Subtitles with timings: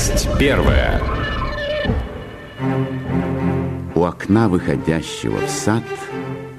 [0.00, 0.98] Часть первая.
[3.94, 5.82] У окна, выходящего в сад,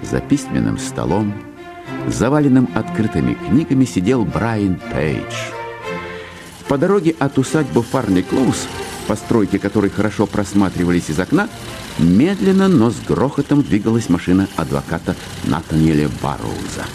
[0.03, 1.33] за письменным столом,
[2.05, 5.33] заваленным открытыми книгами, сидел Брайан Пейдж.
[6.67, 8.67] По дороге от усадьбы Фарли Клоус,
[9.07, 11.49] постройки которой хорошо просматривались из окна,
[11.97, 15.15] медленно, но с грохотом двигалась машина адвоката
[15.45, 16.85] Натаниэля Барроуза.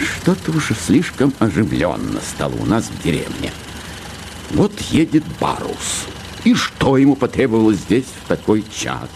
[0.00, 3.52] Что-то уже слишком оживленно стало у нас в деревне.
[4.54, 6.06] Вот едет Барроуз.
[6.44, 9.08] И что ему потребовалось здесь в такой час?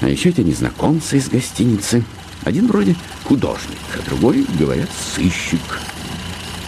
[0.00, 2.04] А еще эти незнакомцы из гостиницы.
[2.44, 5.60] Один вроде художник, а другой, говорят, сыщик.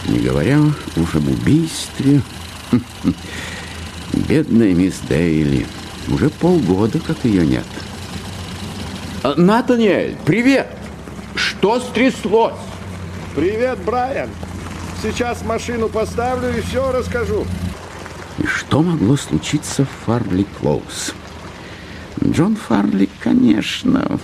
[0.07, 0.59] Не говоря
[0.95, 2.21] уж об убийстве.
[4.13, 5.67] Бедная мисс Дейли.
[6.07, 7.65] Уже полгода, как ее нет.
[9.21, 10.67] А, Натаниэль, привет!
[11.35, 12.53] Что стряслось?
[13.35, 14.29] Привет, Брайан.
[15.01, 17.45] Сейчас машину поставлю и все расскажу.
[18.39, 21.13] И что могло случиться в Фарли Клоус?
[22.23, 24.19] Джон Фарли, конечно,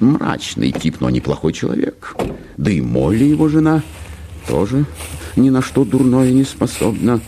[0.00, 2.14] мрачный тип, но неплохой человек.
[2.56, 3.82] Да и Молли, его жена,
[4.48, 4.84] тоже
[5.36, 7.20] ни на что дурное не способна.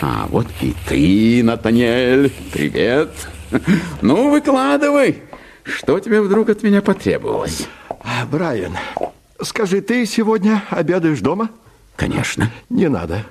[0.00, 3.10] А вот и ты, Натаниэль, привет.
[4.02, 5.22] Ну, выкладывай,
[5.64, 7.66] что тебе вдруг от меня потребовалось?
[7.88, 8.76] А, Брайан,
[9.40, 11.50] скажи, ты сегодня обедаешь дома?
[11.96, 12.50] Конечно.
[12.68, 13.24] Не надо.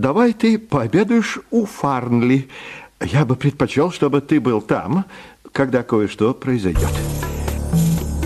[0.00, 2.48] Давай ты пообедаешь у Фарнли.
[3.02, 5.04] Я бы предпочел, чтобы ты был там,
[5.52, 6.88] когда кое-что произойдет.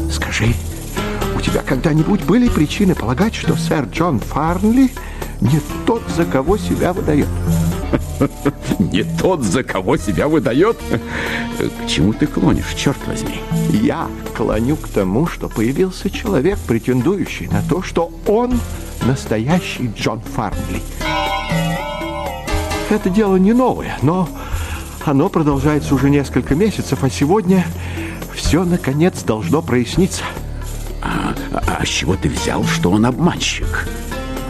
[0.08, 0.54] Скажи,
[1.36, 4.92] у тебя когда-нибудь были причины полагать, что сэр Джон Фарнли
[5.40, 7.26] не тот, за кого себя выдает?
[8.78, 10.76] Не тот, за кого себя выдает?
[11.58, 13.40] К чему ты клонишь, черт возьми?
[13.70, 18.60] Я клоню к тому, что появился человек, претендующий на то, что он
[19.04, 20.80] настоящий Джон Фарнли.
[22.94, 24.28] Это дело не новое, но
[25.04, 27.66] оно продолжается уже несколько месяцев, а сегодня
[28.32, 30.22] все, наконец, должно проясниться.
[31.02, 33.88] А, а, а с чего ты взял, что он обманщик?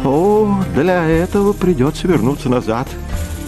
[0.05, 2.87] О, для этого придется вернуться назад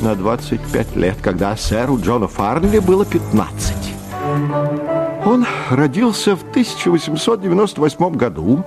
[0.01, 3.75] на 25 лет, когда сэру Джону Фарнли было 15.
[5.27, 8.65] Он родился в 1898 году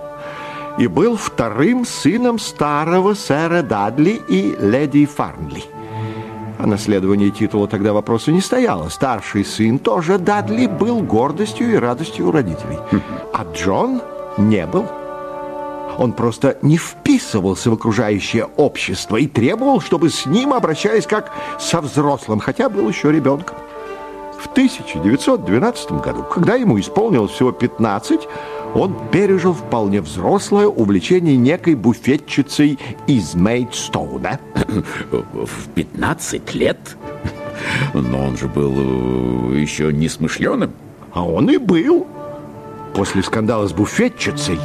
[0.77, 5.63] и был вторым сыном старого сэра Дадли и леди Фарнли.
[6.59, 8.89] О наследовании титула тогда вопроса не стояло.
[8.89, 12.77] Старший сын тоже Дадли был гордостью и радостью у родителей.
[13.33, 14.01] А Джон
[14.37, 14.85] не был.
[15.97, 21.79] Он просто не вписывался в окружающее общество и требовал, чтобы с ним обращались как со
[21.79, 23.55] взрослым, хотя был еще ребенком.
[24.39, 28.21] В 1912 году, когда ему исполнилось всего 15,
[28.73, 34.39] он пережил вполне взрослое увлечение некой буфетчицей из Мейдстоуна.
[35.33, 36.77] В 15 лет?
[37.93, 40.71] Но он же был э, еще не смышленым.
[41.11, 42.07] А он и был.
[42.93, 44.59] После скандала с буфетчицей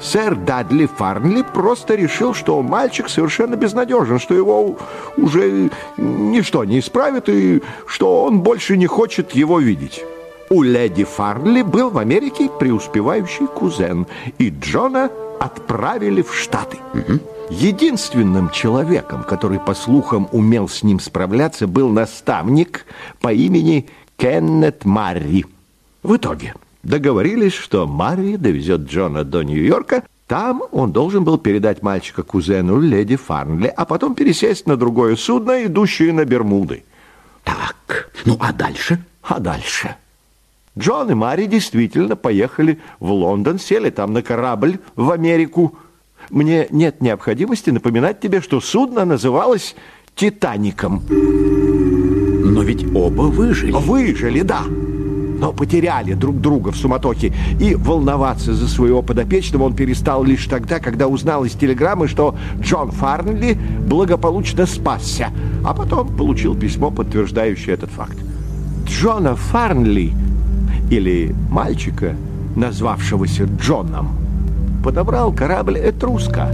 [0.00, 4.76] сэр Дадли Фарнли просто решил, что мальчик совершенно безнадежен, что его
[5.16, 10.04] уже ничто не исправит и что он больше не хочет его видеть.
[10.50, 14.06] У леди Фарнли был в Америке преуспевающий кузен,
[14.38, 16.78] и Джона отправили в Штаты.
[16.94, 17.20] Угу.
[17.50, 22.86] Единственным человеком, который, по слухам, умел с ним справляться, был наставник
[23.20, 25.46] по имени Кеннет Марри.
[26.02, 26.54] В итоге
[26.88, 33.16] договорились, что Марри довезет Джона до Нью-Йорка, там он должен был передать мальчика кузену леди
[33.16, 36.84] Фарнли, а потом пересесть на другое судно, идущее на Бермуды.
[37.44, 39.02] Так, ну а дальше?
[39.22, 39.96] А дальше?
[40.78, 45.76] Джон и Мари действительно поехали в Лондон, сели там на корабль в Америку.
[46.30, 49.74] Мне нет необходимости напоминать тебе, что судно называлось
[50.14, 51.02] «Титаником».
[51.08, 53.72] Но ведь оба выжили.
[53.72, 54.62] Выжили, да.
[55.38, 57.32] Но потеряли друг друга в суматохе.
[57.60, 62.90] И волноваться за своего подопечного он перестал лишь тогда, когда узнал из телеграммы, что Джон
[62.90, 63.56] Фарнли
[63.86, 65.30] благополучно спасся.
[65.64, 68.16] А потом получил письмо, подтверждающее этот факт.
[68.86, 70.12] Джона Фарнли
[70.90, 72.16] или мальчика,
[72.56, 74.08] назвавшегося Джоном,
[74.82, 76.50] подобрал корабль «Этруска»,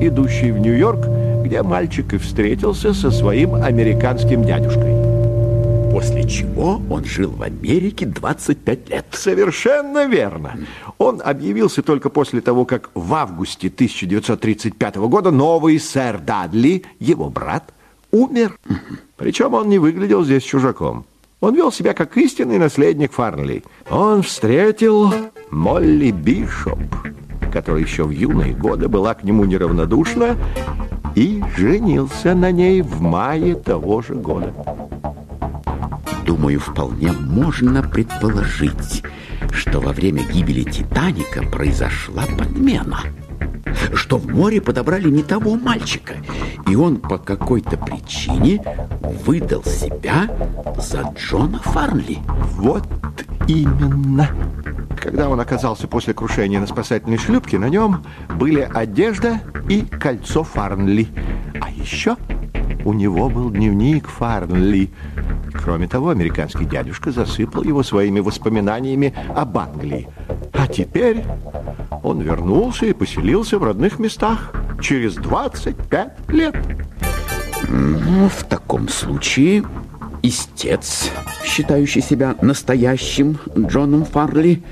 [0.00, 1.06] идущий в Нью-Йорк,
[1.44, 5.03] где мальчик и встретился со своим американским дядюшкой.
[5.94, 9.06] После чего он жил в Америке 25 лет.
[9.12, 10.58] Совершенно верно.
[10.98, 17.72] Он объявился только после того, как в августе 1935 года новый сэр Дадли, его брат,
[18.10, 18.58] умер.
[19.16, 21.06] Причем он не выглядел здесь чужаком.
[21.38, 23.62] Он вел себя как истинный наследник Фарнли.
[23.88, 25.14] Он встретил
[25.52, 26.80] Молли Бишоп,
[27.52, 30.36] которая еще в юные годы была к нему неравнодушна,
[31.14, 34.52] и женился на ней в мае того же года.
[36.26, 39.02] Думаю, вполне можно предположить,
[39.52, 43.00] что во время гибели Титаника произошла подмена.
[43.94, 46.14] Что в море подобрали не того мальчика,
[46.68, 48.62] и он по какой-то причине
[49.24, 50.28] выдал себя
[50.78, 52.18] за Джона Фарнли.
[52.52, 52.86] Вот
[53.46, 54.28] именно.
[55.00, 58.04] Когда он оказался после крушения на спасательной шлюпке, на нем
[58.38, 61.08] были одежда и кольцо Фарнли.
[61.60, 62.16] А еще
[62.84, 64.90] у него был дневник Фарнли.
[65.52, 70.08] Кроме того, американский дядюшка засыпал его своими воспоминаниями об Англии.
[70.52, 71.24] А теперь
[72.02, 76.54] он вернулся и поселился в родных местах через 25 лет.
[77.68, 79.64] Ну, в таком случае
[80.22, 81.10] истец,
[81.44, 84.62] считающий себя настоящим Джоном Фарли,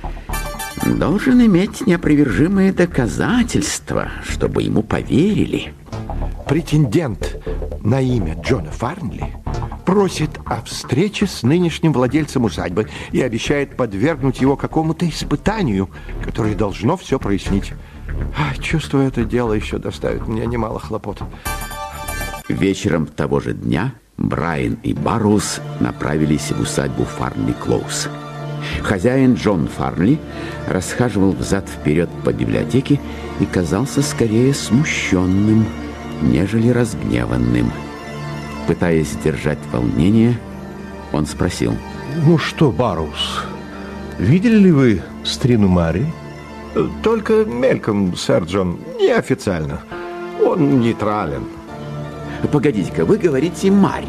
[0.84, 5.74] должен иметь неопровержимые доказательства, чтобы ему поверили.
[6.46, 7.40] Претендент
[7.82, 9.32] на имя Джона Фарнли
[9.84, 15.88] просит о встрече с нынешним владельцем усадьбы и обещает подвергнуть его какому-то испытанию,
[16.24, 17.72] которое должно все прояснить.
[18.36, 21.22] А, чувствую, это дело еще доставит мне немало хлопот.
[22.48, 28.08] Вечером того же дня Брайан и Барроуз направились в усадьбу Фарнли Клоус.
[28.82, 30.18] Хозяин Джон Фарнли
[30.68, 33.00] расхаживал взад-вперед по библиотеке
[33.40, 35.66] и казался скорее смущенным,
[36.20, 37.70] нежели разгневанным.
[38.66, 40.38] Пытаясь сдержать волнение,
[41.12, 41.76] он спросил.
[42.24, 43.44] Ну что, Барус,
[44.18, 46.06] видели ли вы Стрину Мари?
[47.02, 49.80] Только мельком, сэр Джон, неофициально.
[50.44, 51.44] Он нейтрален.
[52.50, 54.06] Погодите-ка, вы говорите Мари.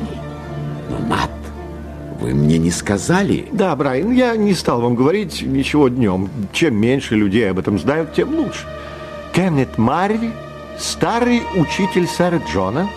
[0.90, 1.30] Но, Нат,
[2.20, 3.48] вы мне не сказали.
[3.52, 6.30] Да, Брайан, я не стал вам говорить ничего днем.
[6.52, 8.66] Чем меньше людей об этом знают, тем лучше.
[9.34, 10.32] Кеннет Марри,
[10.78, 12.90] старый учитель сэра Джона,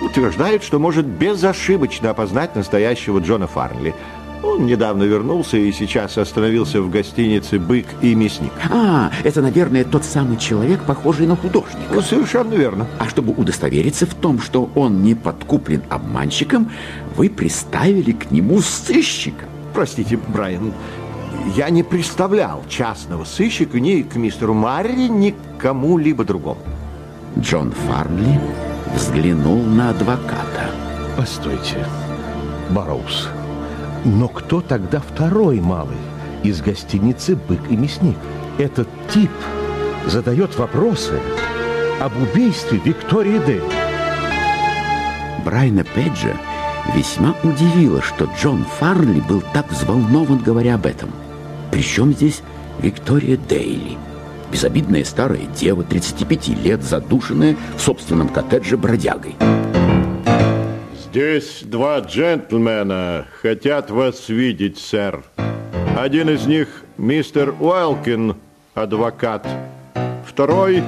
[0.00, 3.94] утверждает, что может безошибочно опознать настоящего Джона Фарнли.
[4.44, 8.52] Он недавно вернулся и сейчас остановился в гостинице «Бык и мясник».
[8.70, 11.92] А, это, наверное, тот самый человек, похожий на художника.
[11.92, 12.86] Ну, совершенно верно.
[12.98, 16.70] А чтобы удостовериться в том, что он не подкуплен обманщиком,
[17.16, 19.46] вы приставили к нему сыщика.
[19.72, 20.72] Простите, Брайан,
[21.56, 26.60] я не представлял частного сыщика ни к мистеру Марри, ни к кому-либо другому.
[27.38, 28.38] Джон Фарнли
[28.94, 30.70] взглянул на адвоката.
[31.16, 31.86] Постойте,
[32.70, 33.28] Барроуз,
[34.04, 35.96] но кто тогда второй малый
[36.42, 38.16] из гостиницы «Бык и мясник»?
[38.58, 39.30] Этот тип
[40.06, 41.18] задает вопросы
[42.00, 43.62] об убийстве Виктории Дэй.
[45.44, 46.36] Брайна Педжа
[46.94, 51.10] весьма удивило, что Джон Фарли был так взволнован, говоря об этом.
[51.70, 52.42] Причем здесь
[52.80, 53.96] Виктория Дейли?
[54.52, 59.34] Безобидная старая дева, 35 лет, задушенная в собственном коттедже бродягой.
[61.14, 65.22] Здесь два джентльмена хотят вас видеть, сэр.
[65.96, 68.34] Один из них мистер Уэлкин,
[68.74, 69.46] адвокат.
[70.26, 70.82] Второй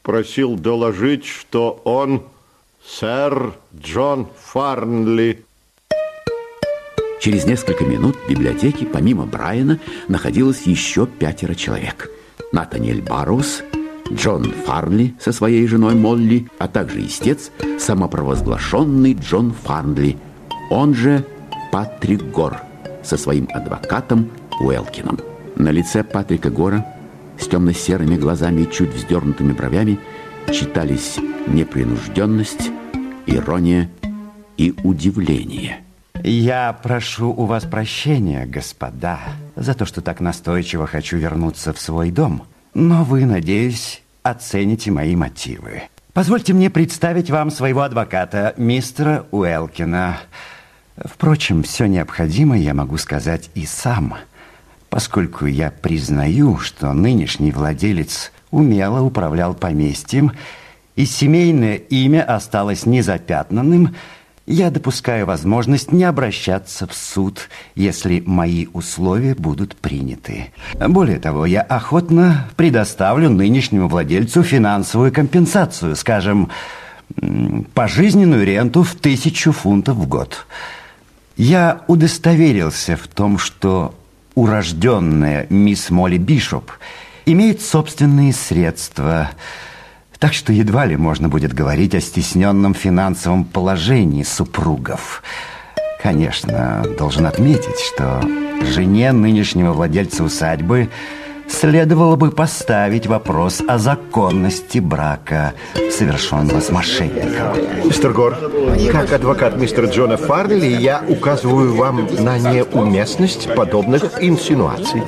[0.00, 2.22] просил доложить, что он
[2.82, 5.44] сэр Джон Фарнли.
[7.20, 12.10] Через несколько минут в библиотеке, помимо Брайана, находилось еще пятеро человек.
[12.52, 13.62] Натаниэль Барроуз,
[14.12, 20.16] Джон Фарнли со своей женой Молли, а также истец, самопровозглашенный Джон Фарнли,
[20.70, 21.24] он же
[21.70, 22.58] Патрик Гор
[23.02, 25.18] со своим адвокатом Уэлкином.
[25.56, 26.86] На лице Патрика Гора
[27.38, 29.98] с темно-серыми глазами и чуть вздернутыми бровями
[30.52, 32.70] читались непринужденность,
[33.26, 33.90] ирония
[34.56, 35.82] и удивление.
[36.24, 39.20] Я прошу у вас прощения, господа,
[39.54, 42.42] за то, что так настойчиво хочу вернуться в свой дом.
[42.80, 45.82] Но вы, надеюсь, оцените мои мотивы.
[46.12, 50.18] Позвольте мне представить вам своего адвоката, мистера Уэлкина.
[50.96, 54.14] Впрочем, все необходимое я могу сказать и сам,
[54.90, 60.30] поскольку я признаю, что нынешний владелец умело управлял поместьем,
[60.94, 63.96] и семейное имя осталось незапятнанным–
[64.48, 70.52] я допускаю возможность не обращаться в суд, если мои условия будут приняты.
[70.74, 76.50] Более того, я охотно предоставлю нынешнему владельцу финансовую компенсацию, скажем,
[77.74, 80.46] пожизненную ренту в тысячу фунтов в год.
[81.36, 83.94] Я удостоверился в том, что
[84.34, 86.72] урожденная мисс Молли Бишоп
[87.26, 89.30] имеет собственные средства–
[90.18, 95.22] так что едва ли можно будет говорить о стесненном финансовом положении супругов.
[96.02, 98.20] Конечно, должен отметить, что
[98.62, 100.88] жене нынешнего владельца усадьбы
[101.48, 105.54] следовало бы поставить вопрос о законности брака,
[105.90, 107.56] совершенного с мошенником.
[107.84, 108.36] Мистер Гор,
[108.92, 115.02] как адвокат мистера Джона Фарнелли, я указываю вам на неуместность подобных инсинуаций.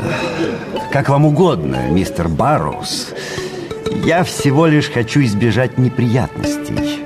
[0.92, 3.12] Как вам угодно, мистер Барроуз.
[3.90, 7.04] Я всего лишь хочу избежать неприятностей.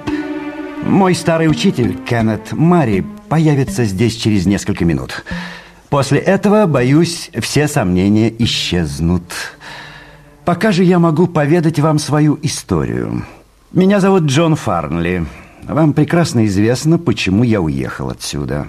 [0.82, 5.24] Мой старый учитель, Кеннет Мари, появится здесь через несколько минут.
[5.88, 9.24] После этого, боюсь, все сомнения исчезнут.
[10.44, 13.24] Пока же я могу поведать вам свою историю.
[13.72, 15.26] Меня зовут Джон Фарнли.
[15.64, 18.68] Вам прекрасно известно, почему я уехал отсюда.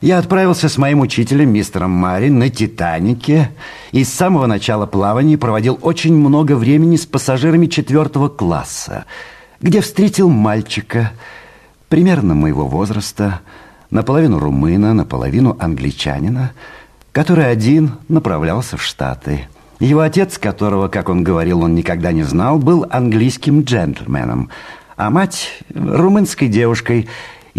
[0.00, 3.50] Я отправился с моим учителем, мистером Мари, на «Титанике»
[3.90, 9.06] и с самого начала плавания проводил очень много времени с пассажирами четвертого класса,
[9.60, 11.12] где встретил мальчика
[11.88, 13.40] примерно моего возраста–
[13.90, 16.52] наполовину румына, наполовину англичанина,
[17.12, 19.48] который один направлялся в Штаты.
[19.80, 24.50] Его отец, которого, как он говорил, он никогда не знал, был английским джентльменом,
[24.96, 27.08] а мать– румынской девушкой,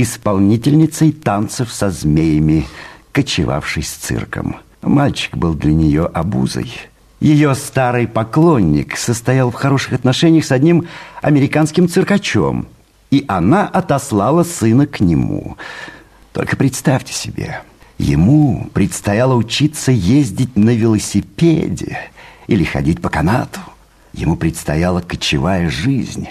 [0.01, 2.65] исполнительницей танцев со змеями,
[3.11, 4.57] кочевавшей с цирком.
[4.81, 6.71] Мальчик был для нее обузой.
[7.19, 10.87] Ее старый поклонник состоял в хороших отношениях с одним
[11.21, 12.67] американским циркачом,
[13.11, 15.57] и она отослала сына к нему–
[16.39, 17.61] только представьте себе,
[17.97, 21.97] ему предстояло учиться ездить на велосипеде
[22.47, 23.59] или ходить по канату.
[24.13, 26.29] Ему предстояла кочевая жизнь.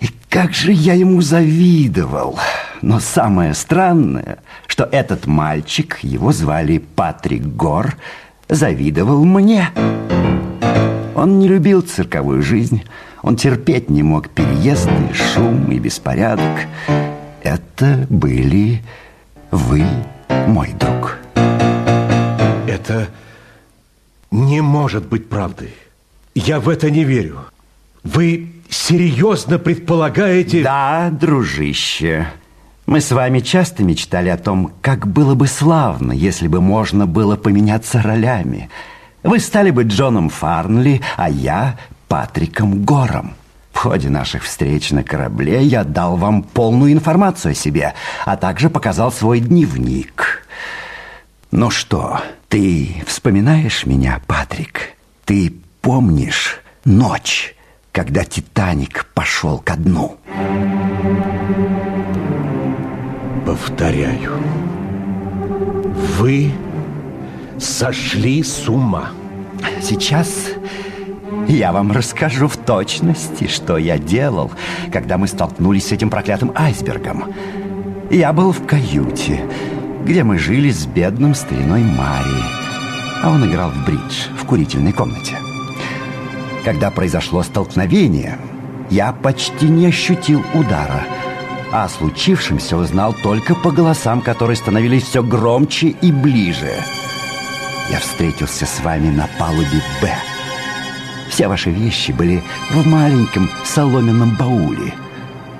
[0.00, 2.38] И как же я ему завидовал.
[2.82, 7.96] Но самое странное, что этот мальчик, его звали Патрик Гор,
[8.48, 9.68] завидовал мне.
[11.14, 12.82] Он не любил цирковую жизнь,
[13.22, 16.66] он терпеть не мог переезды, шум и беспорядок.
[17.42, 18.82] Это были
[19.50, 19.84] вы,
[20.46, 21.18] мой друг.
[22.66, 23.08] Это
[24.30, 25.74] не может быть правдой.
[26.34, 27.40] Я в это не верю.
[28.02, 30.62] Вы серьезно предполагаете...
[30.62, 32.26] Да, дружище.
[32.86, 37.36] Мы с вами часто мечтали о том, как было бы славно, если бы можно было
[37.36, 38.68] поменяться ролями.
[39.22, 41.76] Вы стали бы Джоном Фарнли, а я
[42.08, 43.34] Патриком Гором.
[43.72, 48.68] В ходе наших встреч на корабле я дал вам полную информацию о себе, а также
[48.68, 50.46] показал свой дневник.
[51.50, 54.96] Ну что, ты вспоминаешь меня, Патрик?
[55.24, 57.54] Ты помнишь ночь,
[57.92, 60.16] когда «Титаник» пошел ко дну?
[63.44, 64.32] Повторяю,
[66.18, 66.52] вы
[67.58, 69.10] сошли с ума.
[69.82, 70.50] Сейчас
[71.48, 74.52] я вам расскажу в точности, что я делал,
[74.92, 77.24] когда мы столкнулись с этим проклятым айсбергом.
[78.10, 79.40] Я был в каюте,
[80.04, 82.44] где мы жили с бедным стариной Марией,
[83.22, 85.36] а он играл в бридж в курительной комнате.
[86.64, 88.38] Когда произошло столкновение,
[88.90, 91.04] я почти не ощутил удара,
[91.72, 96.74] а о случившемся узнал только по голосам, которые становились все громче и ближе.
[97.90, 100.12] Я встретился с вами на палубе «Б».
[101.30, 104.92] Все ваши вещи были в маленьком соломенном бауле.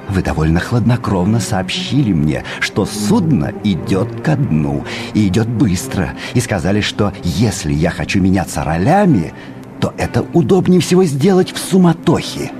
[0.08, 6.80] Вы довольно хладнокровно сообщили мне, что судно идет ко дну и идет быстро, и сказали,
[6.80, 9.32] что если я хочу меняться ролями,
[9.80, 12.52] то это удобнее всего сделать в суматохе.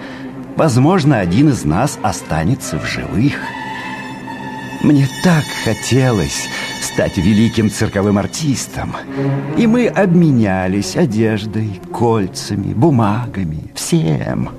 [0.56, 3.34] Возможно, один из нас останется в живых.
[4.82, 6.48] Мне так хотелось
[6.80, 8.96] стать великим цирковым артистом.
[9.58, 14.50] И мы обменялись одеждой, кольцами, бумагами, всем.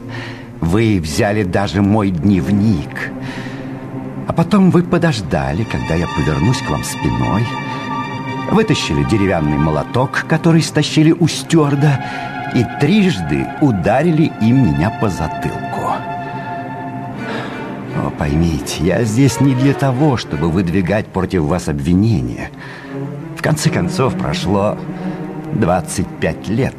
[0.59, 3.11] Вы взяли даже мой дневник.
[4.27, 7.43] А потом вы подождали, когда я повернусь к вам спиной,
[8.51, 12.03] вытащили деревянный молоток, который стащили у стюарда,
[12.53, 15.95] и трижды ударили им меня по затылку.
[17.95, 22.49] О, поймите, я здесь не для того, чтобы выдвигать против вас обвинения.
[23.37, 24.77] В конце концов, прошло
[25.53, 26.75] 25 лет.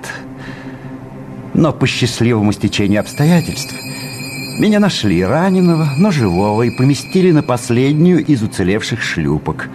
[1.54, 3.74] Но по счастливому стечению обстоятельств
[4.58, 9.68] меня нашли раненого, но живого, и поместили на последнюю из уцелевших шлюпок.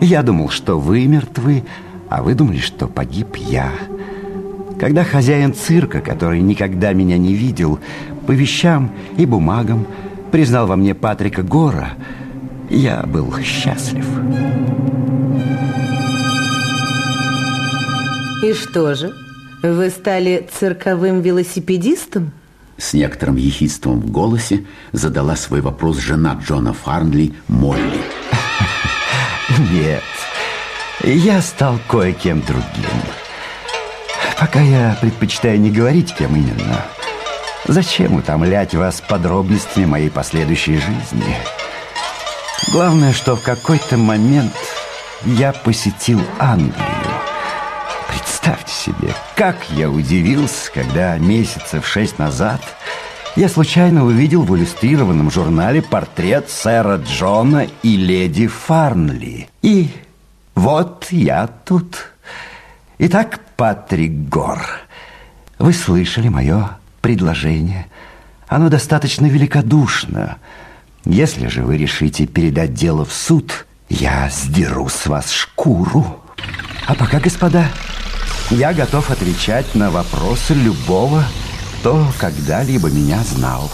[0.00, 1.64] Я думал, что вы мертвы,
[2.08, 3.70] а вы думали, что погиб я.
[4.78, 7.78] Когда хозяин цирка, который никогда меня не видел,
[8.26, 9.86] по вещам и бумагам
[10.32, 11.90] признал во мне Патрика Гора,
[12.70, 14.06] я был счастлив.
[18.42, 19.14] И что же,
[19.62, 22.32] вы стали цирковым велосипедистом?
[22.76, 28.00] С некоторым ехидством в голосе задала свой вопрос жена Джона Фарнли Молли.
[29.72, 30.02] Нет,
[31.04, 33.23] я стал кое-кем другим.
[34.38, 36.84] Пока я предпочитаю не говорить, кем именно.
[37.66, 41.36] Зачем утомлять вас подробностями моей последующей жизни?
[42.72, 44.52] Главное, что в какой-то момент
[45.24, 46.74] я посетил Англию.
[48.08, 52.60] Представьте себе, как я удивился, когда месяцев шесть назад
[53.36, 59.48] я случайно увидел в иллюстрированном журнале портрет сэра Джона и леди Фарнли.
[59.62, 59.88] И
[60.54, 62.13] вот я тут.
[62.98, 64.60] Итак, Патрик Гор,
[65.58, 67.86] вы слышали мое предложение.
[68.46, 70.38] Оно достаточно великодушно.
[71.04, 76.20] Если же вы решите передать дело в суд, я сдеру с вас шкуру.
[76.86, 77.66] А пока, господа,
[78.50, 81.24] я готов отвечать на вопросы любого,
[81.80, 83.72] кто когда-либо меня знал.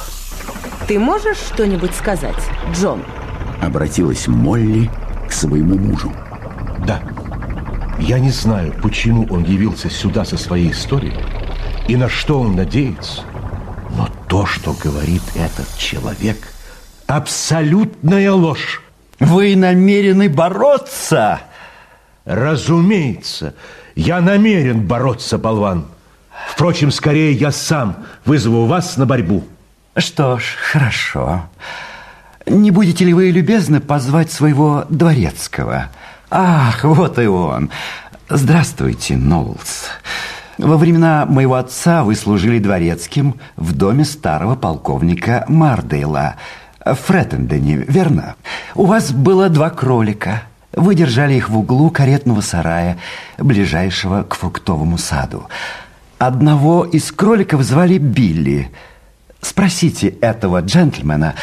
[0.89, 3.05] Ты можешь что-нибудь сказать, Джон?
[3.61, 4.91] Обратилась Молли
[5.29, 6.11] к своему мужу.
[6.87, 7.03] Да.
[7.99, 11.15] Я не знаю, почему он явился сюда со своей историей
[11.89, 13.23] и на что он надеется.
[13.97, 16.39] Но то, что говорит этот человек,
[17.07, 18.83] абсолютная ложь.
[19.19, 21.41] Вы намерены бороться?
[22.25, 23.55] Разумеется,
[23.97, 25.87] я намерен бороться, болван.
[26.49, 29.45] Впрочем, скорее я сам вызову вас на борьбу.
[29.97, 31.43] Что ж, хорошо.
[32.47, 35.91] Не будете ли вы любезны позвать своего дворецкого?
[36.31, 37.71] Ах, вот и он.
[38.29, 39.89] Здравствуйте, Ноулс.
[40.59, 46.37] Во времена моего отца вы служили дворецким в доме старого полковника Мардейла
[46.85, 48.37] в Фреттендене, верно?
[48.77, 50.45] У вас было два кролика.
[50.73, 52.99] Вы держали их в углу каретного сарая,
[53.37, 55.49] ближайшего к фруктовому саду.
[56.19, 58.71] Одного из кроликов звали Билли.
[59.41, 61.35] Спросите этого джентльмена,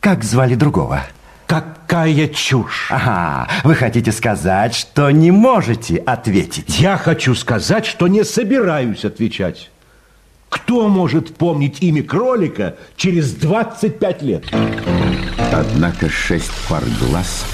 [0.00, 1.02] как звали другого?
[1.52, 2.86] Какая чушь!
[2.88, 6.80] Ага, вы хотите сказать, что не можете ответить?
[6.80, 9.70] Я хочу сказать, что не собираюсь отвечать.
[10.48, 14.44] Кто может помнить имя кролика через 25 лет?
[15.52, 17.44] Однако шесть пар глаз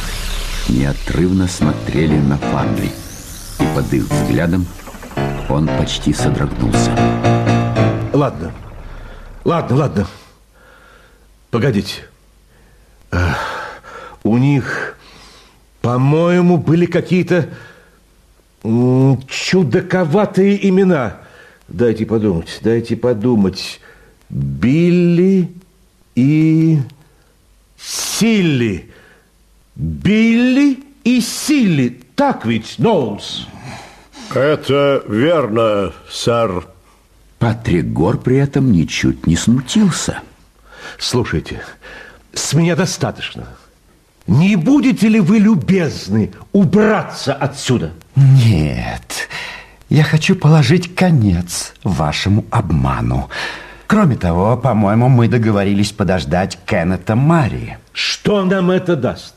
[0.68, 2.92] неотрывно смотрели на Фанли,
[3.58, 4.64] и под их взглядом
[5.48, 6.92] он почти содрогнулся.
[8.12, 8.52] Ладно,
[9.44, 10.06] ладно, ладно.
[11.50, 12.04] Погодите.
[14.24, 14.96] У них,
[15.80, 17.48] по-моему, были какие-то
[18.62, 21.18] чудаковатые имена.
[21.68, 23.80] Дайте подумать, дайте подумать.
[24.28, 25.50] Билли
[26.14, 26.78] и
[27.78, 28.90] Силли.
[29.74, 32.00] Билли и Силли.
[32.14, 33.46] Так ведь, Ноулс?
[34.34, 36.66] Это верно, сэр.
[37.38, 40.20] Патрик Гор при этом ничуть не смутился.
[40.98, 41.62] Слушайте,
[42.34, 43.46] с меня достаточно.
[44.28, 47.92] Не будете ли вы любезны убраться отсюда?
[48.14, 49.28] Нет,
[49.88, 53.30] я хочу положить конец вашему обману.
[53.86, 57.78] Кроме того, по-моему, мы договорились подождать Кеннета Мари.
[57.94, 59.34] Что нам это даст?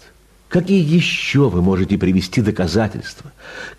[0.49, 3.31] Какие еще вы можете привести доказательства?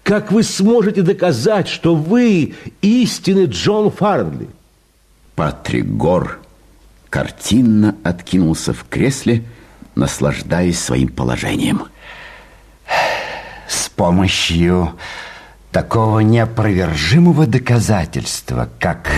[0.02, 4.48] Как вы сможете доказать, что вы истинный Джон Фарнли?
[5.34, 6.40] Патрик Гор
[7.10, 9.44] картинно откинулся в кресле,
[9.94, 11.84] наслаждаясь своим положением.
[13.68, 14.98] С помощью
[15.70, 19.10] такого неопровержимого доказательства, как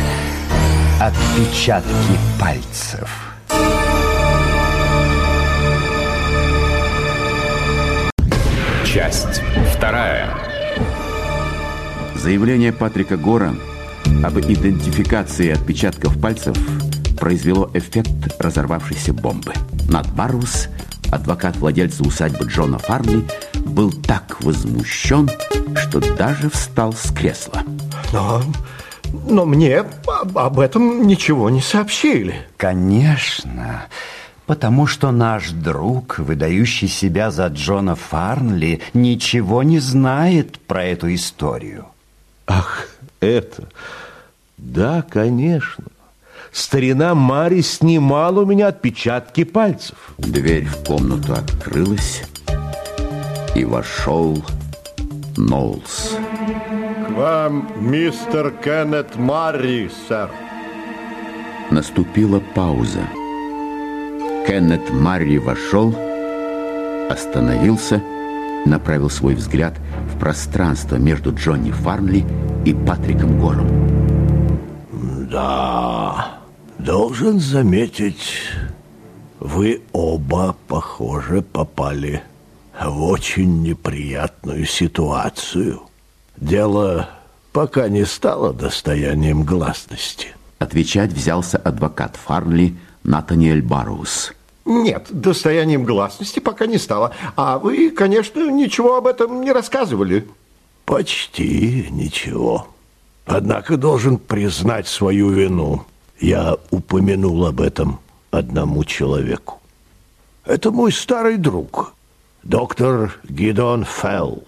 [1.00, 3.34] отпечатки пальцев.
[8.84, 9.42] Часть
[9.74, 10.30] вторая.
[12.14, 13.54] Заявление Патрика Гора
[14.22, 16.56] об идентификации отпечатков пальцев
[17.24, 19.54] произвело эффект разорвавшейся бомбы.
[19.88, 20.68] Над Барвус,
[21.10, 23.24] адвокат владельца усадьбы Джона Фарли,
[23.64, 25.30] был так возмущен,
[25.74, 27.62] что даже встал с кресла.
[28.12, 28.42] Но,
[29.26, 32.46] но мне об, об этом ничего не сообщили.
[32.58, 33.86] Конечно,
[34.44, 41.86] потому что наш друг, выдающий себя за Джона Фарнли, ничего не знает про эту историю.
[42.46, 42.86] Ах,
[43.20, 43.70] это...
[44.56, 45.84] Да, конечно.
[46.54, 50.14] Старина Мари снимал у меня отпечатки пальцев.
[50.18, 52.22] Дверь в комнату открылась,
[53.56, 54.40] и вошел
[55.36, 56.16] Ноулс.
[57.08, 60.30] К вам мистер Кеннет Марри, сэр.
[61.72, 63.02] Наступила пауза.
[64.46, 65.92] Кеннет Марри вошел,
[67.10, 68.00] остановился,
[68.64, 69.74] направил свой взгляд
[70.14, 72.24] в пространство между Джонни Фарнли
[72.64, 73.66] и Патриком Гором.
[75.28, 76.43] Да,
[76.84, 78.50] должен заметить,
[79.40, 82.22] вы оба, похоже, попали
[82.78, 85.82] в очень неприятную ситуацию.
[86.36, 87.08] Дело
[87.52, 90.28] пока не стало достоянием гласности.
[90.58, 94.34] Отвечать взялся адвокат Фарнли Натаниэль Барроуз.
[94.66, 97.12] Нет, достоянием гласности пока не стало.
[97.36, 100.26] А вы, конечно, ничего об этом не рассказывали.
[100.84, 102.66] Почти ничего.
[103.26, 105.86] Однако должен признать свою вину.
[106.20, 108.00] Я упомянул об этом
[108.30, 109.60] одному человеку.
[110.44, 111.94] Это мой старый друг,
[112.42, 114.44] доктор Гидон Фелл.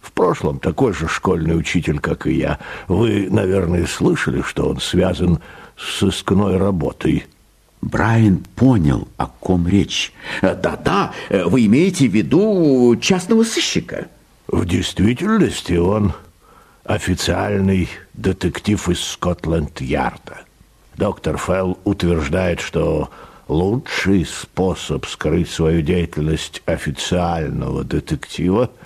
[0.00, 2.58] В прошлом такой же школьный учитель, как и я.
[2.88, 5.40] Вы, наверное, слышали, что он связан
[5.76, 7.26] с сыскной работой.
[7.82, 10.12] Брайан понял, о ком речь.
[10.42, 14.08] Да-да, вы имеете в виду частного сыщика?
[14.48, 16.12] В действительности он
[16.84, 20.44] официальный детектив из Скотланд-Ярда.
[21.00, 23.10] Доктор Фелл утверждает, что
[23.48, 28.70] лучший способ скрыть свою деятельность официального детектива–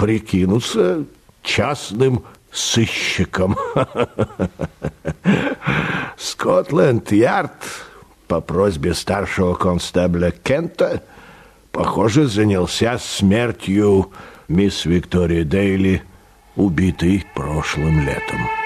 [0.00, 1.04] прикинуться
[1.42, 3.54] частным сыщиком.
[6.16, 7.52] Скотленд-Ярд
[8.26, 11.02] по просьбе старшего констебля Кента,
[11.70, 14.10] похоже, занялся смертью
[14.48, 16.02] мисс Виктории Дейли,
[16.56, 18.59] убитой прошлым летом.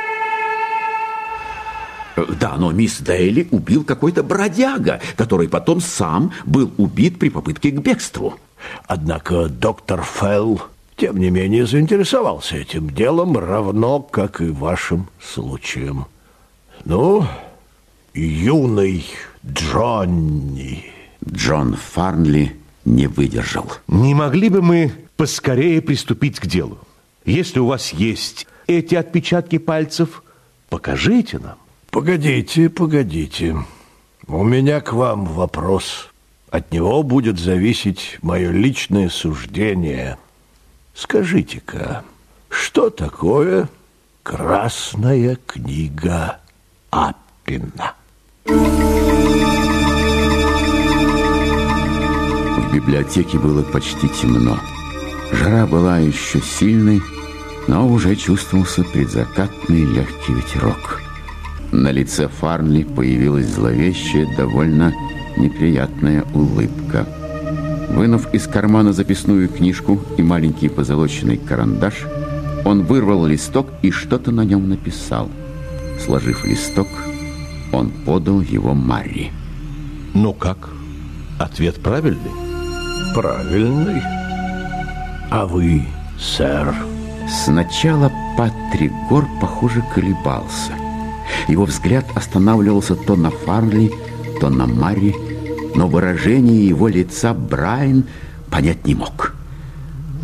[2.16, 7.81] Да, но мисс Дейли убил какой-то бродяга, который потом сам был убит при попытке к
[7.81, 8.38] бегству.
[8.87, 10.62] Однако доктор Фелл
[10.96, 16.07] тем не менее заинтересовался этим делом, равно как и вашим случаем.
[16.85, 17.27] Ну,
[18.14, 19.05] юный
[19.44, 20.85] Джонни.
[21.27, 23.70] Джон Фарнли не выдержал.
[23.88, 26.79] Не могли бы мы поскорее приступить к делу?
[27.24, 30.22] Если у вас есть эти отпечатки пальцев,
[30.68, 31.57] покажите нам.
[31.94, 33.57] Погодите, погодите.
[34.26, 36.11] У меня к вам вопрос.
[36.50, 40.18] От него будет зависеть мое личное суждение–
[40.94, 42.04] Скажите-ка,
[42.48, 43.68] что такое
[44.22, 46.38] Красная книга
[46.90, 47.94] Аппина?
[52.57, 54.59] В библиотеке было почти темно.
[55.33, 57.02] Жара была еще сильной,
[57.66, 61.02] но уже чувствовался предзакатный легкий ветерок.
[61.74, 64.94] На лице Фарнли появилась зловещая, довольно
[65.37, 67.06] неприятная улыбка–
[67.94, 71.94] Вынув из кармана записную книжку и маленький позолоченный карандаш,
[72.64, 75.30] он вырвал листок и что-то на нем написал.
[76.04, 76.88] Сложив листок,
[77.72, 79.30] он подал его Марри.
[80.12, 80.70] Ну как?
[81.38, 82.32] Ответ правильный?
[83.14, 84.02] Правильный.
[85.30, 85.84] А вы,
[86.18, 86.74] сэр?
[87.44, 90.72] Сначала Патрик Гор, похоже, колебался.
[91.48, 93.92] Его взгляд останавливался то на Фарли,
[94.40, 95.14] то на Марри,
[95.74, 98.04] но выражение его лица Брайан
[98.50, 99.34] понять не мог.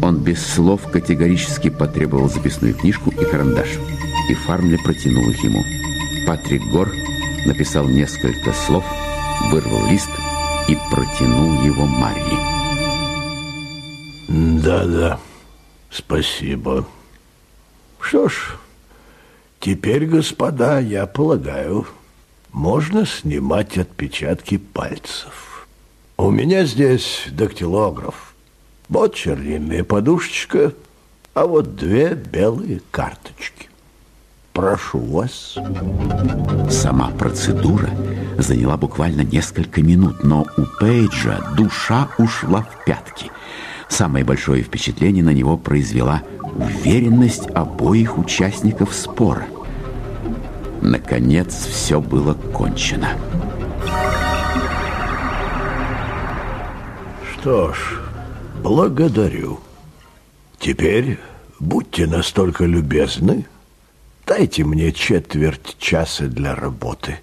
[0.02, 3.68] Он без слов категорически потребовал записную книжку и карандаш,
[4.30, 5.62] и Фармли протянул их ему.
[6.26, 6.90] Патрик Гор
[7.46, 8.84] написал несколько слов,
[9.50, 10.10] вырвал лист
[10.68, 12.38] и протянул его Марри.
[14.28, 15.18] Да-да,
[15.90, 16.86] спасибо.
[18.00, 18.56] Что ж,
[19.60, 21.86] теперь, господа, я полагаю,
[22.52, 25.68] можно снимать отпечатки пальцев.
[26.16, 28.34] У меня здесь дактилограф.
[28.88, 30.72] Вот чернильная подушечка,
[31.32, 33.68] а вот две белые карточки.
[34.52, 35.56] Прошу вас.
[36.68, 37.88] Сама процедура
[38.36, 43.30] заняла буквально несколько минут, но у Пейджа душа ушла в пятки.
[43.90, 46.22] Самое большое впечатление на него произвела
[46.56, 49.44] уверенность обоих участников спора–
[50.82, 53.10] Наконец все было кончено.
[57.32, 58.00] Что ж,
[58.62, 59.60] благодарю.
[60.58, 61.18] Теперь
[61.58, 63.46] будьте настолько любезны,
[64.26, 67.18] дайте мне четверть часа для работы.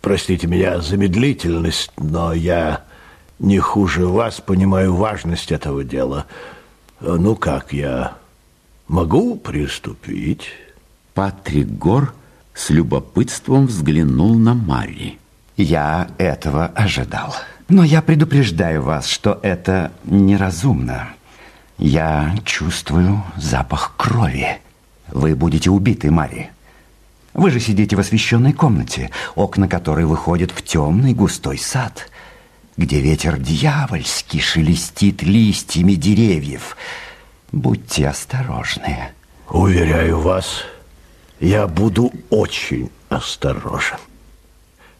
[0.00, 2.84] Простите меня за медлительность, но я
[3.38, 6.26] не хуже вас понимаю важность этого дела.
[7.00, 8.16] Ну как, я
[8.88, 10.48] могу приступить?
[11.14, 12.14] Патрик Гор
[12.54, 15.18] с любопытством взглянул на Марри.
[15.56, 17.34] Я этого ожидал.
[17.68, 21.08] Но я предупреждаю вас, что это неразумно.
[21.78, 24.58] Я чувствую запах крови.
[25.08, 26.50] Вы будете убиты, Мари.
[27.32, 32.08] Вы же сидите в освещенной комнате, окна которой выходят в темный густой сад,
[32.76, 36.76] где ветер дьявольски шелестит листьями деревьев.
[37.52, 39.10] Будьте осторожны.
[39.48, 40.64] Уверяю вас,
[41.38, 43.98] я буду очень осторожен.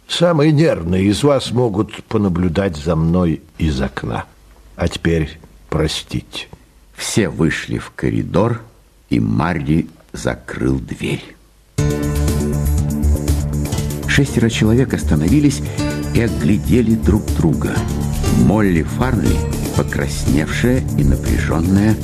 [0.06, 4.26] Самые нервные из вас могут понаблюдать за мной из окна.
[4.76, 5.38] А теперь
[5.70, 6.46] простите.
[6.94, 8.62] Все вышли в коридор,
[9.10, 11.34] и Марли закрыл дверь.
[14.06, 15.60] Шестеро человек остановились
[16.14, 17.74] и оглядели друг друга.
[18.46, 19.36] Молли Фарнли,
[19.76, 21.96] покрасневшая и напряженная,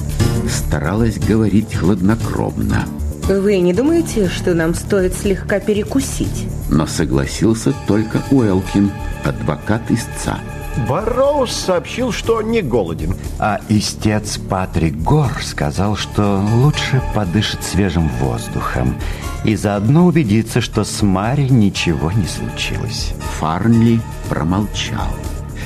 [0.49, 2.87] старалась говорить хладнокровно.
[3.29, 6.49] Вы не думаете, что нам стоит слегка перекусить?
[6.69, 8.91] Но согласился только Уэлкин,
[9.25, 10.41] адвокат истца.
[10.89, 13.15] Барроуз сообщил, что не голоден.
[13.39, 18.97] А истец Патрик Гор сказал, что лучше подышать свежим воздухом
[19.45, 23.15] и заодно убедиться, что с Мари ничего не случилось.
[23.39, 25.09] Фарнли промолчал.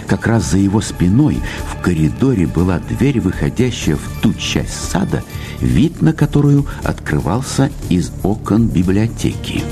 [0.07, 1.41] Как раз за его спиной
[1.73, 5.23] в коридоре была дверь, выходящая в ту часть сада,
[5.61, 9.63] вид на которую открывался из окон библиотеки.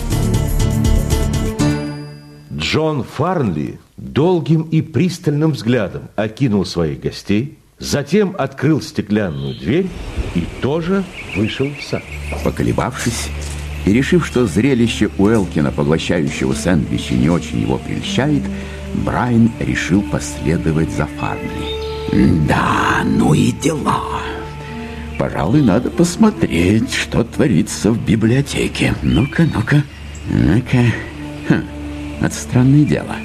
[2.52, 9.88] Джон Фарнли долгим и пристальным взглядом окинул своих гостей, затем открыл стеклянную дверь
[10.34, 11.04] и тоже
[11.36, 12.02] вышел в сад.
[12.44, 13.28] Поколебавшись
[13.84, 18.42] и решив, что зрелище Уэлкина, поглощающего сэндвичи, не очень его прельщает,
[18.94, 22.46] Брайан решил последовать за Фарнли.
[22.46, 24.20] Да, ну и дела.
[25.18, 28.94] Пожалуй, надо посмотреть, что творится в библиотеке.
[29.02, 29.82] Ну-ка, ну-ка,
[30.30, 30.84] ну-ка.
[31.48, 31.64] Хм,
[32.20, 33.16] это странное дело.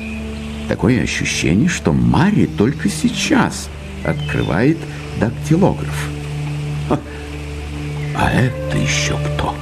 [0.67, 3.69] Такое ощущение, что Мари только сейчас
[4.03, 4.77] открывает
[5.19, 6.10] дактилограф.
[6.89, 9.56] А это еще кто?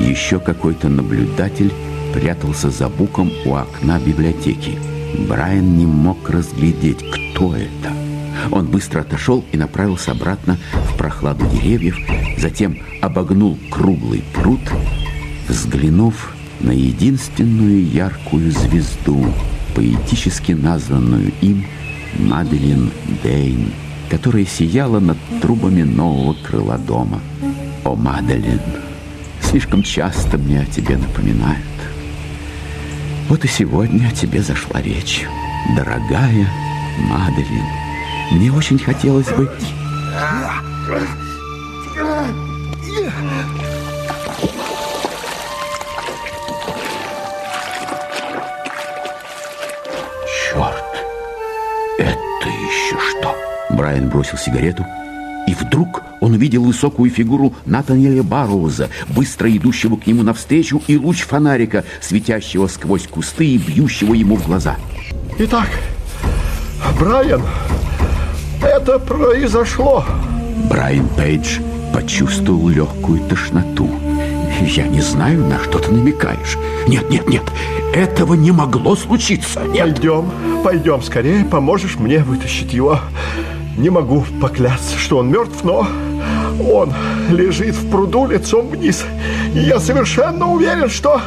[0.00, 1.72] Еще какой-то наблюдатель
[2.12, 4.78] прятался за буком у окна библиотеки.
[5.28, 7.92] Брайан не мог разглядеть, кто это.
[8.50, 11.96] Он быстро отошел и направился обратно в прохладу деревьев,
[12.38, 14.60] затем обогнул круглый пруд,
[15.48, 19.32] взглянув на единственную яркую звезду,
[19.74, 21.66] поэтически названную им
[22.18, 22.90] Маделин
[23.22, 23.72] Дейн,
[24.10, 27.20] которая сияла над трубами нового крыла дома.
[27.84, 28.60] О, Маделин,
[29.40, 31.62] слишком часто мне о тебе напоминают.
[33.28, 35.26] Вот и сегодня о тебе зашла речь.
[35.76, 36.46] Дорогая
[37.08, 37.64] Маделин,
[38.30, 39.50] мне очень хотелось бы...
[53.72, 54.84] Брайан бросил сигарету,
[55.46, 61.22] и вдруг он увидел высокую фигуру Натаниэля Барроуза, быстро идущего к нему навстречу, и луч
[61.22, 64.76] фонарика, светящего сквозь кусты и бьющего ему в глаза.
[65.38, 65.68] Итак,
[66.98, 67.42] Брайан,
[68.62, 70.04] это произошло.
[70.70, 71.58] Брайан Пейдж
[71.92, 73.90] почувствовал легкую тошноту.
[74.60, 76.56] Я не знаю, на что ты намекаешь.
[76.86, 77.42] Нет, нет, нет,
[77.92, 79.62] этого не могло случиться.
[79.64, 79.82] Нет.
[79.82, 80.30] Пойдем,
[80.62, 83.00] пойдем скорее, поможешь мне вытащить его.
[83.76, 85.86] Не могу поклясться, что он мертв, но
[86.70, 86.92] он
[87.30, 89.04] лежит в пруду лицом вниз.
[89.54, 91.20] И я совершенно уверен, что...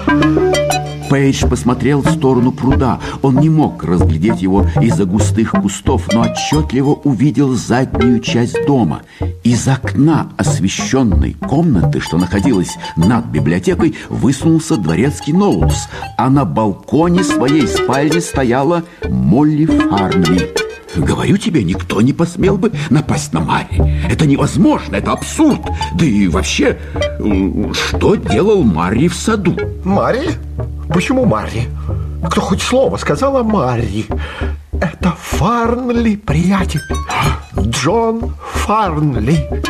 [1.09, 2.99] Пейдж посмотрел в сторону пруда.
[3.21, 9.01] Он не мог разглядеть его из-за густых кустов, но отчетливо увидел заднюю часть дома.
[9.43, 17.67] Из окна освещенной комнаты, что находилась над библиотекой, высунулся дворецкий Ноулс, а на балконе своей
[17.67, 20.64] спальни стояла Молли Фарнли.
[20.95, 24.07] Говорю тебе, никто не посмел бы напасть на Мари.
[24.09, 25.61] Это невозможно, это абсурд.
[25.93, 26.77] Да и вообще,
[27.73, 29.57] что делал Мари в саду?
[29.83, 30.31] Мари?
[30.89, 31.67] Почему Мари?
[32.29, 34.05] Кто хоть слово сказал о Мари?
[34.71, 36.81] Это Фарнли, приятель.
[37.57, 39.63] Джон Фарнли.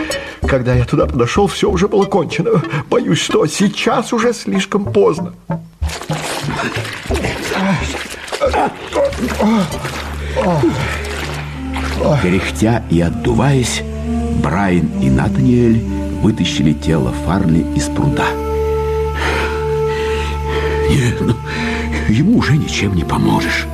[0.47, 2.61] Когда я туда подошел, все уже было кончено.
[2.89, 5.33] Боюсь, что сейчас уже слишком поздно.
[12.21, 13.81] Кряхтя и отдуваясь,
[14.43, 15.81] Брайан и Натаниэль
[16.21, 18.25] вытащили тело Фарли из пруда.
[20.89, 21.33] Нет, ну,
[22.09, 23.65] ему уже ничем не поможешь.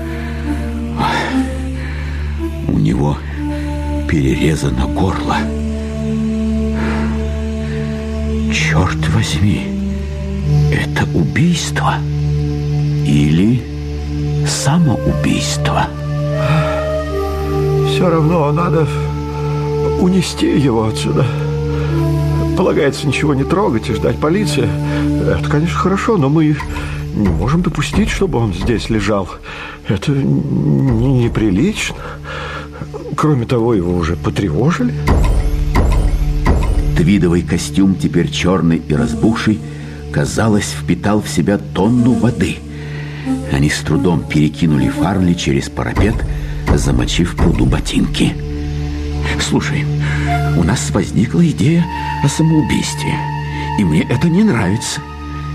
[2.67, 3.17] У него
[4.07, 5.37] перерезано горло.
[8.53, 9.67] Черт возьми,
[10.71, 11.95] это убийство
[13.05, 13.61] или
[14.47, 15.87] самоубийство?
[18.01, 18.87] Все равно надо
[19.99, 21.23] унести его отсюда.
[22.57, 24.67] Полагается ничего не трогать и ждать полиции.
[25.21, 26.57] Это, конечно, хорошо, но мы
[27.13, 29.29] не можем допустить, чтобы он здесь лежал.
[29.87, 31.95] Это неприлично.
[33.15, 34.95] Кроме того, его уже потревожили.
[36.97, 39.59] Твидовый костюм, теперь черный и разбухший,
[40.11, 42.55] казалось, впитал в себя тонну воды.
[43.53, 46.15] Они с трудом перекинули Фарли через парапет,
[46.77, 48.35] замочив пруду ботинки.
[49.39, 49.85] «Слушай,
[50.57, 51.85] у нас возникла идея
[52.23, 53.13] о самоубийстве.
[53.79, 55.01] И мне это не нравится.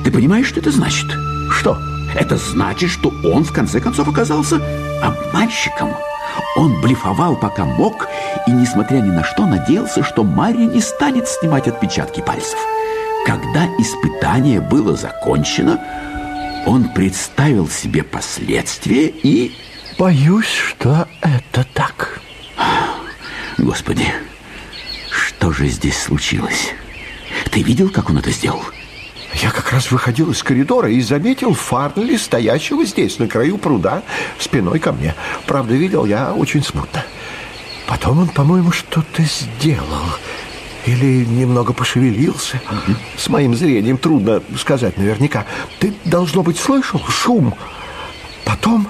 [0.04, 1.06] Ты понимаешь, что это значит?
[1.50, 1.78] Что?
[2.14, 4.60] Это значит, что он в конце концов оказался
[5.02, 5.90] обманщиком.
[6.56, 8.08] Он блефовал, пока мог,
[8.46, 12.58] и, несмотря ни на что, надеялся, что Мария не станет снимать отпечатки пальцев.
[13.26, 15.80] Когда испытание было закончено,
[16.66, 19.52] он представил себе последствия и...
[19.98, 22.20] Боюсь, что это так.
[23.56, 24.12] Господи,
[25.10, 26.74] что же здесь случилось?
[27.50, 28.62] Ты видел, как он это сделал?
[29.40, 34.02] Я как раз выходил из коридора и заметил Фарнли, стоящего здесь, на краю пруда,
[34.38, 35.14] спиной ко мне.
[35.46, 37.02] Правда, видел я очень смутно.
[37.86, 40.04] Потом он, по-моему, что-то сделал.
[40.84, 42.60] Или немного пошевелился.
[43.16, 45.46] С моим зрением трудно сказать наверняка.
[45.80, 47.54] Ты, должно быть, слышал шум.
[48.44, 48.88] Потом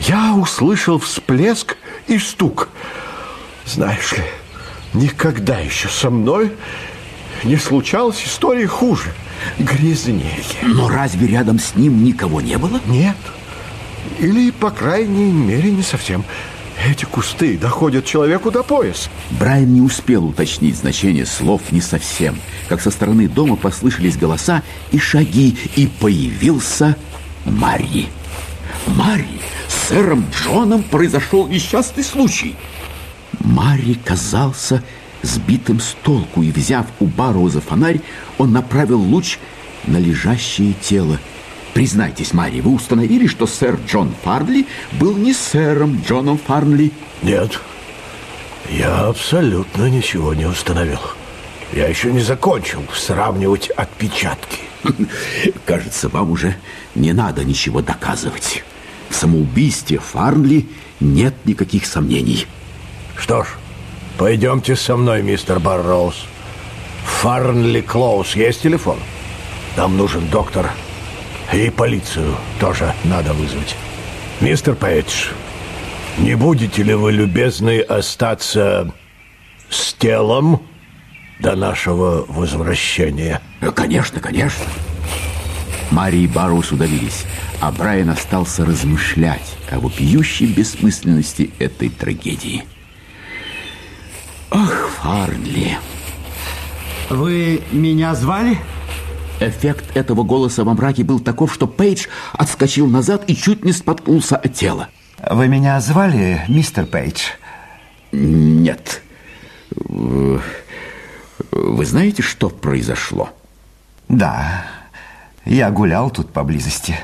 [0.00, 2.68] я услышал всплеск и стук.
[3.66, 4.24] Знаешь ли,
[4.94, 6.52] никогда еще со мной
[7.44, 9.12] не случалась история хуже,
[9.58, 10.42] грязнее.
[10.62, 12.80] Но разве рядом с ним никого не было?
[12.86, 13.16] Нет.
[14.18, 16.24] Или, по крайней мере, не совсем.
[16.88, 19.10] Эти кусты доходят человеку до пояса.
[19.32, 24.98] Брайан не успел уточнить значение слов не совсем, как со стороны дома послышались голоса и
[24.98, 26.96] шаги, и появился
[27.44, 28.08] Марьи.
[28.86, 29.40] Марьи,
[29.90, 32.54] сэром Джоном произошел несчастный случай.
[33.40, 34.84] Марьи казался
[35.22, 38.00] сбитым с толку, и, взяв у Барроуза фонарь,
[38.38, 39.40] он направил луч
[39.88, 41.18] на лежащее тело.
[41.74, 46.92] Признайтесь, Марья, вы установили, что сэр Джон Фарнли был не сэром Джоном Фарнли?
[47.22, 47.58] Нет,
[48.70, 51.00] я абсолютно ничего не установил.
[51.72, 54.60] Я еще не закончил сравнивать отпечатки.
[55.66, 56.54] Кажется, вам уже
[56.94, 58.62] не надо ничего доказывать.
[59.10, 60.66] В самоубийстве Фарнли
[61.00, 62.46] нет никаких сомнений.
[63.16, 63.48] Что ж,
[64.16, 66.24] пойдемте со мной, мистер Барроуз.
[67.04, 68.98] Фарнли Клоус есть телефон?
[69.76, 70.70] Нам нужен доктор.
[71.52, 73.76] И полицию тоже надо вызвать.
[74.40, 75.26] Мистер Пейдж,
[76.18, 78.94] не будете ли вы любезны остаться
[79.68, 80.62] с телом
[81.40, 83.40] до нашего возвращения?
[83.74, 84.64] Конечно, конечно.
[85.90, 87.24] Мари и Барроуз удавились,
[87.60, 92.64] а Брайан остался размышлять о вопиющей бессмысленности этой трагедии.
[94.50, 95.78] Ах, Фарнли!
[97.10, 98.58] Вы меня звали?
[99.40, 104.36] Эффект этого голоса во мраке был таков, что Пейдж отскочил назад и чуть не споткнулся
[104.36, 104.88] от тела.
[105.28, 107.20] Вы меня звали, мистер Пейдж?
[108.12, 109.02] Нет.
[109.70, 110.40] Вы
[111.84, 113.30] знаете, что произошло?
[114.08, 114.64] Да,
[115.44, 116.98] я гулял тут поблизости.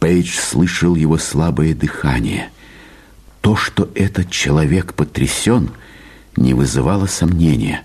[0.00, 2.48] Пейдж слышал его слабое дыхание.
[3.42, 5.70] То, что этот человек потрясен,
[6.36, 7.82] не вызывало сомнения.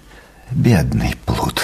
[0.50, 1.62] Бедный плут.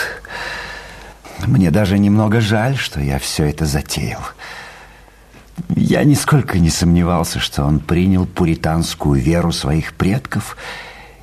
[1.47, 4.21] Мне даже немного жаль, что я все это затеял.
[5.69, 10.57] Я нисколько не сомневался, что он принял пуританскую веру своих предков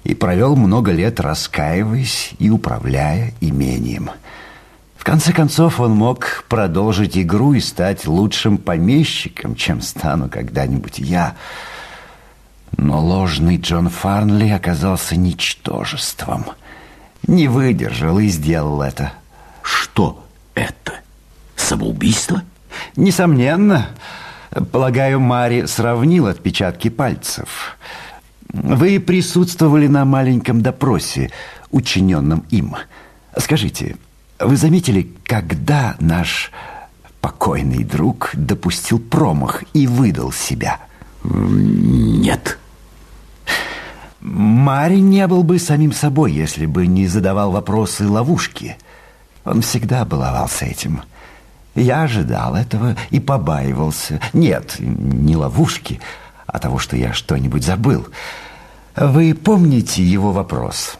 [0.04, 4.10] и провел много лет раскаиваясь и управляя имением.
[4.98, 11.36] В конце концов, он мог продолжить игру и стать лучшим помещиком, чем стану когда-нибудь я.
[12.76, 16.46] Но ложный Джон Фарнли оказался ничтожеством.
[17.26, 19.12] Не выдержал и сделал это.
[19.62, 20.94] Что это?
[21.56, 22.42] Самоубийство?
[22.96, 23.86] Несомненно.
[24.72, 27.78] Полагаю, Мари сравнил отпечатки пальцев.
[28.52, 31.30] Вы присутствовали на маленьком допросе,
[31.70, 32.74] учиненном им.
[33.36, 33.96] Скажите,
[34.38, 36.50] вы заметили, когда наш
[37.20, 40.78] покойный друг допустил промах и выдал себя?
[41.24, 42.58] Нет.
[44.20, 48.76] Мари не был бы самим собой, если бы не задавал вопросы ловушки.
[49.44, 51.02] Он всегда баловался этим.
[51.74, 54.20] Я ожидал этого и побаивался.
[54.32, 56.00] Нет, не ловушки,
[56.46, 58.08] а того, что я что-нибудь забыл.
[58.96, 60.98] Вы помните его вопрос?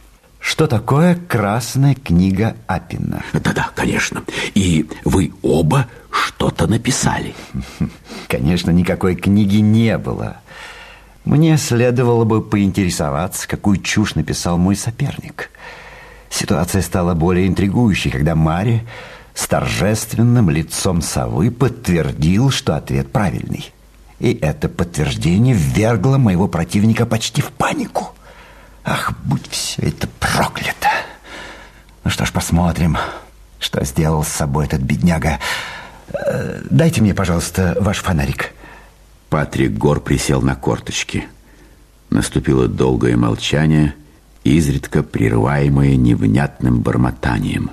[0.49, 3.23] Что такое красная книга Апина?
[3.35, 4.25] Да-да, конечно.
[4.55, 7.35] И вы оба что-то написали.
[8.29, 10.39] Конечно, никакой книги не было.
[11.27, 15.51] Мне следовало бы поинтересоваться, какую чушь написал мой соперник.
[16.31, 18.87] Ситуация стала более интригующей, когда Мари
[19.35, 23.71] с торжественным лицом совы подтвердил, что ответ правильный.
[24.19, 28.15] И это подтверждение ввергло моего противника почти в панику.
[28.91, 30.89] Ах, будь все это проклято!
[32.05, 32.97] Ну что ж, посмотрим,
[33.61, 35.41] что сделал с собой этот бедняга.
[36.15, 38.55] Э, дайте мне, пожалуйста, ваш фонарик.
[39.29, 41.27] Патрик Гор присел на корточки.
[42.09, 43.95] Наступило долгое молчание,
[44.43, 47.73] изредка прерываемое невнятным бормотанием.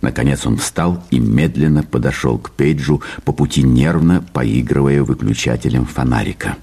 [0.00, 6.54] Наконец он встал и медленно подошел к Пейджу, по пути нервно поигрывая выключателем фонарика.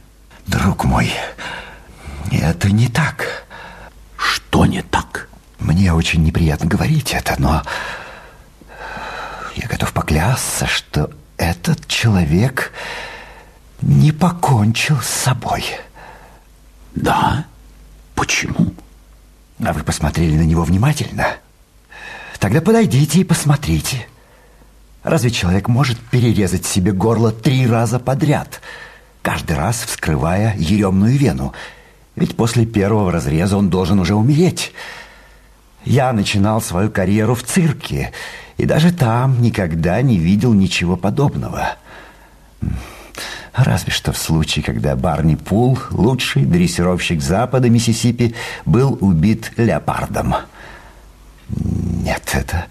[0.47, 1.11] Друг мой,
[2.31, 3.45] это не так.
[4.17, 5.29] Что не так?
[5.59, 7.63] Мне очень неприятно говорить это, но
[9.55, 12.71] я готов поклясться, что этот человек
[13.81, 15.65] не покончил с собой.
[16.95, 17.45] Да?
[18.15, 18.73] Почему?
[19.63, 21.27] А вы посмотрели на него внимательно?
[22.39, 24.07] Тогда подойдите и посмотрите.
[25.03, 28.61] Разве человек может перерезать себе горло три раза подряд,
[29.21, 31.53] каждый раз вскрывая еремную вену?
[32.15, 34.73] Ведь после первого разреза он должен уже умереть.
[35.85, 38.11] Я начинал свою карьеру в цирке,
[38.57, 41.77] и даже там никогда не видел ничего подобного.
[43.53, 48.35] Разве что в случае, когда Барни Пул, лучший дрессировщик запада Миссисипи,
[48.65, 50.35] был убит леопардом.
[51.49, 52.65] Нет, это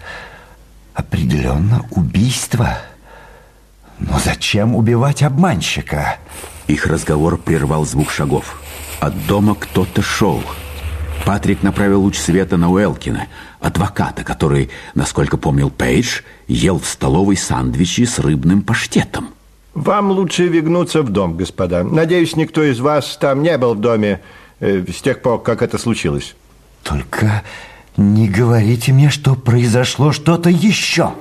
[0.93, 2.77] определенно убийство.
[3.99, 6.17] Но зачем убивать обманщика?
[6.67, 8.60] Их разговор прервал звук шагов.
[9.01, 10.43] От дома кто-то шел.
[11.25, 13.27] Патрик направил луч света на Уэлкина,
[13.59, 19.29] адвоката, который, насколько помнил Пейдж, ел в столовой сандвичи с рыбным паштетом.
[19.73, 21.83] Вам лучше вернуться в дом, господа.
[21.83, 24.21] Надеюсь, никто из вас там не был в доме
[24.59, 26.35] э, с тех пор, как это случилось.
[26.83, 27.41] Только
[27.97, 31.13] не говорите мне, что произошло что-то еще.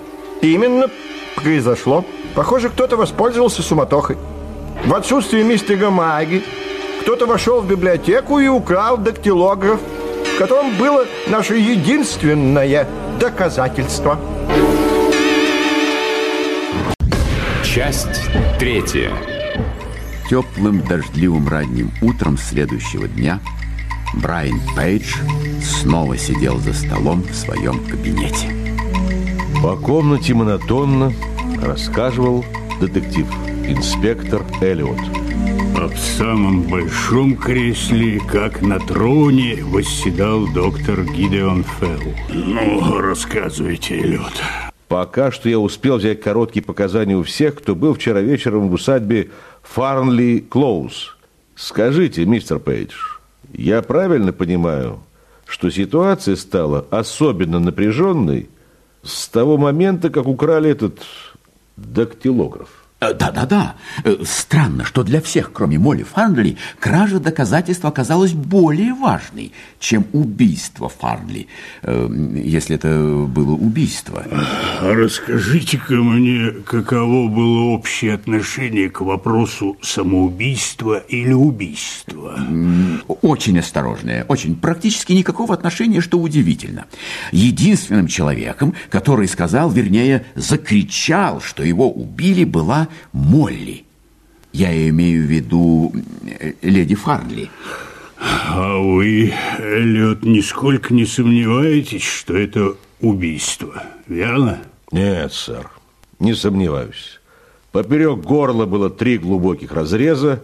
[0.42, 0.88] Именно
[1.34, 2.04] произошло.
[2.34, 4.18] Похоже, кто-то воспользовался суматохой.
[4.84, 6.42] В отсутствие мистера Маги
[7.00, 9.80] кто-то вошел в библиотеку и украл дактилограф,
[10.34, 12.86] в котором было наше единственное
[13.18, 14.18] доказательство.
[17.64, 19.10] Часть третья.
[20.28, 23.40] Теплым дождливым ранним утром следующего дня
[24.14, 25.16] Брайан Пейдж
[25.62, 28.48] снова сидел за столом в своем кабинете.
[29.62, 31.12] По комнате монотонно
[31.62, 32.44] рассказывал
[32.80, 35.29] детектив-инспектор Эллиот.
[35.74, 42.14] В самом большом кресле, как на троне, восседал доктор Гидеон Фелл.
[42.28, 44.42] Ну, рассказывайте, Эллиот.
[44.88, 49.30] Пока что я успел взять короткие показания у всех, кто был вчера вечером в усадьбе
[49.62, 51.16] Фарнли Клоуз.
[51.54, 52.94] Скажите, мистер Пейдж,
[53.52, 54.98] я правильно понимаю,
[55.46, 58.48] что ситуация стала особенно напряженной
[59.02, 60.98] с того момента, как украли этот
[61.76, 62.79] дактилограф?
[63.00, 63.76] Э, Да-да-да.
[64.04, 70.90] Э, Странно, что для всех, кроме Молли Фарнли, кража доказательств оказалась более важной, чем убийство
[70.90, 71.46] Фарнли,
[71.82, 72.08] э,
[72.44, 72.88] если это
[73.26, 74.22] было убийство.
[74.80, 82.38] А расскажите-ка мне, каково было общее отношение к вопросу самоубийства или убийства?
[83.22, 86.84] Очень осторожное, очень практически никакого отношения, что удивительно.
[87.32, 93.84] Единственным человеком, который сказал, вернее, закричал, что его убили, была Молли.
[94.52, 95.92] Я имею в виду
[96.26, 97.50] э, леди Фарнли.
[98.18, 104.58] А вы, Эллиот, нисколько не сомневаетесь, что это убийство, верно?
[104.92, 105.70] Нет, сэр,
[106.18, 107.20] не сомневаюсь.
[107.72, 110.42] Поперек горла было три глубоких разреза.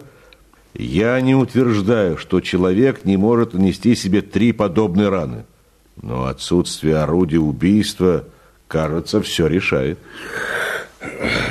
[0.73, 5.45] Я не утверждаю, что человек не может нанести себе три подобные раны.
[6.01, 8.25] Но отсутствие орудия убийства,
[8.67, 9.99] кажется, все решает.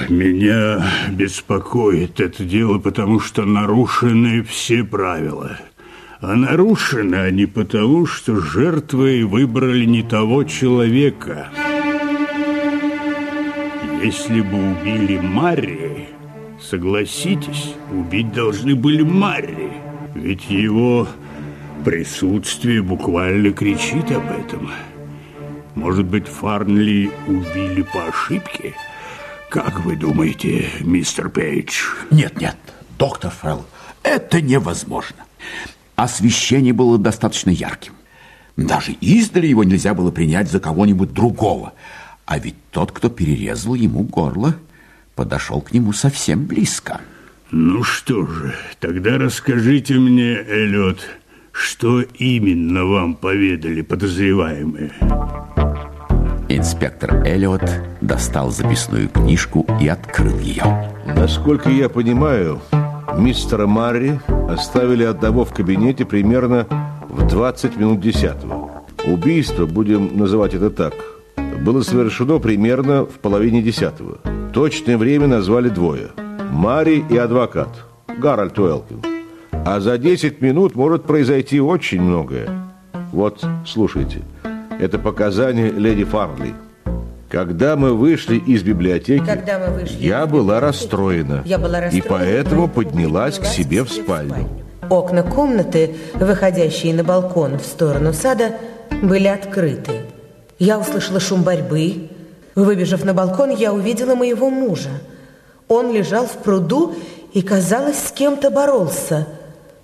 [0.09, 5.59] Меня беспокоит это дело, потому что нарушены все правила.
[6.21, 11.49] А нарушены они потому, что жертвой выбрали не того человека.
[14.03, 16.09] Если бы убили Марри,
[16.61, 19.73] согласитесь, убить должны были Марри.
[20.15, 21.07] Ведь его
[21.85, 24.71] присутствие буквально кричит об этом.
[25.75, 28.75] Может быть, Фарнли убили по ошибке?
[29.49, 31.85] Как вы думаете, мистер Пейдж?
[32.11, 32.57] Нет, нет,
[32.99, 33.65] доктор Фелл,
[34.03, 35.25] это невозможно.
[35.95, 37.93] Освещение было достаточно ярким.
[38.57, 41.75] Даже издали его нельзя было принять за кого-нибудь другого.
[42.25, 44.57] А ведь тот, кто перерезал ему горло,
[45.15, 47.01] подошел к нему совсем близко.
[47.53, 51.01] Ну что же, тогда расскажите мне, Эллиот,
[51.53, 54.93] что именно вам поведали подозреваемые?
[56.49, 57.63] Инспектор Эллиот
[58.01, 60.63] достал записную книжку и открыл ее.
[61.05, 62.61] Насколько я понимаю,
[63.19, 66.67] мистера Марри оставили одного в кабинете примерно
[67.09, 68.85] в 20 минут десятого.
[69.05, 70.95] Убийство, будем называть это так,
[71.63, 74.19] было совершено примерно в половине десятого.
[74.53, 76.11] Точное время назвали двое.
[76.53, 77.71] Марри и адвокат,
[78.19, 79.03] Гарольд Уэлкин.
[79.51, 82.49] А за 10 минут может произойти очень многое.
[83.11, 84.23] Вот, слушайте.
[84.79, 86.55] Это показания леди Фарли.
[87.31, 89.24] Когда мы вышли из библиотеки,
[89.70, 91.43] вышли я из была библиотеки, расстроена.
[91.45, 94.49] я была И расстроена, поэтому поэтому поднялась к себе в спальню.
[94.89, 98.57] Окна комнаты, выходящие на балкон в сторону сада,
[99.03, 100.03] были открыты.
[100.59, 102.11] Я услышала шум борьбы.
[102.55, 104.91] Выбежав на балкон, я увидела моего мужа.
[105.68, 106.95] Он лежал в пруду
[107.33, 109.27] и, казалось, с кем-то боролся.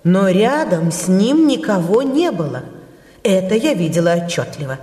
[0.03, 2.63] Но рядом с ним никого не было.
[3.23, 4.79] Это я видела отчетливо.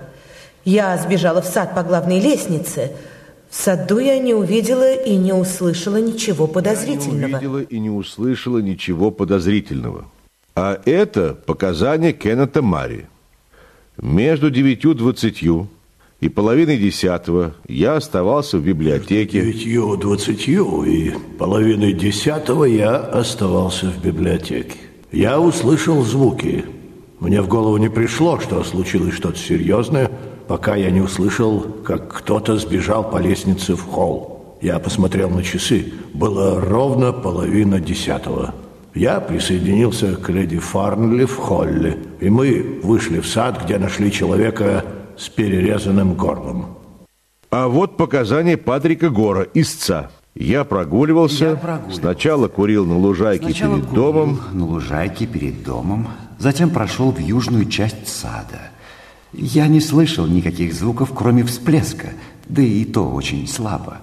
[0.65, 2.93] Я сбежала в сад по главной лестнице.
[3.51, 7.37] В саду я не увидела и не услышала ничего Не подозрительного.
[7.37, 10.07] увидела и не услышала ничего подозрительного.
[10.55, 13.09] А это показания Кеннета Мари.
[14.01, 15.69] Между девятью двадцатью
[16.21, 19.41] и половиной десятого я оставался в библиотеке.
[19.41, 24.79] Девятью двадцатью и половиной десятого я оставался в библиотеке.
[25.13, 26.65] Я услышал звуки.
[27.21, 30.11] Мне в голову не пришло, что случилось что-то серьезное,
[30.49, 34.57] пока я не услышал, как кто-то сбежал по лестнице в холл.
[34.63, 35.93] Я посмотрел на часы.
[36.15, 38.55] Было ровно половина десятого.
[38.95, 44.85] Я присоединился к леди Фарнли в холле, и мы вышли в сад, где нашли человека
[45.17, 46.79] с перерезанным горлом.
[47.51, 50.11] А вот показания Патрика Гора, истца.
[50.35, 52.01] Я прогуливался, Я прогуливался.
[52.01, 56.09] сначала курил на лужайке Сначала перед курил домом, на лужайке перед домом,
[56.41, 58.71] затем прошел в южную часть сада.
[59.33, 62.09] Я не слышал никаких звуков, кроме всплеска,
[62.49, 63.99] да и то очень слабо.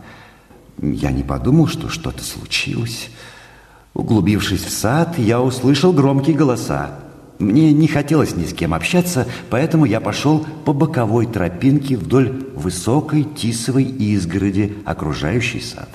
[0.82, 3.10] Я не подумал, что что-то случилось.
[3.94, 6.92] Углубившись в сад, я услышал громкие голоса.
[7.40, 13.24] Мне не хотелось ни с кем общаться, поэтому я пошел по боковой тропинке вдоль высокой
[13.24, 15.90] тисовой изгороди, окружающей сад.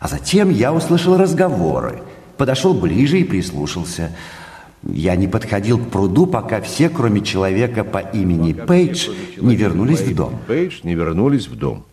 [0.00, 2.02] А затем я услышал разговоры,
[2.36, 4.10] подошел ближе и прислушался.
[4.88, 10.14] Я не подходил к пруду, пока все, кроме человека по имени Пейдж, не вернулись в
[10.14, 10.38] дом.
[10.46, 11.84] Пейдж не вернулись в дом.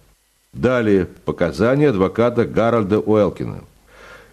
[0.54, 3.62] Далее показания адвоката Гарольда Уэлкина.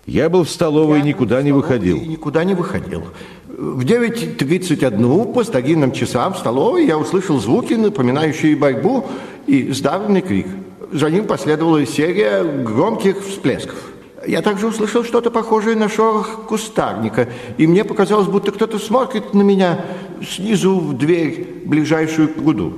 [0.07, 2.01] Я был в столовой и никуда не И выходил.
[2.01, 3.05] никуда не выходил.
[3.49, 9.07] В 9.31 по старинным часам в столовой я услышал звуки, напоминающие борьбу
[9.47, 10.47] и сдавленный крик.
[10.93, 13.79] За ним последовала серия громких всплесков.
[14.27, 19.41] Я также услышал что-то похожее на шорох кустарника, и мне показалось, будто кто-то смотрит на
[19.41, 19.85] меня
[20.23, 22.75] снизу в дверь, ближайшую к пруду.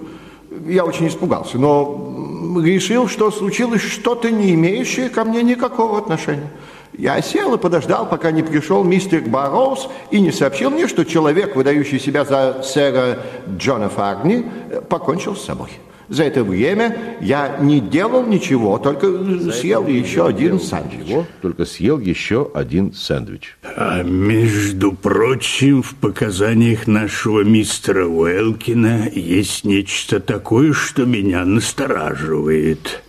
[0.66, 6.50] Я очень испугался, но решил, что случилось что-то, не имеющее ко мне никакого отношения.
[6.96, 11.56] Я сел и подождал, пока не пришел мистер Барроуз и не сообщил мне, что человек,
[11.56, 13.18] выдающий себя за сэра
[13.56, 14.44] Джона Фарни,
[14.88, 15.70] покончил с собой.
[16.12, 19.06] За это время я не делал ничего, только
[19.50, 21.08] съел еще один сэндвич.
[21.08, 23.56] Его только съел еще один сэндвич.
[23.62, 33.02] А между прочим, в показаниях нашего мистера Уэлкина есть нечто такое, что меня настораживает.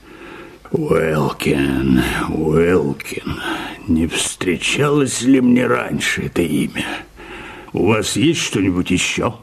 [0.72, 3.36] Уэлкин, Уэлкин,
[3.90, 6.86] не встречалось ли мне раньше это имя?
[7.74, 9.34] У вас есть что-нибудь еще?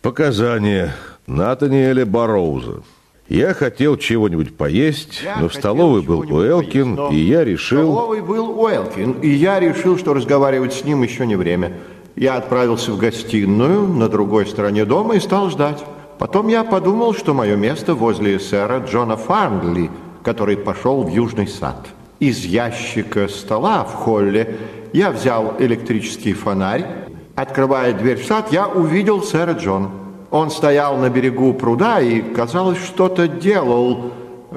[0.00, 0.94] Показания
[1.26, 2.82] Натаниэля Барроуза.
[3.28, 7.78] Я хотел чего-нибудь поесть, Я но в столовой был Уэлкин, поесть, и я В решил...
[7.78, 11.72] столовой был Уэлкин, и я решил, что разговаривать с ним еще не время.
[12.14, 15.82] Я отправился в гостиную на другой стороне дома и стал ждать.
[16.18, 19.90] Потом я подумал, что мое место возле сэра Джона Фарнли,
[20.22, 21.88] который пошел в южный сад.
[22.20, 24.56] Из ящика стола в холле
[24.92, 26.86] я взял электрический фонарь.
[27.34, 29.90] Открывая дверь в сад, я увидел сэра Джона.
[30.32, 34.12] Он стоял на берегу пруда и, казалось, что-то делал,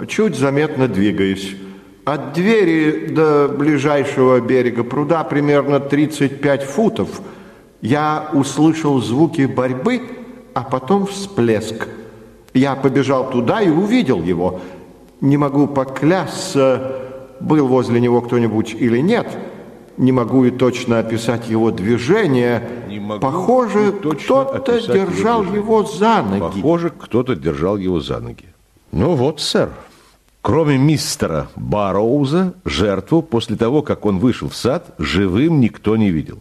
[0.08, 1.54] чуть заметно двигаясь.
[2.06, 7.20] От двери до ближайшего берега пруда примерно 35 футов.
[7.82, 10.02] Я услышал звуки борьбы,
[10.54, 11.90] а потом всплеск.
[12.54, 14.62] Я побежал туда и увидел его.
[15.20, 17.02] Не могу поклясться,
[17.42, 19.28] был возле него кто-нибудь или нет.
[19.98, 22.62] Не могу и точно описать его движение.
[23.22, 25.62] Похоже, кто-то его держал движение.
[25.62, 26.40] его за ноги.
[26.62, 28.46] Похоже, кто-то держал его за ноги.
[28.92, 29.70] Ну вот, сэр.
[30.42, 36.40] Кроме мистера Барроуза, жертву после того, как он вышел в сад, живым никто не видел.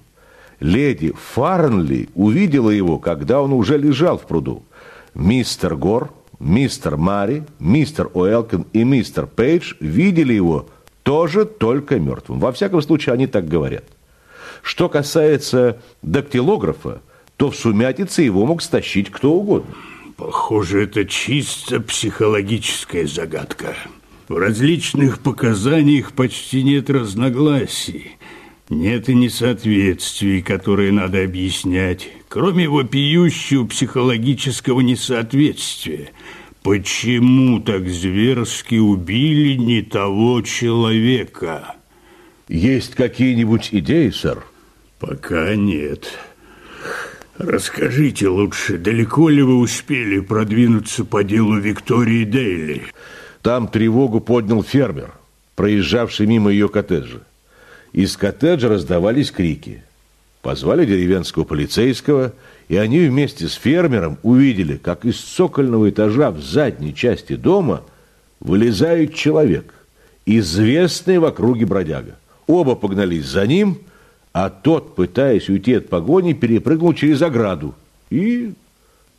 [0.60, 4.62] Леди Фарнли увидела его, когда он уже лежал в пруду.
[5.14, 10.66] Мистер Гор, мистер Мари, мистер Уэлкин и мистер Пейдж видели его
[11.04, 12.40] тоже только мертвым.
[12.40, 13.84] Во всяком случае, они так говорят.
[14.62, 17.00] Что касается дактилографа,
[17.36, 19.74] то в сумятице его мог стащить кто угодно.
[20.16, 23.76] Похоже, это чисто психологическая загадка.
[24.28, 28.12] В различных показаниях почти нет разногласий.
[28.70, 36.12] Нет и несоответствий, которые надо объяснять, кроме вопиющего психологического несоответствия.
[36.64, 41.74] Почему так зверски убили не того человека?
[42.48, 44.42] Есть какие-нибудь идеи, сэр?
[44.98, 46.08] Пока нет.
[47.36, 52.84] Расскажите лучше, далеко ли вы успели продвинуться по делу Виктории Дейли?
[53.42, 55.12] Там тревогу поднял фермер,
[55.56, 57.20] проезжавший мимо ее коттеджа.
[57.92, 59.82] Из коттеджа раздавались крики.
[60.40, 62.32] Позвали деревенского полицейского,
[62.68, 67.82] и они вместе с фермером увидели, как из цокольного этажа в задней части дома
[68.40, 69.74] вылезает человек,
[70.26, 72.16] известный в округе бродяга.
[72.46, 73.78] Оба погнались за ним,
[74.32, 77.74] а тот, пытаясь уйти от погони, перепрыгнул через ограду
[78.10, 78.54] и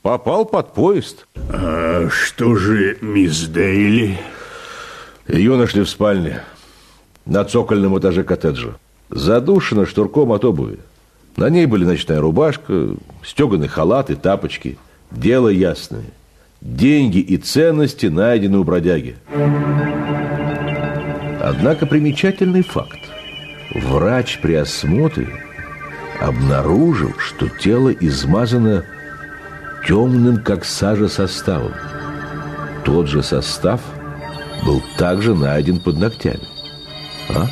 [0.01, 1.27] попал под поезд.
[1.49, 4.19] А что же мисс Дейли?
[5.27, 6.43] Ее нашли в спальне
[7.25, 8.75] на цокольном этаже коттеджа.
[9.09, 10.79] Задушена штурком от обуви.
[11.37, 14.77] На ней были ночная рубашка, стеганый халат и тапочки.
[15.11, 16.05] Дело ясное.
[16.61, 19.17] Деньги и ценности найдены у бродяги.
[21.41, 22.99] Однако примечательный факт.
[23.75, 25.27] Врач при осмотре
[26.19, 28.85] обнаружил, что тело измазано
[29.85, 31.73] темным, как сажа, составом.
[32.83, 33.81] Тот же состав
[34.65, 36.47] был также найден под ногтями.
[37.29, 37.47] А?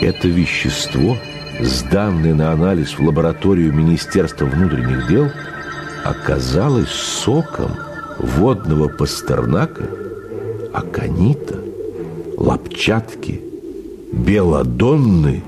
[0.00, 1.16] Это вещество,
[1.60, 5.30] сданное на анализ в лабораторию Министерства внутренних дел,
[6.04, 7.70] оказалось соком
[8.18, 9.84] водного пастернака,
[10.72, 11.58] аконита,
[12.36, 13.40] лапчатки,
[14.12, 15.42] белодонны,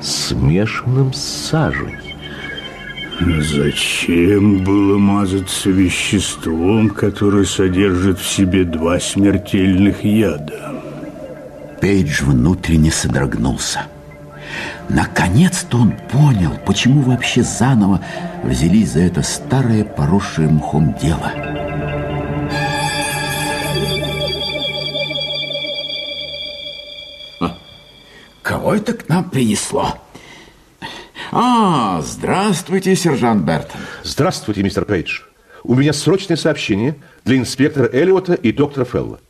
[0.00, 1.96] смешанным с сажей.
[3.20, 10.80] Зачем было мазаться веществом, которое содержит в себе два смертельных яда?
[11.80, 13.86] Пейдж внутренне содрогнулся.
[14.88, 18.00] Наконец-то он понял, почему вообще заново
[18.42, 21.32] взялись за это старое поросшее мхом дело.
[27.40, 27.58] А,
[28.42, 29.98] кого это к нам принесло?
[31.30, 33.80] А, здравствуйте, сержант Бертон.
[34.02, 35.20] Здравствуйте, мистер Пейдж.
[35.62, 39.20] У меня срочное сообщение для инспектора Эллиота и доктора Фелла.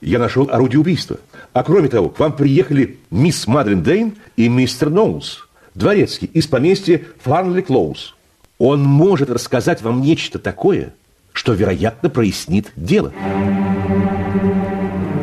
[0.00, 1.18] Я нашел орудие убийства.
[1.54, 7.00] А кроме того, к вам приехали мисс Мадлен Дейн и мистер Ноулс, дворецкий из поместья
[7.22, 8.16] Фарнли Клоуз.
[8.58, 10.94] Он может рассказать вам нечто такое,
[11.32, 13.12] что, вероятно, прояснит дело.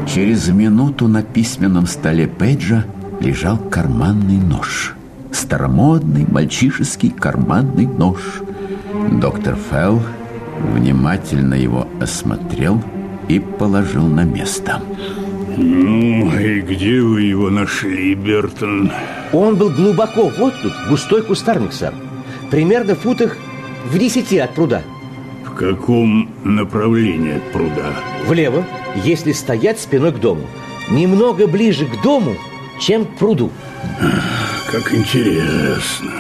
[0.08, 2.86] Через минуту на письменном столе Пейджа
[3.20, 4.96] лежал карманный нож.
[5.34, 8.42] Старомодный мальчишеский карманный нож.
[9.20, 10.02] Доктор Фелл
[10.60, 12.82] внимательно его осмотрел
[13.28, 14.82] и положил на место.
[15.58, 18.92] Ну, и где вы его нашли, Бертон?
[19.34, 21.94] Он был глубоко вот тут, густой кустарник, сэр.
[22.50, 23.38] Примерно в футах
[23.86, 24.82] в десяти от пруда.
[25.46, 27.94] В каком направлении от пруда?
[28.26, 28.66] Влево,
[29.04, 30.48] если стоять спиной к дому.
[30.90, 32.36] Немного ближе к дому,
[32.80, 33.52] чем к пруду.
[34.72, 36.12] Как интересно.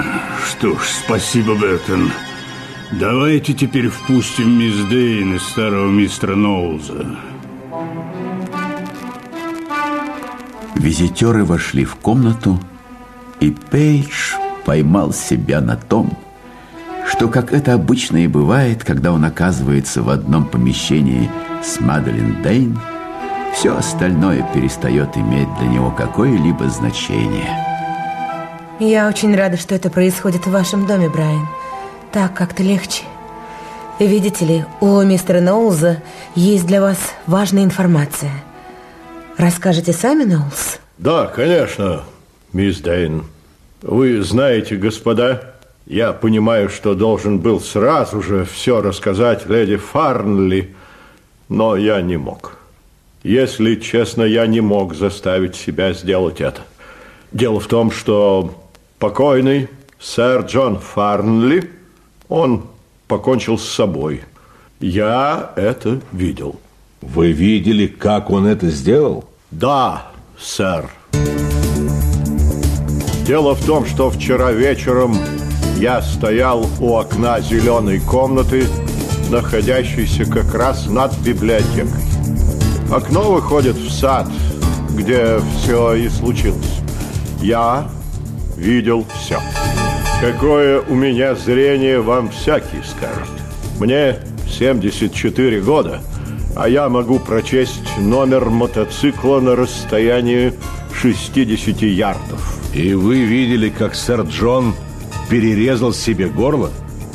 [0.46, 2.12] Что ж, спасибо, Бертон.
[2.92, 7.06] Давайте теперь впустим мисс Дейн и старого мистера Ноуза.
[10.82, 12.60] Визитеры вошли в комнату,
[13.40, 14.34] и Пейдж
[14.66, 16.18] поймал себя на том,
[17.08, 21.30] что, как это обычно и бывает, когда он оказывается в одном помещении
[21.64, 22.80] с Маделин Дейн,
[23.54, 27.56] все остальное перестает иметь для него какое-либо значение.
[28.80, 31.48] Я очень рада, что это происходит в вашем доме, Брайан.
[32.12, 33.04] Так как-то легче.
[34.00, 36.02] Видите ли, у мистера Ноулза
[36.34, 38.32] есть для вас важная информация.
[39.42, 40.78] Расскажете сами, Ноулз?
[41.00, 42.04] Да, конечно,
[42.54, 43.24] мисс Дейн.
[43.82, 45.56] Вы знаете, господа,
[45.88, 50.76] я понимаю, что должен был сразу же все рассказать леди Фарнли,
[51.50, 52.60] но я не мог.
[53.24, 56.62] Если честно, я не мог заставить себя сделать это.
[57.32, 58.64] Дело в том, что
[59.00, 59.70] покойный
[60.00, 61.68] сэр Джон Фарнли,
[62.30, 62.68] он
[63.08, 64.22] покончил с собой.
[64.80, 66.60] Я это видел.
[67.02, 69.31] Вы видели, как он это сделал?
[69.52, 70.04] Да,
[70.40, 70.90] сэр.
[73.26, 75.18] Дело в том, что вчера вечером
[75.78, 78.66] я стоял у окна зеленой комнаты,
[79.30, 82.02] находящейся как раз над библиотекой.
[82.90, 84.28] Окно выходит в сад,
[84.92, 86.80] где все и случилось.
[87.42, 87.90] Я
[88.56, 89.40] видел все.
[90.22, 93.30] Какое у меня зрение, вам всякий скажет.
[93.80, 94.18] Мне
[94.50, 96.02] 74 года,
[96.56, 100.54] а я могу прочесть номер мотоцикла на расстоянии
[100.94, 102.60] 60 ярдов.
[102.74, 104.74] И вы видели, как сэр Джон
[105.30, 106.70] перерезал себе горло?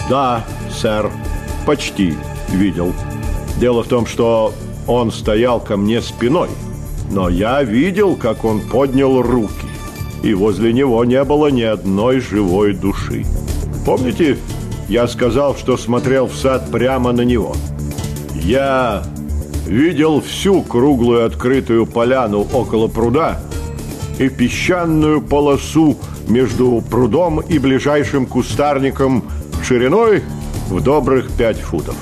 [0.09, 1.11] Да, сэр,
[1.67, 2.15] почти
[2.53, 2.93] видел.
[3.59, 4.53] Дело в том, что
[4.87, 6.49] он стоял ко мне спиной,
[7.11, 9.67] но я видел, как он поднял руки,
[10.23, 13.25] и возле него не было ни одной живой души.
[13.85, 14.39] Помните,
[14.89, 17.55] я сказал, что смотрел в сад прямо на него?
[18.35, 19.03] Я
[19.67, 23.41] видел всю круглую открытую поляну около пруда
[24.19, 25.97] и песчаную полосу
[26.29, 29.25] между прудом и ближайшим кустарником
[29.63, 30.23] шириной
[30.69, 31.97] в добрых пять футов.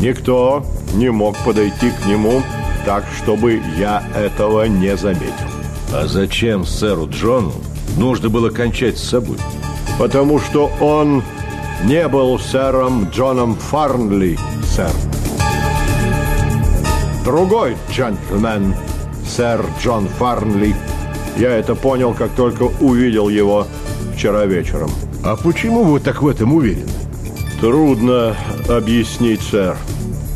[0.00, 2.42] Никто не мог подойти к нему
[2.84, 5.32] так, чтобы я этого не заметил.
[5.92, 7.52] А зачем сэру Джону
[7.96, 9.36] нужно было кончать с собой?
[9.98, 11.22] Потому что он
[11.84, 15.19] не был сэром Джоном Фарнли, сэр.
[17.30, 18.74] Другой джентльмен,
[19.24, 20.74] сэр Джон Фарнли.
[21.36, 23.68] Я это понял, как только увидел его
[24.16, 24.90] вчера вечером.
[25.22, 26.90] А почему вы так в этом уверены?
[27.60, 28.34] Трудно
[28.68, 29.76] объяснить, сэр.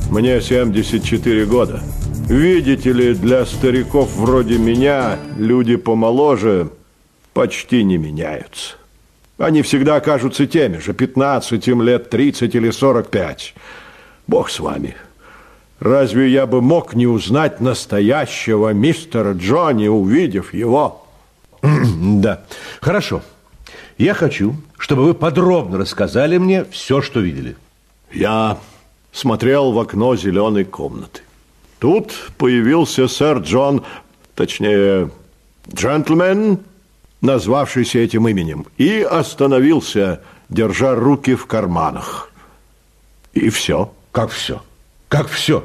[0.08, 1.82] Мне 74 года.
[2.28, 6.68] Видите ли, для стариков вроде меня люди помоложе
[7.32, 8.76] почти не меняются.
[9.36, 13.52] Они всегда кажутся теми же, 15 им лет 30 или 45.
[14.28, 14.94] Бог с вами.
[15.80, 21.06] Разве я бы мог не узнать настоящего мистера Джонни, увидев его?
[21.62, 22.44] Да,
[22.80, 23.22] хорошо.
[23.98, 27.56] Я хочу, чтобы вы подробно рассказали мне все, что видели.
[28.12, 28.58] Я
[29.12, 31.22] смотрел в окно зеленой комнаты.
[31.78, 33.84] Тут появился сэр Джон,
[34.34, 35.10] точнее,
[35.72, 36.60] джентльмен,
[37.20, 42.30] назвавшийся этим именем, и остановился, держа руки в карманах.
[43.32, 43.92] И все.
[44.12, 44.62] Как все?
[45.14, 45.62] Как все?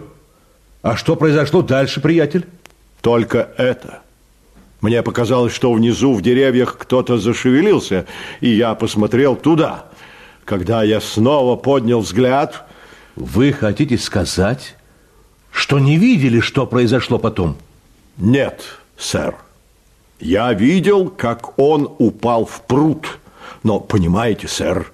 [0.84, 2.46] А что произошло дальше, приятель?
[3.02, 4.04] Только это.
[4.80, 8.06] Мне показалось, что внизу в деревьях кто-то зашевелился,
[8.42, 9.86] и я посмотрел туда.
[10.46, 12.64] Когда я снова поднял взгляд...
[13.16, 14.76] Вы хотите сказать,
[15.52, 17.58] что не видели, что произошло потом?
[18.18, 18.64] Нет,
[19.00, 19.34] сэр.
[20.20, 23.18] Я видел, как он упал в пруд.
[23.64, 24.92] Но, понимаете, сэр,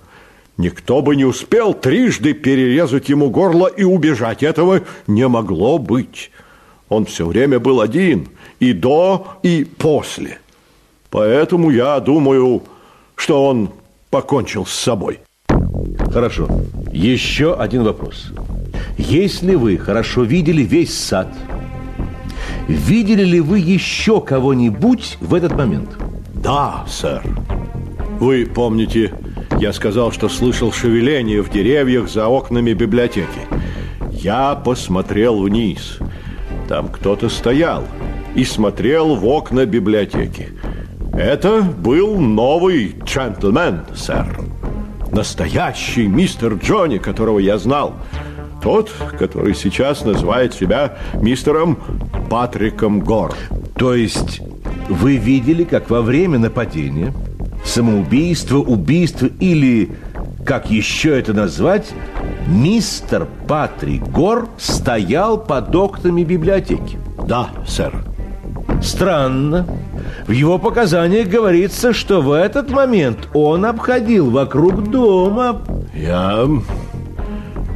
[0.58, 4.44] никто бы не успел трижды перерезать ему горло и убежать.
[4.44, 6.32] Этого не могло быть.
[6.90, 8.30] Он все время был один,
[8.60, 10.40] и до, и после.
[11.10, 12.64] Поэтому я думаю,
[13.16, 13.72] что он
[14.10, 15.20] покончил с собой.
[16.12, 16.48] Хорошо.
[16.92, 18.32] Еще один вопрос.
[18.98, 21.28] Если вы хорошо видели весь сад,
[22.68, 25.98] видели ли вы еще кого-нибудь в этот момент?
[26.34, 27.24] Да, сэр.
[28.20, 29.14] Вы помните,
[29.60, 33.40] я сказал, что слышал шевеление в деревьях за окнами библиотеки.
[34.12, 36.00] Я посмотрел вниз.
[36.68, 37.84] Там кто-то стоял
[38.36, 40.50] и смотрел в окна библиотеки.
[41.14, 44.42] Это был новый джентльмен, сэр.
[45.12, 47.94] Настоящий мистер Джонни, которого я знал.
[48.62, 51.78] Тот, который сейчас называет себя мистером
[52.30, 53.34] Патриком Гор.
[53.78, 54.42] То есть
[54.90, 57.14] вы видели, как во время нападения,
[57.66, 59.92] самоубийства, убийства или,
[60.46, 61.92] как еще это назвать,
[62.48, 66.98] мистер Патрик Гор стоял под окнами библиотеки?
[67.28, 67.94] Да, сэр.
[68.82, 69.66] Странно.
[70.28, 75.62] В его показаниях говорится, что в этот момент он обходил вокруг дома.
[75.94, 76.48] Я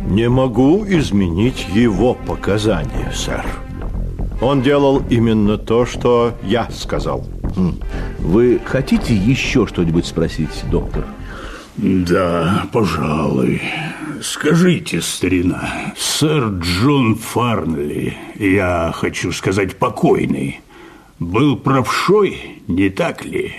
[0.07, 3.45] не могу изменить его показания, сэр.
[4.41, 7.23] Он делал именно то, что я сказал.
[8.19, 11.05] Вы хотите еще что-нибудь спросить, доктор?
[11.77, 13.61] Да, пожалуй.
[14.21, 20.59] Скажите, старина, сэр Джон Фарнли, я хочу сказать покойный,
[21.19, 23.55] был правшой, не так ли?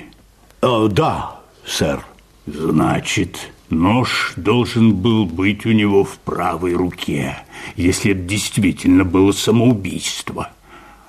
[0.60, 2.04] О, да, сэр.
[2.46, 7.38] Значит, нож должен был быть у него в правой руке,
[7.76, 10.50] если это действительно было самоубийство.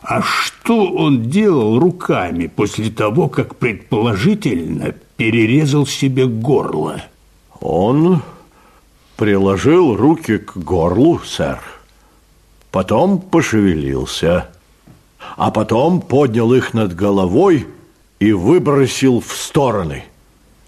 [0.02, 7.04] А что он делал руками после того, как предположительно перерезал себе горло?
[7.60, 8.22] Он
[9.16, 11.60] приложил руки к горлу, сэр.
[12.72, 14.47] Потом пошевелился
[15.38, 17.68] а потом поднял их над головой
[18.20, 20.04] и выбросил в стороны.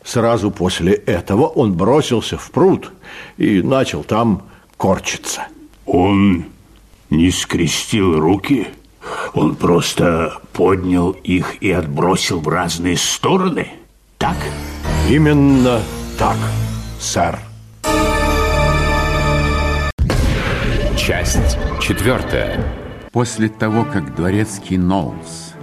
[0.04, 2.92] Сразу после этого он бросился в пруд
[3.38, 4.44] и начал там
[4.78, 5.48] корчиться.
[5.86, 6.46] Он
[7.10, 8.68] не скрестил руки?
[9.34, 13.68] Он просто поднял их и отбросил в разные стороны?
[14.18, 14.38] Так?
[15.10, 15.82] Именно
[16.18, 16.38] так,
[17.00, 17.40] сэр.
[20.98, 22.64] Часть четвертая.
[23.12, 25.54] После того, как дворецкий Ноулс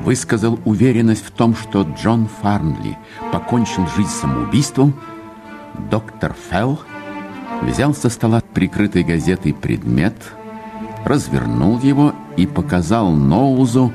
[0.00, 2.98] высказал уверенность в том, что Джон Фарнли
[3.32, 4.94] покончил жизнь самоубийством,
[5.90, 6.80] доктор Фелл
[7.62, 10.14] взял со стола прикрытой газетой предмет
[11.04, 13.92] развернул его и показал Ноузу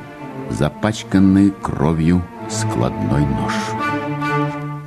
[0.50, 3.54] запачканный кровью складной нож.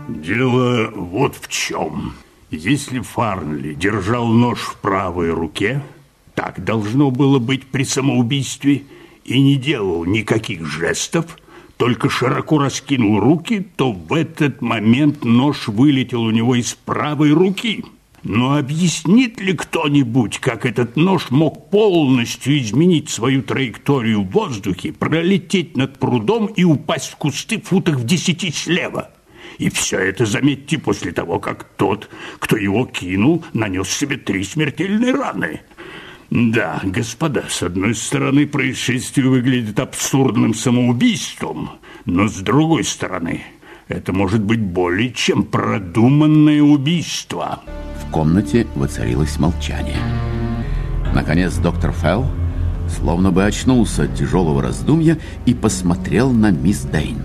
[0.08, 2.14] Дело вот в чем.
[2.50, 5.82] Если Фарнли держал нож в правой руке,
[6.34, 8.84] так должно было быть при самоубийстве,
[9.24, 11.36] и не делал никаких жестов,
[11.76, 17.84] только широко раскинул руки, то в этот момент нож вылетел у него из правой руки.
[18.28, 25.76] Но объяснит ли кто-нибудь, как этот нож мог полностью изменить свою траекторию в воздухе, пролететь
[25.76, 29.12] над прудом и упасть в кусты футах в десяти слева?
[29.58, 32.10] И все это, заметьте, после того, как тот,
[32.40, 35.60] кто его кинул, нанес себе три смертельные раны.
[36.28, 41.70] Да, господа, с одной стороны, происшествие выглядит абсурдным самоубийством,
[42.04, 43.44] но с другой стороны,
[43.88, 47.60] это может быть более чем продуманное убийство.
[48.02, 49.98] В комнате воцарилось молчание.
[51.14, 52.26] Наконец доктор Фелл
[52.88, 57.22] словно бы очнулся от тяжелого раздумья и посмотрел на мисс Дейн.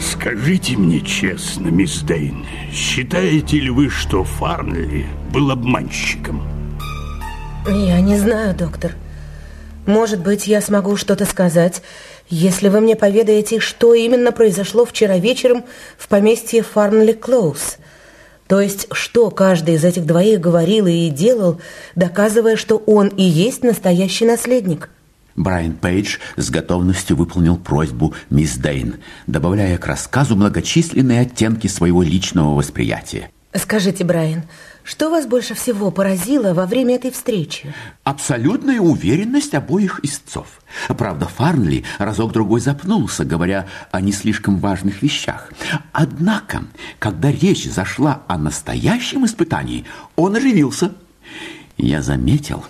[0.00, 6.42] Скажите мне честно, мисс Дейн, считаете ли вы, что Фарнли был обманщиком?
[7.66, 8.92] Я не знаю, доктор.
[9.86, 11.82] Может быть, я смогу что-то сказать,
[12.32, 15.64] если вы мне поведаете, что именно произошло вчера вечером
[15.98, 17.76] в поместье Фарнли Клоус.
[18.48, 21.60] То есть, что каждый из этих двоих говорил и делал,
[21.94, 24.88] доказывая, что он и есть настоящий наследник.
[25.36, 32.54] Брайан Пейдж с готовностью выполнил просьбу мисс Дейн, добавляя к рассказу многочисленные оттенки своего личного
[32.54, 33.30] восприятия.
[33.54, 34.44] Скажите, Брайан,
[34.82, 37.74] что вас больше всего поразило во время этой встречи?
[38.02, 40.46] Абсолютная уверенность обоих истцов.
[40.88, 45.52] Правда, Фарнли разок-другой запнулся, говоря о не слишком важных вещах.
[45.92, 46.64] Однако,
[46.98, 49.84] когда речь зашла о настоящем испытании,
[50.16, 50.92] он оживился.
[51.76, 52.64] Я заметил,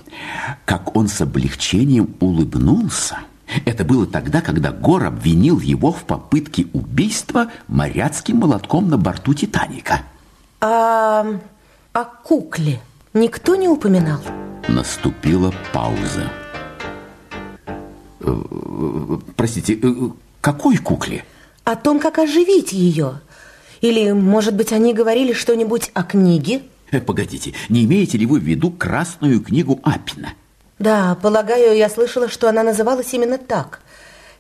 [0.65, 3.19] как он с облегчением улыбнулся.
[3.67, 10.03] Это было тогда, когда Гор обвинил его в попытке убийства моряцким молотком на борту «Титаника».
[10.65, 11.27] А
[11.93, 12.81] о кукле
[13.15, 14.21] никто не упоминал?
[14.69, 16.31] Наступила пауза.
[18.21, 18.37] Э,
[19.35, 19.93] простите, э,
[20.41, 21.25] какой кукле?
[21.65, 23.21] О том, как оживить ее.
[23.81, 26.63] Или, может быть, они говорили что-нибудь о книге?
[26.93, 30.35] Э, погодите, не имеете ли вы в виду красную книгу Апина?
[30.79, 33.81] Да, полагаю, я слышала, что она называлась именно так.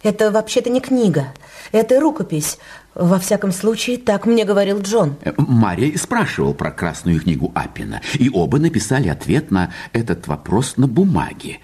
[0.02, 1.32] Это вообще-то не книга,
[1.70, 2.58] это рукопись,
[2.94, 5.16] во всяком случае, так мне говорил Джон.
[5.22, 10.88] Э, Мария спрашивал про красную книгу Аппина, и оба написали ответ на этот вопрос на
[10.88, 11.60] бумаге.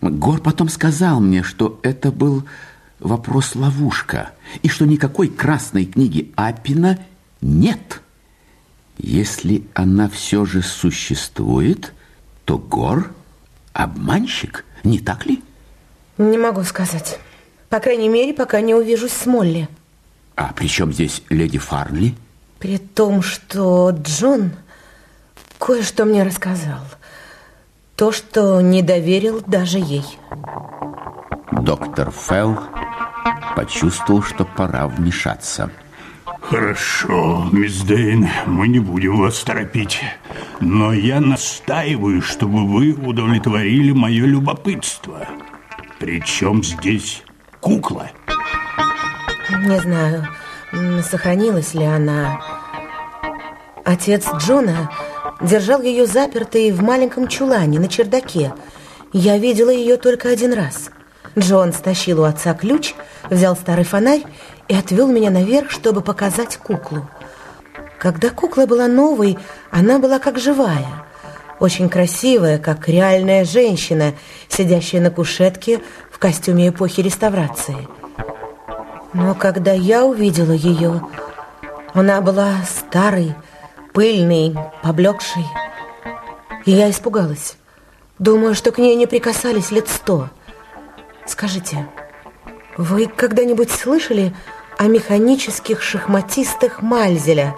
[0.00, 2.44] Гор потом сказал мне, что это был
[2.98, 4.30] вопрос-ловушка,
[4.62, 6.98] и что никакой красной книги Аппина
[7.40, 8.02] нет.
[8.98, 11.92] Если она все же существует,
[12.44, 13.12] то Гор
[13.72, 15.42] обманщик, не так ли?
[16.18, 17.20] Не могу сказать.
[17.68, 19.68] По крайней мере, пока не увижусь с Молли.
[20.36, 22.14] А при чем здесь леди Фарнли?
[22.58, 24.52] При том, что Джон
[25.58, 26.80] кое-что мне рассказал.
[27.96, 30.04] То, что не доверил даже ей.
[31.52, 32.58] Доктор Фелл
[33.56, 35.70] почувствовал, что пора вмешаться.
[36.40, 40.00] Хорошо, мисс Дейн, мы не будем вас торопить.
[40.60, 45.26] Но я настаиваю, чтобы вы удовлетворили мое любопытство.
[45.98, 47.22] Причем здесь
[47.60, 48.10] кукла?
[49.66, 50.26] Не знаю,
[51.02, 52.40] сохранилась ли она.
[53.84, 54.90] Отец Джона
[55.40, 58.52] держал ее запертой в маленьком чулане на чердаке.
[59.12, 60.90] Я видела ее только один раз.
[61.38, 62.94] Джон стащил у отца ключ,
[63.30, 64.24] взял старый фонарь
[64.68, 67.08] и отвел меня наверх, чтобы показать куклу.
[67.98, 69.38] Когда кукла была новой,
[69.70, 71.04] она была как живая.
[71.58, 74.14] Очень красивая, как реальная женщина,
[74.48, 75.80] сидящая на кушетке
[76.18, 77.86] в костюме эпохи реставрации.
[79.14, 81.00] Но когда я увидела ее,
[81.94, 83.36] она была старой,
[83.92, 85.44] пыльной, поблекшей.
[86.64, 87.56] И я испугалась.
[88.18, 90.28] Думаю, что к ней не прикасались лет сто.
[91.24, 91.86] Скажите,
[92.76, 94.34] вы когда-нибудь слышали
[94.76, 97.54] о механических шахматистах Мальзеля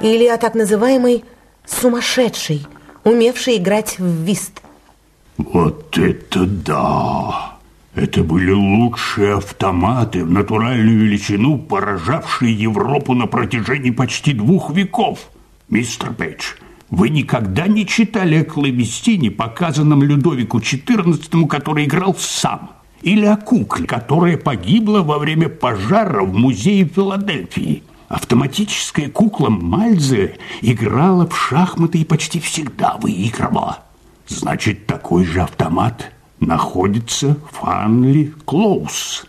[0.00, 1.24] или о так называемой
[1.64, 2.66] сумасшедшей,
[3.04, 4.60] умевшей играть в вист?
[5.36, 7.51] Вот это да!
[7.94, 15.30] Это были лучшие автоматы в натуральную величину, поражавшие Европу на протяжении почти двух веков.
[15.68, 16.54] Мистер Пейдж,
[16.88, 22.70] вы никогда не читали о клавестине, показанном Людовику XIV, который играл сам?
[23.02, 27.82] Или о кукле, которая погибла во время пожара в музее Филадельфии?
[28.08, 33.80] Автоматическая кукла Мальзе играла в шахматы и почти всегда выигрывала.
[34.28, 36.10] Значит, такой же автомат
[36.42, 39.24] находится Фанли Клоус.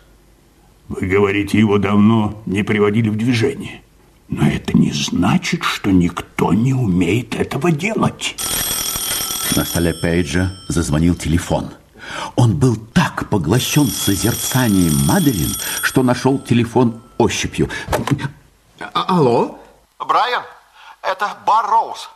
[0.89, 3.82] Вы говорите, его давно не приводили в движение.
[4.28, 8.36] Но это не значит, что никто не умеет этого делать.
[9.55, 11.70] На столе Пейджа зазвонил телефон.
[12.36, 15.51] Он был так поглощен созерцанием Маделин,
[15.82, 17.70] что нашел телефон ощупью.
[18.93, 19.59] А алло?
[19.99, 20.43] Брайан,
[21.01, 22.09] это Бар Роуз.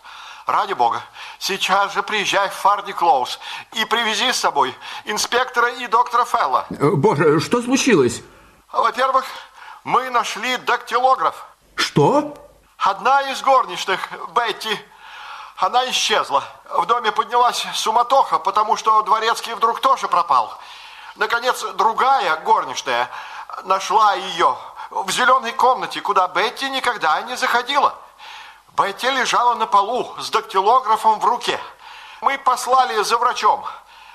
[0.47, 1.01] Ради бога,
[1.39, 3.37] сейчас же приезжай в Фарни Клоус
[3.73, 4.73] и привези с собой
[5.03, 6.65] инспектора и доктора Фелла.
[6.69, 8.21] Э, боже, что случилось?
[8.71, 9.25] Во-первых,
[9.83, 11.45] мы нашли дактилограф.
[11.75, 12.33] Что?
[12.77, 13.99] Одна из горничных,
[14.33, 14.79] Бетти,
[15.57, 16.41] она исчезла.
[16.69, 20.57] В доме поднялась суматоха, потому что дворецкий вдруг тоже пропал.
[21.17, 23.09] Наконец, другая горничная
[23.65, 24.55] нашла ее
[24.91, 27.95] в зеленой комнате, куда Бетти никогда не заходила.
[28.77, 31.57] Бетти лежала на полу с дактилографом в руке.
[32.21, 33.63] Мы послали за врачом.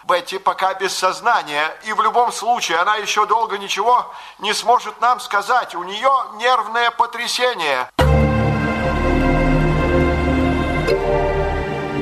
[0.05, 4.07] Бетти пока без сознания, и в любом случае она еще долго ничего
[4.39, 5.75] не сможет нам сказать.
[5.75, 7.89] У нее нервное потрясение.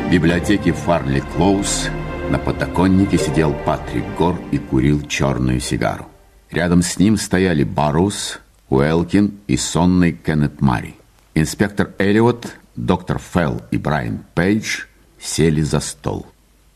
[0.04, 1.88] В библиотеке Фарли Клоус
[2.28, 6.06] на подоконнике сидел Патрик Гор и курил черную сигару.
[6.50, 8.38] Рядом с ним стояли Барус,
[8.68, 10.99] Уэлкин и сонный Кеннет Мари.
[11.34, 14.86] Инспектор Эллиот, доктор Фелл и Брайан Пейдж
[15.20, 16.26] сели за стол.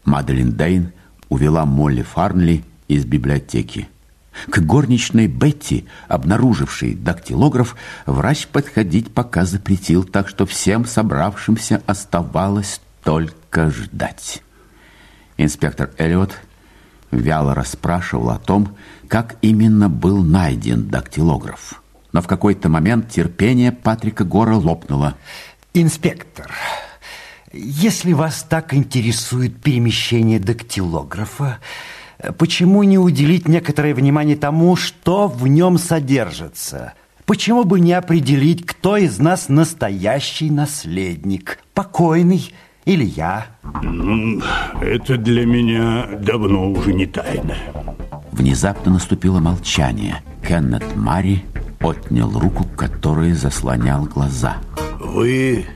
[0.04, 0.92] Маделин Дейн
[1.28, 3.88] увела Молли Фарнли из библиотеки.
[4.48, 7.74] К горничной Бетти, обнаружившей дактилограф,
[8.06, 14.42] врач подходить пока запретил, так что всем собравшимся оставалось только ждать.
[15.36, 16.32] Инспектор Эллиот
[17.10, 18.76] вяло расспрашивал о том,
[19.08, 21.80] как именно был найден дактилограф
[22.14, 25.16] но в какой-то момент терпение Патрика Гора лопнуло.
[25.74, 26.48] Инспектор,
[27.52, 31.58] если вас так интересует перемещение дактилографа,
[32.38, 36.92] почему не уделить некоторое внимание тому, что в нем содержится?
[37.26, 41.58] Почему бы не определить, кто из нас настоящий наследник?
[41.74, 42.52] Покойный
[42.84, 43.46] или я?
[44.80, 47.56] Это для меня давно уже не тайна.
[48.30, 50.22] Внезапно наступило молчание.
[50.46, 51.44] Кеннет Мари
[51.84, 54.56] отнял руку, которой заслонял глаза.
[54.98, 55.66] Вы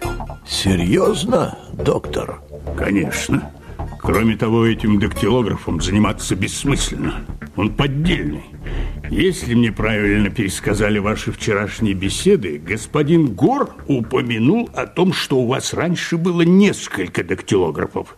[0.47, 2.41] серьезно, доктор?
[2.77, 3.51] Конечно.
[4.01, 7.27] Кроме того, этим дактилографом заниматься бессмысленно.
[7.57, 8.45] Он поддельный.
[9.11, 15.75] Если мне правильно пересказали ваши вчерашние беседы, господин Гор упомянул о том, что у вас
[15.75, 18.17] раньше было несколько дактилографов.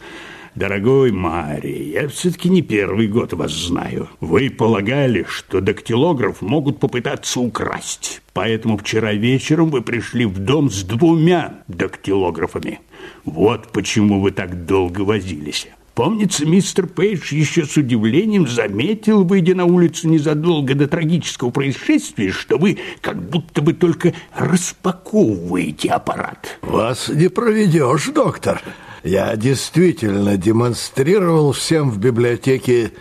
[0.54, 4.08] Дорогой Мари, я все-таки не первый год вас знаю.
[4.20, 8.20] Вы полагали, что дактилограф могут попытаться украсть.
[8.32, 12.80] Поэтому вчера вечером вы пришли в дом с двумя дактилографами.
[13.24, 15.68] Вот почему вы так долго возились.
[15.94, 22.58] Помнится, мистер Пейдж еще с удивлением заметил, выйдя на улицу незадолго до трагического происшествия, что
[22.58, 26.58] вы как будто бы только распаковываете аппарат.
[26.62, 28.62] Вас не проведешь, доктор.
[29.02, 32.92] Я действительно демонстрировал всем в библиотеке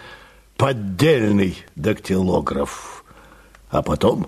[0.56, 3.04] поддельный дактилограф.
[3.70, 4.28] А потом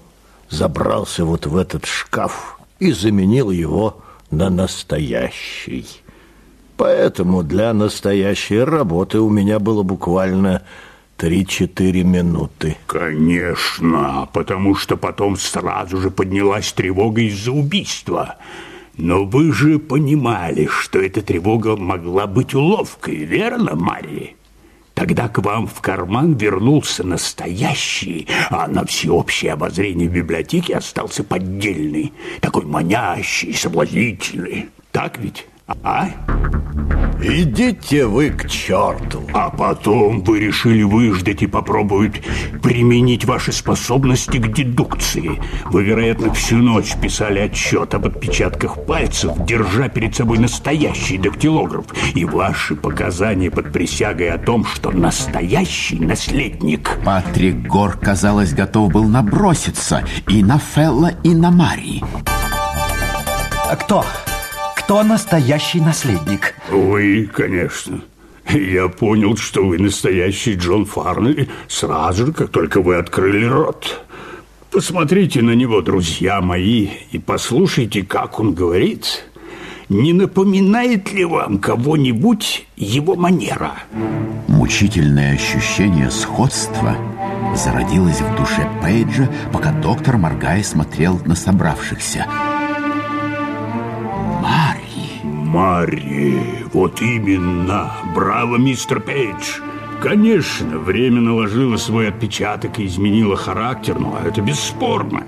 [0.49, 4.01] забрался вот в этот шкаф и заменил его
[4.31, 5.87] на настоящий.
[6.77, 10.63] Поэтому для настоящей работы у меня было буквально
[11.19, 12.77] 3-4 минуты.
[12.87, 18.37] Конечно, потому что потом сразу же поднялась тревога из-за убийства.
[18.97, 24.31] Но вы же понимали, что эта тревога могла быть уловкой, верно, Мария?
[24.93, 32.13] Тогда к вам в карман вернулся настоящий, а на всеобщее обозрение в библиотеке остался поддельный,
[32.41, 34.69] такой манящий, соблазнительный.
[34.91, 35.47] Так ведь?
[35.67, 36.07] А?
[37.23, 39.21] Идите вы к черту.
[39.33, 42.21] А потом вы решили выждать и попробовать
[42.63, 45.39] применить ваши способности к дедукции.
[45.65, 51.85] Вы, вероятно, всю ночь писали отчет об отпечатках пальцев, держа перед собой настоящий дактилограф.
[52.15, 56.97] И ваши показания под присягой о том, что настоящий наследник...
[57.05, 62.01] Патрик Гор, казалось, готов был наброситься и на Фелла, и на Мари.
[63.69, 64.01] А кто?
[64.01, 64.30] кто
[65.03, 66.55] настоящий наследник?
[66.69, 68.01] Вы, конечно.
[68.49, 74.03] Я понял, что вы настоящий Джон Фарнелли сразу же, как только вы открыли рот.
[74.71, 79.25] Посмотрите на него, друзья мои, и послушайте, как он говорит.
[79.89, 83.73] Не напоминает ли вам кого-нибудь его манера?
[84.47, 86.95] Мучительное ощущение сходства
[87.55, 92.25] зародилось в душе Пейджа, пока доктор, моргая, смотрел на собравшихся–
[95.51, 96.41] Мари,
[96.71, 97.91] вот именно.
[98.15, 99.59] Браво, мистер Пейдж.
[100.01, 105.25] Конечно, время наложило свой отпечаток и изменило характер, но это бесспорно.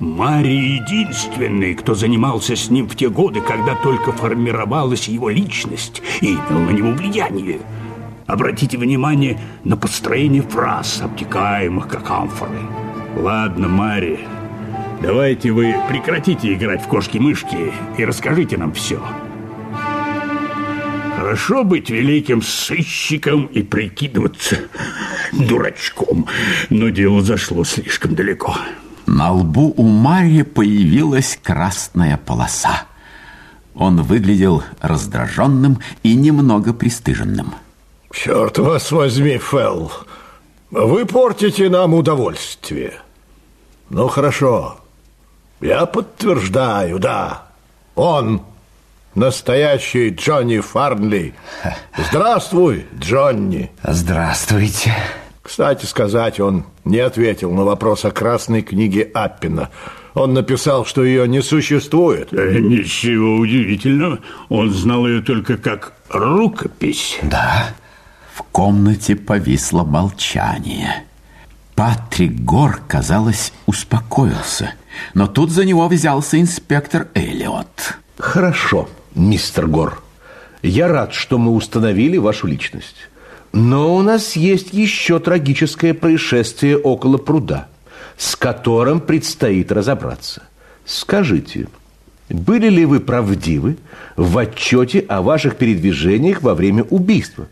[0.00, 6.32] Мари единственный, кто занимался с ним в те годы, когда только формировалась его личность и
[6.32, 7.58] имел на него влияние.
[8.26, 12.60] Обратите внимание на построение фраз, обтекаемых как амфоры.
[13.14, 14.20] Ладно, Мари,
[15.02, 19.02] давайте вы прекратите играть в кошки-мышки и расскажите нам все.
[21.16, 24.58] Хорошо быть великим сыщиком и прикидываться
[25.32, 26.26] дурачком,
[26.68, 28.54] но дело зашло слишком далеко.
[29.06, 32.84] На лбу у Марьи появилась красная полоса.
[33.74, 37.54] Он выглядел раздраженным и немного пристыженным.
[38.12, 39.90] Черт вас возьми, Фелл.
[40.70, 43.00] Вы портите нам удовольствие.
[43.88, 44.78] Ну, хорошо.
[45.62, 47.46] Я подтверждаю, да.
[47.94, 48.42] Он
[49.16, 51.34] настоящий Джонни Фарнли.
[51.96, 53.70] Здравствуй, Джонни.
[53.82, 54.94] Здравствуйте.
[55.42, 59.70] Кстати сказать, он не ответил на вопрос о красной книге Аппина.
[60.14, 62.32] Он написал, что ее не существует.
[62.32, 64.20] Э, ничего удивительного.
[64.48, 67.18] Он знал ее только как рукопись.
[67.22, 67.68] Да.
[68.34, 71.04] В комнате повисло молчание.
[71.74, 74.72] Патрик Гор, казалось, успокоился.
[75.14, 77.98] Но тут за него взялся инспектор Эллиот.
[78.18, 80.02] Хорошо, мистер Гор.
[80.62, 82.96] Я рад, что мы установили вашу личность.
[83.52, 87.68] Но у нас есть еще трагическое происшествие около пруда,
[88.16, 90.42] с которым предстоит разобраться.
[90.84, 91.68] Скажите,
[92.28, 93.78] были ли вы правдивы
[94.16, 97.46] в отчете о ваших передвижениях во время убийства?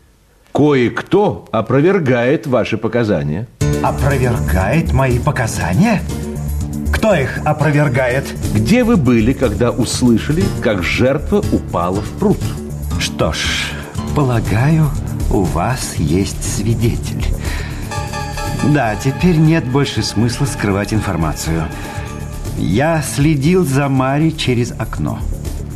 [0.53, 3.47] Кое-кто опровергает ваши показания.
[3.83, 6.01] Опровергает мои показания?
[6.91, 8.25] Кто их опровергает?
[8.53, 12.39] Где вы были, когда услышали, как жертва упала в пруд?
[12.99, 13.71] Что ж,
[14.15, 14.89] полагаю,
[15.29, 17.25] у вас есть свидетель.
[18.73, 21.65] Да, теперь нет больше смысла скрывать информацию.
[22.57, 25.19] Я следил за Мари через окно.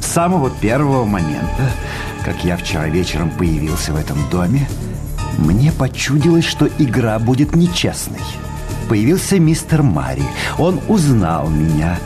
[0.01, 1.69] С самого первого момента,
[2.25, 4.67] как я вчера вечером появился в этом доме,
[5.37, 8.21] мне почудилось, что игра будет нечестной.
[8.89, 10.23] Появился мистер Мари.
[10.57, 11.99] Он узнал меня.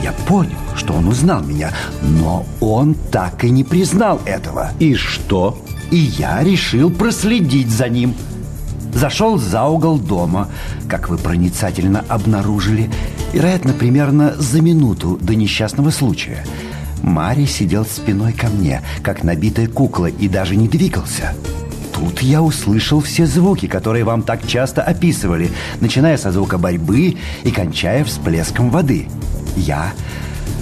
[0.00, 4.70] Я понял, что он узнал меня, но он так и не признал этого.
[4.78, 5.60] И что?
[5.90, 8.14] И я решил проследить за ним.
[8.94, 10.48] Зашел за угол дома,
[10.88, 12.88] как вы проницательно обнаружили,
[13.32, 16.44] вероятно, примерно за минуту до несчастного случая.
[17.02, 21.34] Мари сидел спиной ко мне, как набитая кукла, и даже не двигался.
[21.98, 27.50] Тут я услышал все звуки, которые вам так часто описывали, начиная со звука борьбы и
[27.50, 29.08] кончая всплеском воды.
[29.56, 29.92] Я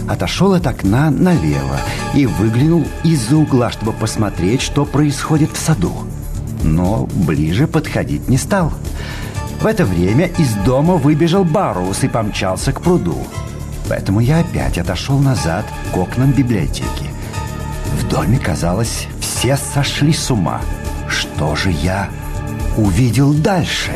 [0.09, 1.79] отошел от окна налево
[2.15, 5.93] и выглянул из-за угла, чтобы посмотреть, что происходит в саду.
[6.63, 8.73] Но ближе подходить не стал.
[9.61, 13.19] В это время из дома выбежал Барроус и помчался к пруду.
[13.91, 17.11] Поэтому я опять отошел назад к окнам библиотеки.
[18.01, 20.63] В доме, казалось, все сошли с ума.
[21.17, 22.11] Что же я
[22.77, 23.93] увидел дальше?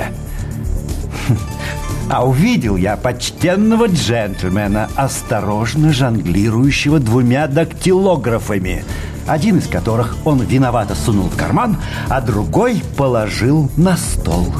[2.12, 8.84] А увидел я почтенного джентльмена, осторожно жонглирующего двумя дактилографами,
[9.28, 11.76] один из которых он виновато сунул в карман,
[12.08, 14.52] а другой положил на стол.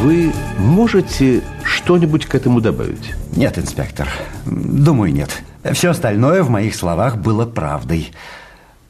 [0.00, 3.12] Вы можете что-нибудь к этому добавить?
[3.36, 4.08] Нет, инспектор,
[4.46, 5.42] думаю, нет.
[5.72, 8.12] Все остальное в моих словах было правдой.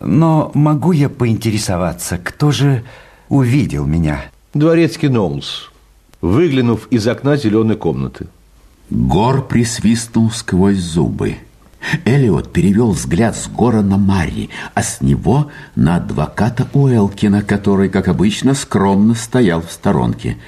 [0.05, 2.83] Но могу я поинтересоваться, кто же
[3.29, 4.25] увидел меня?
[4.53, 5.73] Дворецкий Ноулс
[6.23, 8.29] выглянув из окна зеленой комнаты.
[8.89, 11.37] Гор присвистнул сквозь зубы.
[12.05, 18.07] Элиот перевел взгляд с Гора на Марри, а с него на адвоката Уэлкина, который, как
[18.07, 20.39] обычно, скромно стоял в сторонке.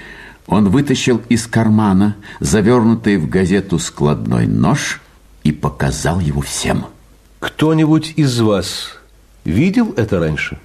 [0.47, 5.01] Он вытащил из кармана завернутый в газету складной нож
[5.43, 6.87] и показал его всем.
[7.41, 8.99] Кто-нибудь из вас
[9.45, 10.59] видел это раньше?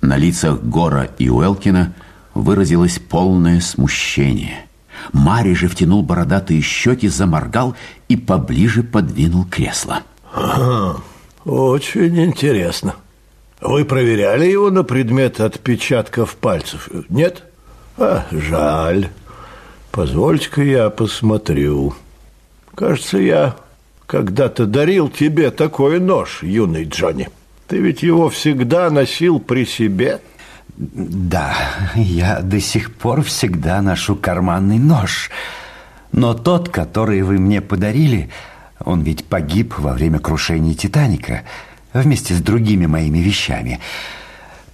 [0.00, 1.94] На лицах Гора и Уэлкина–
[2.36, 4.66] выразилось полное смущение.
[5.12, 7.74] Мари же втянул бородатые щеки, заморгал
[8.08, 10.02] и поближе подвинул кресло.
[10.32, 11.00] Ага,
[11.44, 12.94] очень интересно.
[13.60, 16.88] Вы проверяли его на предмет отпечатков пальцев?
[17.08, 17.44] Нет?
[17.96, 19.08] А, жаль.
[19.90, 21.94] Позвольте-ка я посмотрю.
[22.74, 23.56] Кажется, я
[24.06, 27.30] когда-то дарил тебе такой нож, юный Джонни.
[27.68, 30.20] Ты ведь его всегда носил при себе.
[30.76, 31.54] Да,
[31.94, 35.30] я до сих пор всегда ношу карманный нож.
[36.12, 38.30] Но тот, который вы мне подарили,
[38.84, 41.42] он ведь погиб во время крушения Титаника.
[41.92, 43.80] вместе с другими моими вещами.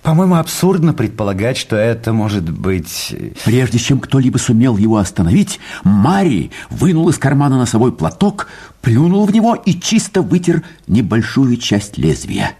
[0.02, 3.14] По-моему, абсурдно предполагать, что это может быть...
[3.44, 8.48] Прежде чем кто-либо сумел его остановить, Мари вынул из кармана носовой платок,
[8.81, 12.56] плюнул в него и чисто вытер небольшую часть лезвия.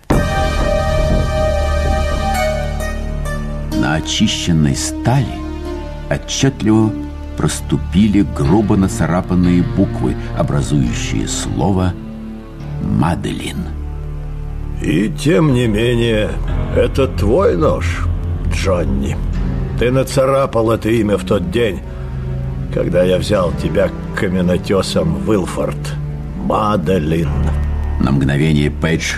[3.93, 5.35] На очищенной стали
[6.11, 6.91] отчетливо
[7.37, 11.93] проступили грубо нацарапанные буквы, образующие слово
[12.83, 13.59] «Маделин».
[14.81, 16.31] И тем не менее,
[16.75, 18.07] это твой нож,
[18.51, 19.15] Джонни.
[19.79, 21.81] Ты нацарапал это имя в тот день,
[22.73, 25.77] когда я взял тебя каменотесом в Уилфорд.
[26.39, 27.29] Маделин.
[28.01, 29.17] На мгновение Пейдж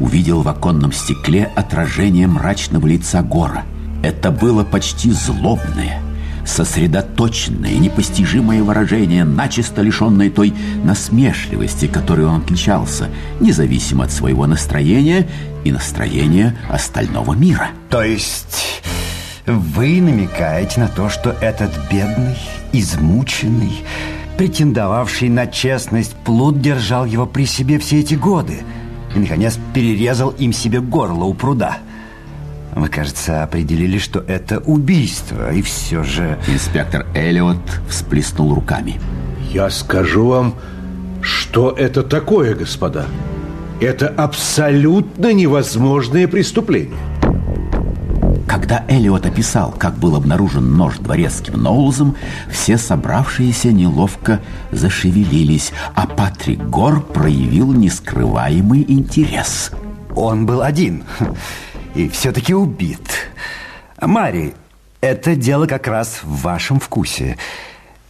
[0.00, 3.64] увидел в оконном стекле отражение мрачного лица Гора.
[4.04, 5.98] Это было почти злобное,
[6.44, 10.52] сосредоточенное, непостижимое выражение, начисто лишенное той
[10.84, 13.08] насмешливости, которой он отличался,
[13.40, 15.26] независимо от своего настроения
[15.64, 17.70] и настроения остального мира.
[17.88, 18.82] То есть
[19.46, 22.36] вы намекаете на то, что этот бедный,
[22.72, 23.84] измученный,
[24.36, 28.64] претендовавший на честность плут держал его при себе все эти годы
[29.16, 31.78] и, наконец, перерезал им себе горло у пруда–
[32.74, 36.38] вы, кажется, определили, что это убийство, и все же...
[36.48, 39.00] Инспектор Эллиот всплеснул руками.
[39.52, 40.54] Я скажу вам,
[41.22, 43.06] что это такое, господа.
[43.80, 46.98] Это абсолютно невозможное преступление.
[48.48, 52.16] Когда Эллиот описал, как был обнаружен нож дворецким Ноулзом,
[52.50, 54.40] все собравшиеся неловко
[54.70, 59.70] зашевелились, а Патрик Гор проявил нескрываемый интерес.
[60.14, 61.04] Он был один
[61.94, 63.30] и все-таки убит.
[64.00, 64.54] Мари,
[65.00, 67.36] это дело как раз в вашем вкусе.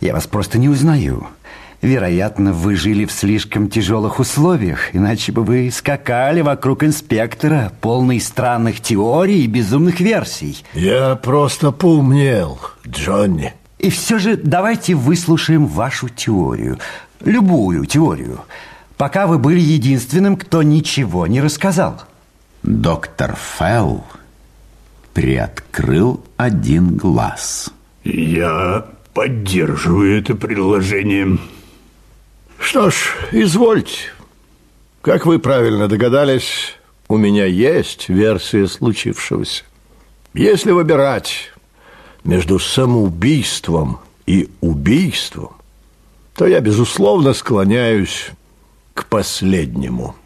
[0.01, 1.27] Я вас просто не узнаю.
[1.83, 8.81] Вероятно, вы жили в слишком тяжелых условиях, иначе бы вы скакали вокруг инспектора, полный странных
[8.81, 10.65] теорий и безумных версий.
[10.73, 12.59] Я просто поумнел,
[12.89, 13.53] Джонни.
[13.79, 16.79] И все же давайте выслушаем вашу теорию.
[17.23, 18.41] Любую теорию.
[18.97, 22.05] Пока вы были единственным, кто ничего не рассказал.
[22.65, 24.07] Доктор Фелл
[25.13, 27.71] приоткрыл один глаз.
[28.05, 31.37] Я поддерживаю это предложение.
[32.59, 32.95] Что ж,
[33.33, 34.13] извольте.
[35.03, 39.65] Как вы правильно догадались, у меня есть версия случившегося.
[40.33, 41.53] Если выбирать
[42.25, 45.51] между самоубийством и убийством,
[46.35, 48.31] то я, безусловно, склоняюсь
[48.95, 50.17] к последнему.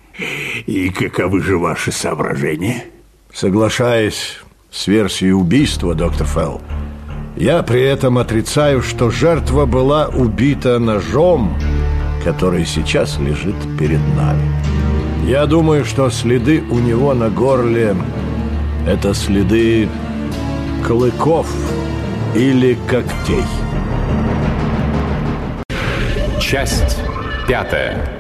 [0.67, 2.85] И каковы же ваши соображения?
[3.33, 4.39] Соглашаясь
[4.71, 6.61] с версией убийства, доктор Фелл,
[7.37, 11.57] я при этом отрицаю, что жертва была убита ножом,
[12.25, 14.43] который сейчас лежит перед нами.
[15.25, 17.95] Я думаю, что следы у него на горле–
[18.87, 19.89] это следы
[20.87, 21.49] клыков
[22.35, 23.45] или когтей.
[26.41, 26.99] Часть
[27.47, 28.18] пятая.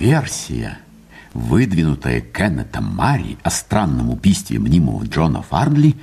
[0.00, 0.78] Версия,
[1.34, 5.94] выдвинутая Кеннетом Мари о странном убийстве мнимого Джона Фарнли,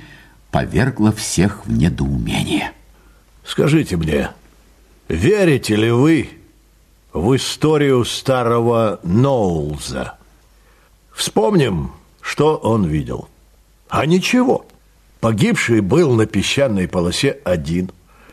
[0.52, 2.70] повергла всех в недоумение.
[3.44, 4.30] Скажите мне,
[5.08, 6.30] верите ли вы
[7.12, 10.14] в историю старого Ноулза?
[11.12, 13.28] Вспомним, что он видел.
[13.88, 14.64] А ничего.
[15.18, 17.90] Погибший был на песчаной полосе один.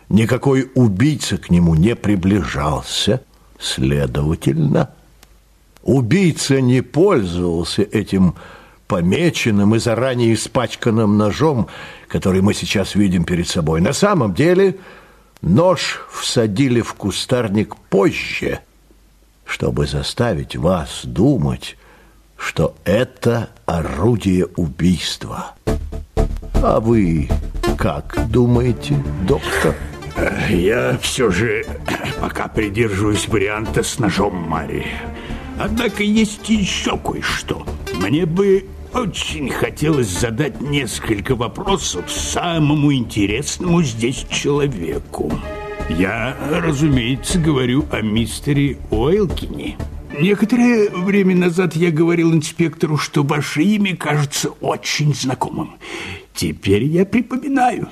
[0.09, 3.23] Никакой убийца к нему не приближался.
[3.59, 4.91] Следовательно,
[5.85, 8.33] Убийца не пользовался этим
[8.87, 11.67] помеченным и заранее испачканным ножом,
[12.07, 13.81] который мы сейчас видим перед собой.
[13.81, 14.77] На самом деле
[15.41, 18.61] нож всадили в кустарник позже,
[19.45, 21.77] чтобы заставить вас думать,
[22.35, 25.53] что это орудие убийства.
[26.63, 27.29] А вы
[27.77, 28.95] как думаете,
[29.27, 29.75] доктор?
[30.49, 31.63] Я все же
[32.19, 34.87] пока придерживаюсь варианта с ножом Мари.
[35.59, 37.65] Однако есть еще кое-что.
[37.95, 45.31] Мне бы очень хотелось задать несколько вопросов самому интересному здесь человеку.
[45.89, 49.77] Я, разумеется, говорю о мистере Уэлкине.
[50.19, 55.75] Некоторое время назад я говорил инспектору, что ваше имя кажется очень знакомым.
[56.33, 57.89] Теперь я припоминаю.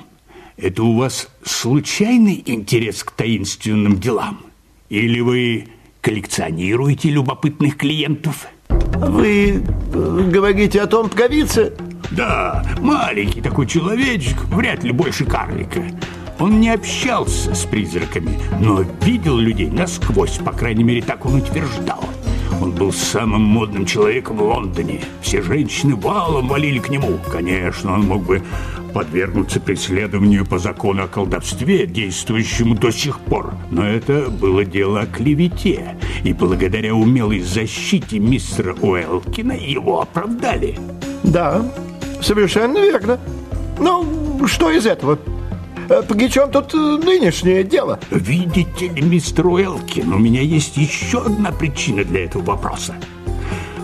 [0.56, 4.40] Это у вас случайный интерес к таинственным делам?
[4.88, 5.66] Или вы
[6.04, 8.46] коллекционируете любопытных клиентов?
[8.68, 9.62] Вы
[9.94, 11.72] э, говорите о том пговице?
[12.10, 15.82] Да, маленький такой человечек, вряд ли больше карлика.
[16.38, 22.04] Он не общался с призраками, но видел людей насквозь, по крайней мере, так он утверждал.
[22.60, 25.00] Он был самым модным человеком в Лондоне.
[25.20, 27.18] Все женщины валом валили к нему.
[27.30, 28.42] Конечно, он мог бы
[28.92, 33.54] подвергнуться преследованию по закону о колдовстве, действующему до сих пор.
[33.70, 35.96] Но это было дело о клевете.
[36.22, 40.78] И благодаря умелой защите мистера Уэлкина его оправдали.
[41.24, 41.62] Да,
[42.22, 43.18] совершенно верно.
[43.78, 45.18] Ну, что из этого?
[45.88, 47.98] Э, При чем тут э, нынешнее дело?
[48.10, 52.94] Видите ли, мистер Уэлкин, у меня есть еще одна причина для этого вопроса.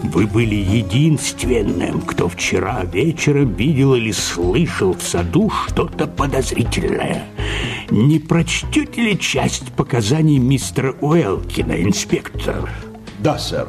[0.03, 7.27] Вы были единственным, кто вчера вечером видел или слышал в саду что-то подозрительное.
[7.91, 12.69] Не прочтете ли часть показаний мистера Уэлкина, инспектор?
[13.19, 13.69] Да, сэр.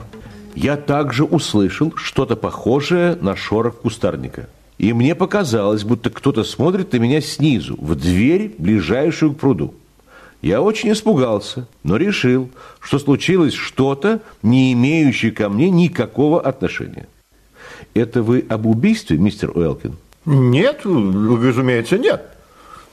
[0.55, 4.49] Я также услышал что-то похожее на шорох кустарника.
[4.81, 9.75] И мне показалось, будто кто-то смотрит на меня снизу, в дверь, ближайшую к пруду.
[10.41, 12.49] Я очень испугался, но решил,
[12.79, 17.07] что случилось что-то, не имеющее ко мне никакого отношения.
[17.93, 19.97] Это вы об убийстве, мистер Уэлкин?
[20.25, 22.25] Нет, разумеется, нет.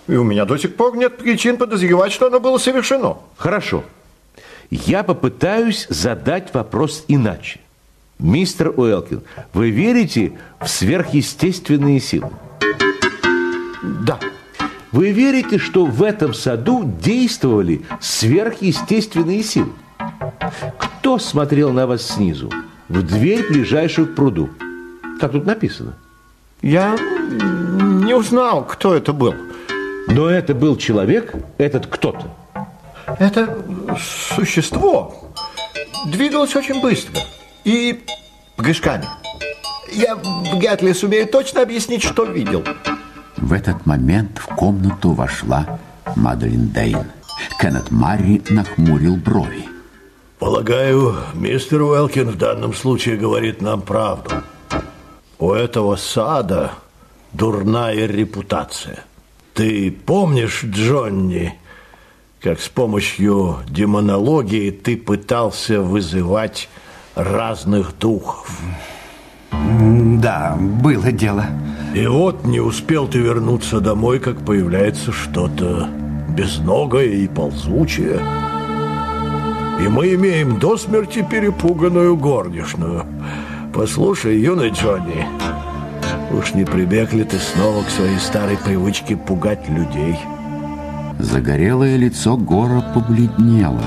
[0.09, 3.17] И у меня до сих пор нет причин подозревать, что оно было совершено.
[3.39, 3.83] Хорошо.
[4.71, 7.61] Я попытаюсь задать вопрос иначе.
[8.19, 9.23] Мистер Уэлкин,
[9.53, 12.31] вы верите в сверхъестественные силы?
[13.83, 14.19] Да.
[14.91, 19.71] Вы верите, что в этом саду действовали сверхъестественные силы?
[20.79, 22.51] Кто смотрел на вас снизу?
[22.89, 24.51] В дверь, ближайшую к пруду.
[25.21, 25.95] Как тут написано?
[26.61, 29.35] Я не узнал, кто это был.
[30.09, 32.35] Но это был человек, этот кто-то.
[33.19, 33.59] Это
[34.35, 35.33] существо
[36.07, 37.21] двигалось очень быстро
[37.65, 38.05] и
[38.57, 39.07] прыжками.
[39.93, 42.65] Я вряд ли сумею точно объяснить, что видел.
[43.37, 45.79] В этот момент в комнату вошла
[46.17, 47.07] Маделин Дейн.
[47.61, 49.69] Кеннет Марри нахмурил брови.
[50.39, 54.43] Полагаю, мистер Уэлкин в данном случае говорит нам правду.
[55.39, 56.73] У этого сада
[57.33, 59.05] дурная репутация.
[59.55, 61.59] Ты помнишь, Джонни,
[62.41, 66.69] как с помощью демонологии ты пытался вызывать
[67.19, 68.49] разных духов?
[69.51, 71.45] Да, было дело.
[71.95, 75.89] И вот не успел ты вернуться домой, как появляется что-то
[76.37, 78.21] безногое и ползучее.
[79.81, 83.05] И мы имеем до смерти перепуганную горничную.
[83.73, 85.27] Послушай, юный Джонни,
[86.33, 90.19] уж не прибег ли ты снова к своей старой привычке пугать людей?
[91.19, 93.85] Загорелое лицо Гора побледнело.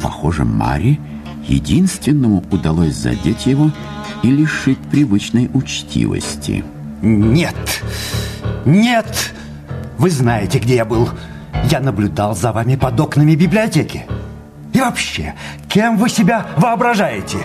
[0.00, 1.00] Похоже, Мари
[1.46, 3.70] единственному удалось задеть его
[4.22, 6.64] и лишить привычной учтивости.
[7.02, 7.82] Нет,
[8.64, 9.34] нет,
[9.98, 11.08] вы знаете, где я был.
[11.70, 14.06] Я наблюдал за вами под окнами библиотеки.
[14.72, 15.34] И вообще,
[15.68, 17.38] кем вы себя воображаете?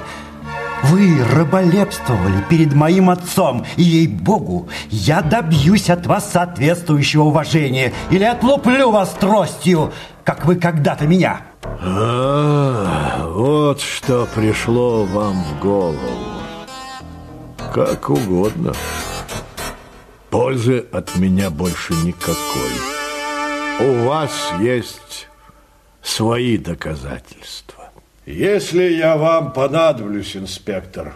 [0.83, 8.91] Вы раболепствовали перед моим отцом, и, ей-богу, я добьюсь от вас соответствующего уважения или отлуплю
[8.91, 9.91] вас тростью,
[10.23, 11.41] как вы когда-то меня.
[11.79, 15.97] А, вот что пришло вам в голову.
[17.73, 18.73] Как угодно.
[20.29, 22.71] Пользы от меня больше никакой.
[23.79, 25.27] У вас есть
[26.01, 27.91] свои доказательства.
[28.25, 31.15] Если я вам понадоблюсь, инспектор,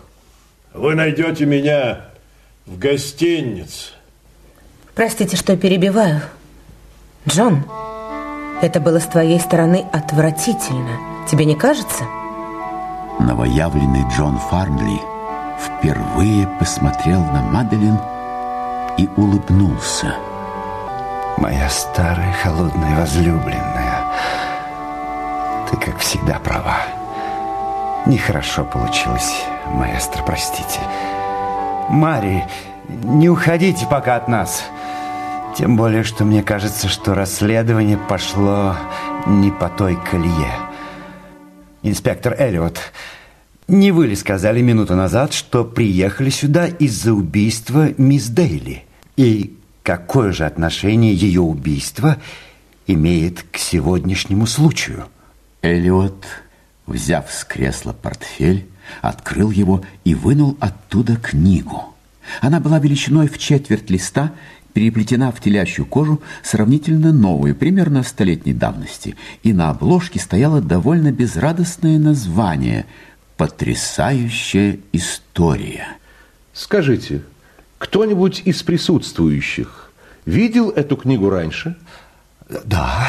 [0.73, 2.05] вы найдете меня
[2.65, 3.91] в гостинице.
[4.95, 6.21] Простите, что перебиваю.
[7.27, 7.63] Джон,
[8.61, 10.97] это было с твоей стороны отвратительно.
[11.29, 12.05] Тебе не кажется?
[13.19, 14.99] Новоявленный Джон Фарнли
[15.59, 17.97] впервые посмотрел на Маделин
[18.97, 20.15] и улыбнулся.
[21.37, 24.05] Моя старая холодная возлюбленная,
[25.69, 26.77] ты, как всегда, права.
[28.05, 30.79] Нехорошо получилось, маэстро, простите.
[31.89, 32.45] Мари,
[32.87, 34.63] не уходите пока от нас.
[35.55, 38.75] Тем более, что мне кажется, что расследование пошло
[39.27, 40.53] не по той колее.
[41.83, 42.79] Инспектор Эллиот,
[43.67, 48.85] не вы ли сказали минуту назад, что приехали сюда из-за убийства мисс Дейли?
[49.17, 52.17] И какое же отношение ее убийство
[52.87, 55.05] имеет к сегодняшнему случаю?
[55.61, 56.25] Эллиот,
[56.87, 58.67] взяв с кресла портфель,
[59.01, 61.93] открыл его и вынул оттуда книгу.
[62.39, 64.31] Она была величиной в четверть листа,
[64.73, 71.99] переплетена в телящую кожу, сравнительно новую, примерно столетней давности, и на обложке стояло довольно безрадостное
[71.99, 72.85] название
[73.37, 75.87] «Потрясающая история».
[76.53, 77.23] Скажите,
[77.77, 79.91] кто-нибудь из присутствующих
[80.25, 81.75] видел эту книгу раньше?
[82.65, 83.07] Да,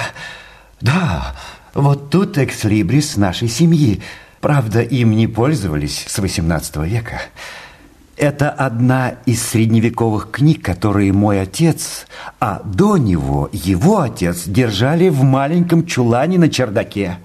[0.81, 1.37] да,
[1.75, 4.03] вот тут экслибрис нашей семьи.
[4.41, 7.21] Правда, им не пользовались с 18 века.
[8.17, 12.07] Это одна из средневековых книг, которые мой отец,
[12.41, 17.19] а до него его отец держали в маленьком чулане на чердаке.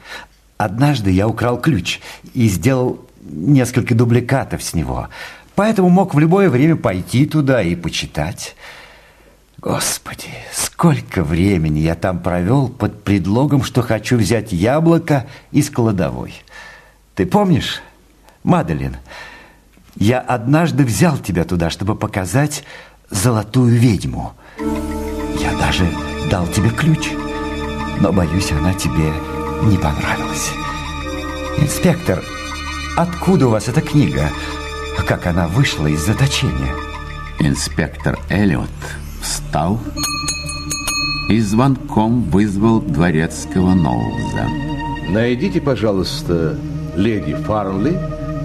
[0.58, 2.00] Однажды я украл ключ
[2.34, 5.10] и сделал несколько дубликатов с него,
[5.56, 8.56] поэтому мог в любое время пойти туда и почитать.
[9.60, 16.34] Господи, сколько времени я там провел под предлогом, что хочу взять яблоко из кладовой.
[17.16, 17.82] Ты помнишь,
[18.44, 18.96] Маделин,
[20.00, 22.64] я однажды взял тебя туда, чтобы показать
[23.10, 24.34] золотую ведьму.
[25.40, 25.90] Я даже
[26.30, 27.10] дал тебе ключ,
[28.02, 29.12] но, боюсь, она тебе
[29.64, 30.52] не понравилась.
[31.58, 32.22] Инспектор,
[32.96, 34.30] откуда у вас эта книга?
[35.08, 36.74] Как она вышла из заточения?
[37.40, 38.70] Инспектор Эллиот
[39.22, 39.80] встал
[41.30, 44.48] и звонком вызвал дворецкого Ноуза.
[45.10, 46.58] Найдите, пожалуйста,
[46.96, 47.98] леди Фарнли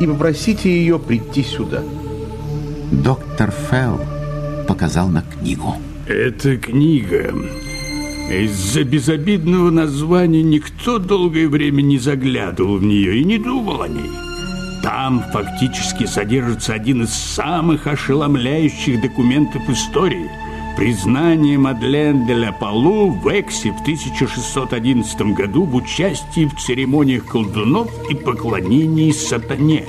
[0.03, 1.83] и попросите ее прийти сюда.
[2.91, 4.01] Доктор Фелл
[4.67, 5.75] показал на книгу.
[6.07, 7.35] Эта книга...
[8.31, 14.11] Из-за безобидного названия никто долгое время не заглядывал в нее и не думал о ней.
[14.83, 20.31] Там фактически содержится один из самых ошеломляющих документов истории–
[20.77, 27.91] Признание Мадлен де ля Палу в Эксе в 1611 году в участии в церемониях колдунов
[28.11, 29.85] и поклонении сатане.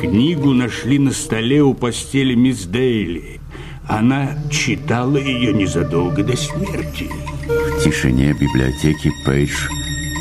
[0.00, 3.40] Книгу нашли на столе у постели мисс Дейли.
[3.88, 7.10] Она читала ее незадолго до смерти.
[7.46, 9.68] В тишине библиотеки Пейдж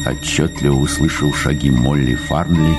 [0.06, 2.76] отчетливо услышал шаги Молли Фарнли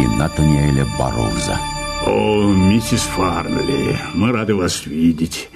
[0.00, 1.58] и Натаниэля Бароуза.
[2.06, 5.48] О, миссис Фарнли, мы рады вас видеть.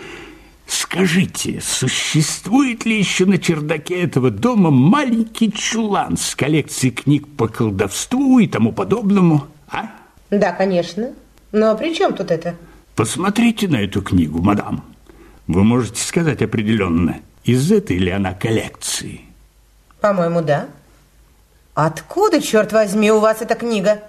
[0.67, 8.41] Скажите, существует ли еще на чердаке этого дома маленький чулан с коллекцией книг по колдовству
[8.41, 9.91] и тому подобному, а?
[10.31, 11.13] Да, конечно.
[11.53, 12.57] Но при чем тут это?
[12.97, 14.83] Посмотрите на эту книгу, мадам.
[15.47, 19.21] Вы можете сказать определенно, из этой ли она коллекции?
[20.01, 20.67] По-моему, да.
[21.75, 24.03] Откуда, черт возьми, у вас эта книга?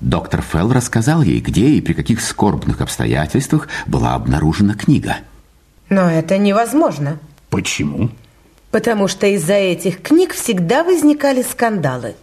[0.00, 5.18] Доктор Фелл рассказал ей, где и при каких скорбных обстоятельствах была обнаружена книга.
[5.88, 7.18] Но это невозможно.
[7.50, 8.10] Почему?
[8.70, 12.14] Потому что из-за этих книг всегда возникали скандалы.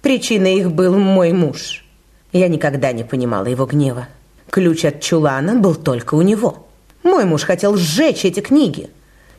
[0.00, 1.84] Причиной их был мой муж.
[2.32, 4.08] Я никогда не понимала его гнева.
[4.48, 6.66] Ключ от чулана был только у него.
[7.02, 8.88] Мой муж хотел сжечь эти книги.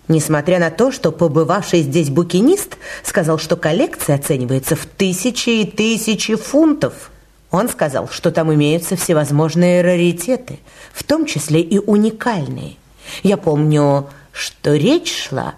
[0.08, 6.36] Несмотря на то, что побывавший здесь букинист сказал, что коллекция оценивается в тысячи и тысячи
[6.36, 7.12] фунтов.
[7.50, 10.60] Он сказал, что там имеются всевозможные раритеты,
[10.94, 12.76] в том числе и уникальные.
[13.24, 15.56] Я помню, что речь шла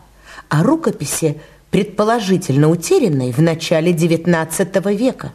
[0.50, 1.40] о рукописи,
[1.72, 5.32] предположительно утерянной в начале XIX века.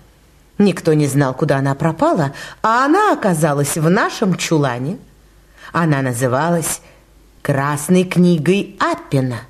[0.58, 2.32] Никто не знал, куда она пропала,
[2.62, 4.98] а она оказалась в нашем чулане.
[5.72, 6.80] Она называлась
[7.42, 9.40] «Красной книгой Аппина».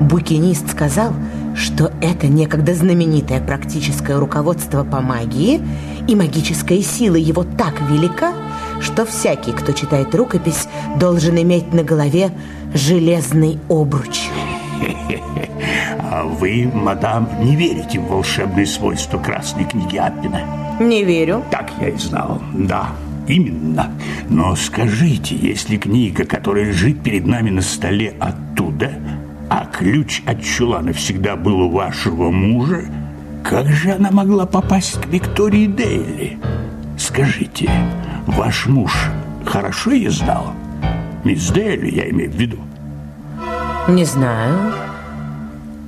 [0.00, 1.12] Букинист сказал,
[1.54, 5.60] что это некогда знаменитое практическое руководство по магии,
[6.08, 8.32] и магическая сила его так велика,
[8.82, 10.68] что всякий, кто читает рукопись,
[10.98, 12.30] должен иметь на голове
[12.74, 14.28] железный обруч.
[15.98, 20.42] А вы, мадам, не верите в волшебные свойства красной книги Аппина?
[20.80, 21.42] Не верю.
[21.50, 22.88] Так я и знал, да.
[23.28, 23.90] Именно.
[24.28, 28.92] Но скажите, если книга, которая лежит перед нами на столе оттуда,
[29.48, 32.84] а ключ от чулана всегда был у вашего мужа,
[33.44, 36.38] как же она могла попасть к Виктории Дейли?
[36.98, 37.70] Скажите,
[38.26, 38.92] ваш муж
[39.44, 40.52] хорошо ее знал?
[41.24, 42.58] Мисс Дейли, я имею в виду.
[43.88, 44.72] Не знаю.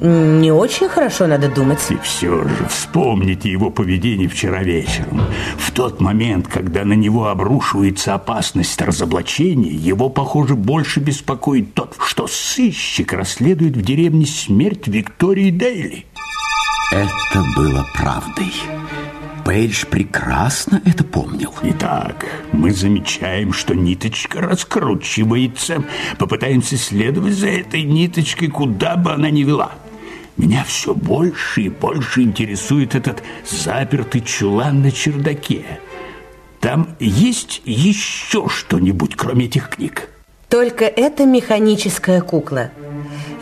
[0.01, 1.78] Не очень хорошо, надо думать.
[1.89, 5.23] И все же вспомните его поведение вчера вечером.
[5.56, 12.27] В тот момент, когда на него обрушивается опасность разоблачения, его, похоже, больше беспокоит тот, что
[12.27, 16.05] сыщик расследует в деревне смерть Виктории Дейли.
[16.93, 18.52] Это было правдой.
[19.45, 21.53] Пейдж прекрасно это помнил.
[21.62, 25.85] Итак, мы замечаем, что ниточка раскручивается.
[26.19, 29.73] Попытаемся следовать за этой ниточкой, куда бы она ни вела.
[30.39, 35.65] Меня все больше и больше интересует этот запертый чулан на чердаке.
[36.61, 40.09] Там есть еще что-нибудь, кроме этих книг?
[40.49, 42.71] Только это механическая кукла.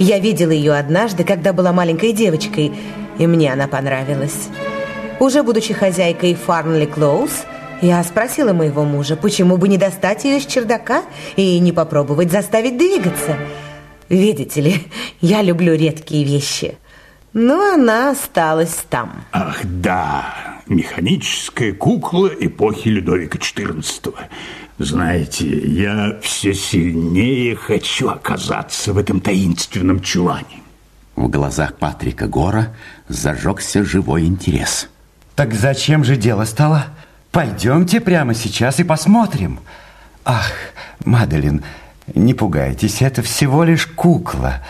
[0.01, 2.73] Я видела ее однажды, когда была маленькой девочкой,
[3.19, 4.49] и мне она понравилась.
[5.23, 7.45] Уже будучи хозяйкой Фарнли Клоус,
[7.81, 11.05] я спросила моего мужа, почему бы не достать ее из чердака
[11.37, 13.37] и не попробовать заставить двигаться.
[14.09, 14.75] Видите ли,
[15.21, 16.77] я люблю редкие вещи.
[17.35, 19.23] Но она осталась там.
[19.31, 20.35] Ах, да.
[20.67, 24.17] Механическая кукла эпохи Людовика XIV.
[24.79, 30.63] Знаете, я все сильнее хочу оказаться в этом таинственном чулане.
[31.15, 32.75] В глазах Патрика Гора
[33.07, 34.89] зажегся живой интерес.
[35.35, 36.87] Так зачем же дело стало?
[37.31, 39.61] Пойдемте прямо сейчас и посмотрим.
[40.25, 40.53] Ах,
[41.05, 41.65] Маделин,
[42.15, 44.63] не пугайтесь, это всего лишь кукла.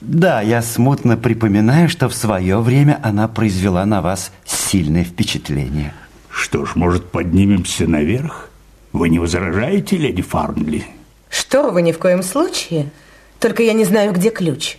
[0.00, 5.92] Да, я смутно припоминаю, что в свое время она произвела на вас сильное впечатление.
[6.30, 8.50] Что ж, может, поднимемся наверх?
[8.92, 10.86] Вы не возражаете, леди Фарнли?
[11.28, 12.90] Что вы, ни в коем случае.
[13.38, 14.78] Только я не знаю, где ключ.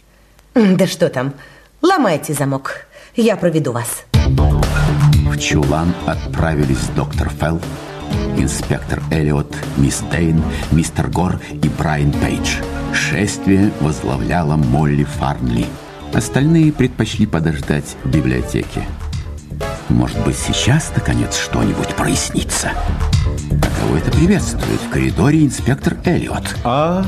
[0.56, 1.34] Да что там,
[1.82, 4.06] ломайте замок, я проведу вас.
[5.30, 7.62] В чулан отправились доктор Фелл,
[8.38, 12.56] инспектор Эллиот, мисс Дейн, мистер Гор и Брайан Пейдж.
[12.94, 15.68] Шествие возглавляла Молли Фарнли.
[16.16, 18.84] Остальные предпочли подождать в библиотеке.
[19.88, 22.72] Может быть, сейчас, наконец, что-нибудь прояснится.
[23.52, 24.82] А кого это приветствует?
[24.82, 26.56] В коридоре инспектор Эллиот.
[26.64, 27.06] А,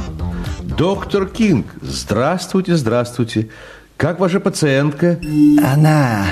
[0.61, 3.49] доктор Кинг, здравствуйте, здравствуйте.
[3.97, 5.19] Как ваша пациентка?
[5.63, 6.27] Она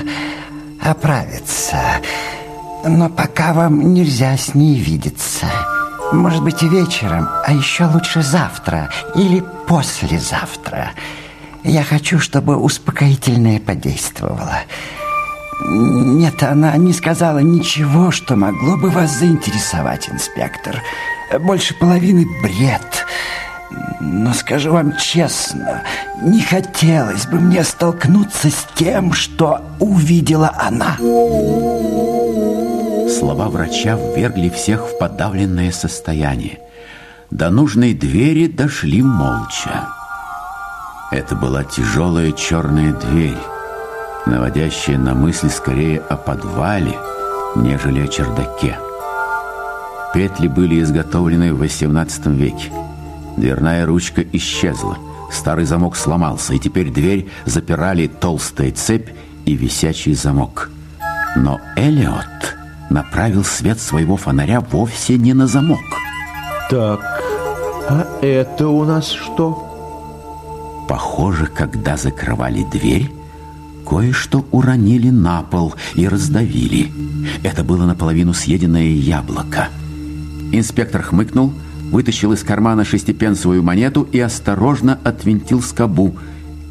[0.82, 1.78] оправится.
[2.84, 5.46] Но пока вам нельзя с ней видеться.
[6.12, 10.90] Может быть, и вечером, а еще лучше завтра или послезавтра.
[11.62, 14.60] Я хочу, чтобы успокоительное подействовало.
[15.68, 20.76] Нет, она не сказала ничего, что могло бы вас заинтересовать, инспектор.
[21.38, 23.06] Больше половины бред.
[24.00, 25.82] Но скажу вам честно,
[26.22, 30.96] не хотелось бы мне столкнуться с тем, что увидела она.
[33.18, 36.58] Слова врача ввергли всех в подавленное состояние.
[37.30, 39.88] До нужной двери дошли молча.
[41.12, 43.38] Это была тяжелая черная дверь,
[44.26, 46.96] наводящая на мысли скорее о подвале,
[47.56, 48.78] нежели о чердаке.
[50.14, 52.72] Петли были изготовлены в XVIII веке.
[53.36, 54.98] Дверная ручка исчезла,
[55.30, 59.10] старый замок сломался, и теперь дверь запирали толстая цепь
[59.44, 60.70] и висячий замок.
[61.36, 62.56] Но Элиот
[62.90, 65.80] направил свет своего фонаря вовсе не на замок.
[66.68, 67.00] Так,
[67.88, 69.66] а это у нас что?
[70.88, 73.10] Похоже, когда закрывали дверь,
[73.88, 76.92] кое-что уронили на пол и раздавили.
[77.42, 79.68] Это было наполовину съеденное яблоко.
[80.52, 81.52] Инспектор хмыкнул,
[81.90, 86.16] вытащил из кармана шестипенсовую монету и осторожно отвинтил скобу,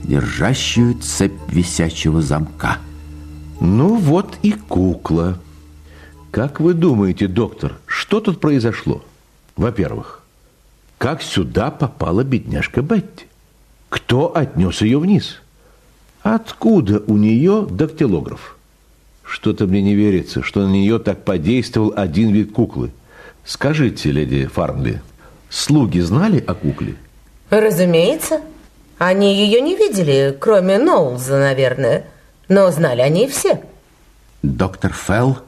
[0.04, 2.78] держащую цепь висячего замка.
[3.60, 5.40] Ну вот и кукла.
[6.32, 9.04] Как вы думаете, доктор, что тут произошло?
[9.56, 10.24] Во-первых,
[10.98, 13.26] как сюда попала бедняжка Бетти?
[13.90, 15.42] Кто отнес ее вниз?
[16.22, 18.58] Откуда у нее дактилограф?
[19.24, 22.92] Что-то мне не верится, что на нее так подействовал один вид куклы.
[23.46, 25.02] Скажите, леди Фарнли,
[25.50, 26.96] слуги знали о кукле?
[27.50, 28.42] Разумеется.
[28.98, 32.06] Они ее не видели, кроме Ноулза, наверное.
[32.48, 33.62] Но знали они все.
[34.44, 35.40] Доктор Фелл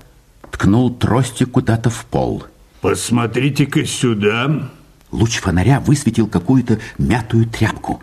[0.52, 2.46] ткнул тростью куда-то в пол.
[2.82, 4.70] Посмотрите-ка сюда.
[5.12, 8.02] Луч фонаря высветил какую-то мятую тряпку.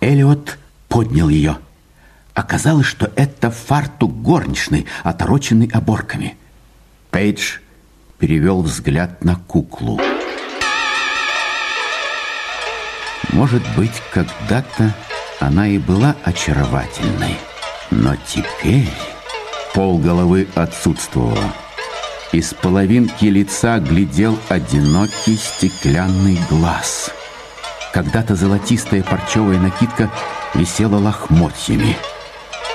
[0.00, 0.58] Элиот
[0.88, 1.58] поднял ее.
[2.34, 6.36] Оказалось, что это фартук горничной, отороченный оборками.
[7.10, 7.58] Пейдж
[8.18, 9.98] перевел взгляд на куклу.
[13.32, 14.94] Может быть, когда-то
[15.38, 17.36] она и была очаровательной,
[17.90, 18.90] но теперь
[19.72, 21.52] пол головы отсутствовало.
[22.32, 27.10] Из половинки лица глядел одинокий стеклянный глаз.
[27.92, 30.10] Когда-то золотистая парчевая накидка
[30.54, 31.96] висела лохмотьями.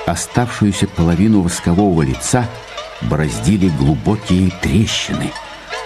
[0.06, 2.48] Оставшуюся половину воскового лица
[3.02, 5.32] бороздили глубокие трещины.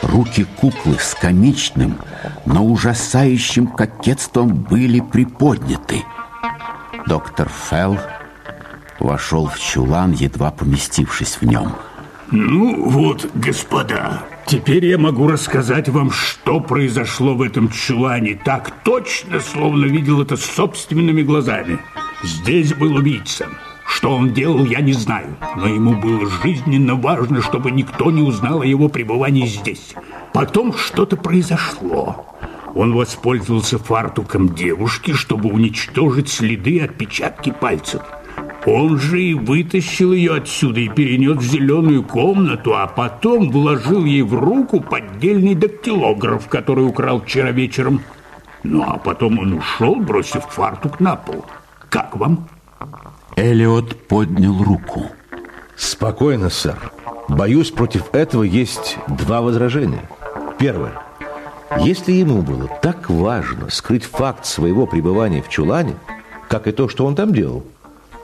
[0.02, 1.98] Руки куклы с комичным,
[2.46, 6.04] но ужасающим кокетством были приподняты.
[7.06, 7.98] Доктор Фелл
[9.00, 11.74] вошел в чулан, едва поместившись в нем.
[12.32, 19.40] Ну вот, господа, теперь я могу рассказать вам, что произошло в этом чулане так точно,
[19.40, 21.80] словно видел это собственными глазами.
[22.24, 23.48] Здесь был убийца.
[23.90, 28.62] Что он делал, я не знаю, но ему было жизненно важно, чтобы никто не узнал
[28.62, 29.96] о его пребывании здесь.
[30.32, 32.26] Потом что-то произошло.
[32.76, 38.02] Он воспользовался фартуком девушки, чтобы уничтожить следы отпечатки пальцев.
[38.66, 44.22] Он же и вытащил ее отсюда и перенес в зеленую комнату, а потом вложил ей
[44.22, 48.02] в руку поддельный дактилограф, который украл вчера вечером.
[48.64, 51.44] Ну, а потом он ушел, бросив фартук на пол.
[51.90, 52.48] Как вам?
[53.42, 55.06] Элиот поднял руку.
[55.78, 56.92] Спокойно, сэр.
[57.30, 60.10] Боюсь, против этого есть два возражения.
[60.58, 60.92] Первое.
[61.80, 65.96] Если ему было так важно скрыть факт своего пребывания в чулане,
[66.50, 67.64] как и то, что он там делал,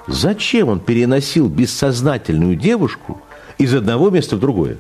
[0.05, 3.21] зачем он переносил бессознательную девушку
[3.57, 4.79] из одного места в другое?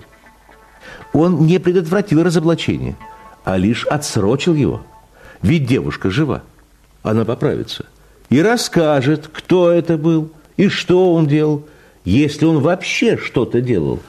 [1.13, 2.97] Он не предотвратил разоблачение,
[3.45, 4.81] а лишь отсрочил его.
[5.41, 6.43] Ведь девушка жива,
[7.03, 7.85] она поправится
[8.29, 11.67] и расскажет, кто это был и что он делал,
[12.03, 13.99] если он вообще что-то делал.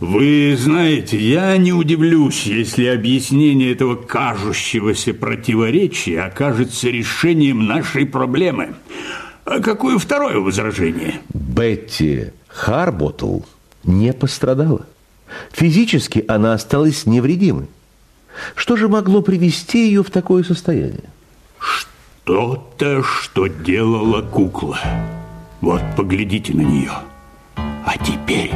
[0.00, 8.74] Вы знаете, я не удивлюсь, если объяснение этого кажущегося противоречия окажется решением нашей проблемы.
[9.44, 11.20] А какое второе возражение?
[11.32, 13.42] Бетти Харботл
[13.84, 14.86] не пострадала.
[15.52, 17.68] Физически она осталась невредимой.
[18.54, 21.10] Что же могло привести ее в такое состояние?
[22.24, 24.78] Что-то, что делала кукла.
[25.60, 26.92] Вот, поглядите на нее.
[27.56, 28.52] А теперь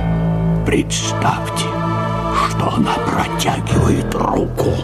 [0.66, 1.64] Представьте,
[2.48, 4.74] что она протягивает руку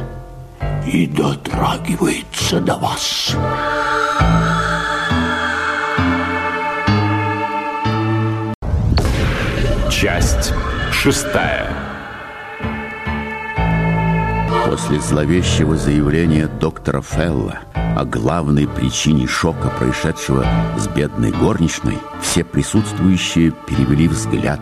[0.87, 3.35] и дотрагивается до вас.
[9.91, 10.55] Часть
[10.93, 11.82] шестая.
[14.67, 20.47] После зловещего заявления доктора Фелла о главной причине шока, происшедшего
[20.79, 24.61] с бедной горничной, все присутствующие перевели взгляд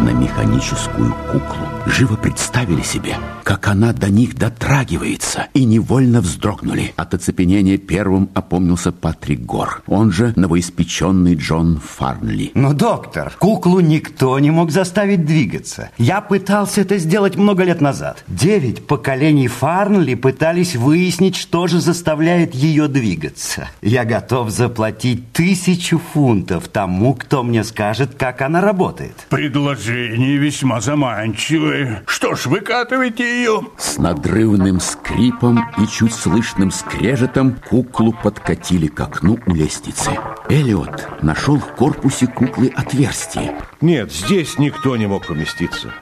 [0.00, 1.67] на механическую куклу.
[1.86, 6.92] Живо представили себе, как она до них дотрагивается, и невольно вздрогнули.
[6.96, 12.50] От оцепенения первым опомнился Патрик Гор, он же новоиспеченный Джон Фарнли.
[12.54, 15.90] Но, доктор, куклу никто не мог заставить двигаться.
[15.98, 18.24] Я пытался это сделать много лет назад.
[18.28, 23.68] Девять поколений Фарнли пытались выяснить, что же заставляет ее двигаться.
[23.82, 29.26] Я готов заплатить тысячу фунтов тому, кто мне скажет, как она работает.
[29.30, 31.67] Предложение весьма заманчивое.
[32.06, 33.62] Что ж, выкатывайте ее.
[33.76, 40.10] С надрывным скрипом и чуть слышным скрежетом куклу подкатили к окну у лестницы.
[40.48, 43.54] Эллиот нашел в корпусе куклы отверстие.
[43.80, 45.92] Нет, здесь никто не мог поместиться.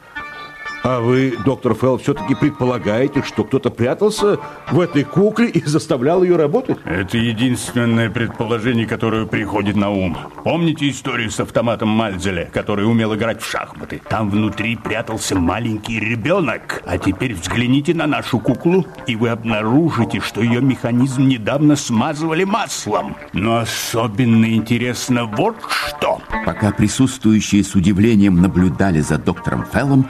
[0.88, 4.38] А вы, доктор Фелл, все-таки предполагаете, что кто-то прятался
[4.70, 6.78] в этой кукле и заставлял ее работать?
[6.84, 10.16] Это единственное предположение, которое приходит на ум.
[10.44, 14.00] Помните историю с автоматом Мальзеля, который умел играть в шахматы?
[14.08, 16.80] Там внутри прятался маленький ребенок.
[16.86, 23.16] А теперь взгляните на нашу куклу, и вы обнаружите, что ее механизм недавно смазывали маслом.
[23.32, 26.20] Но особенно интересно вот что.
[26.44, 30.08] Пока присутствующие с удивлением наблюдали за доктором Феллом,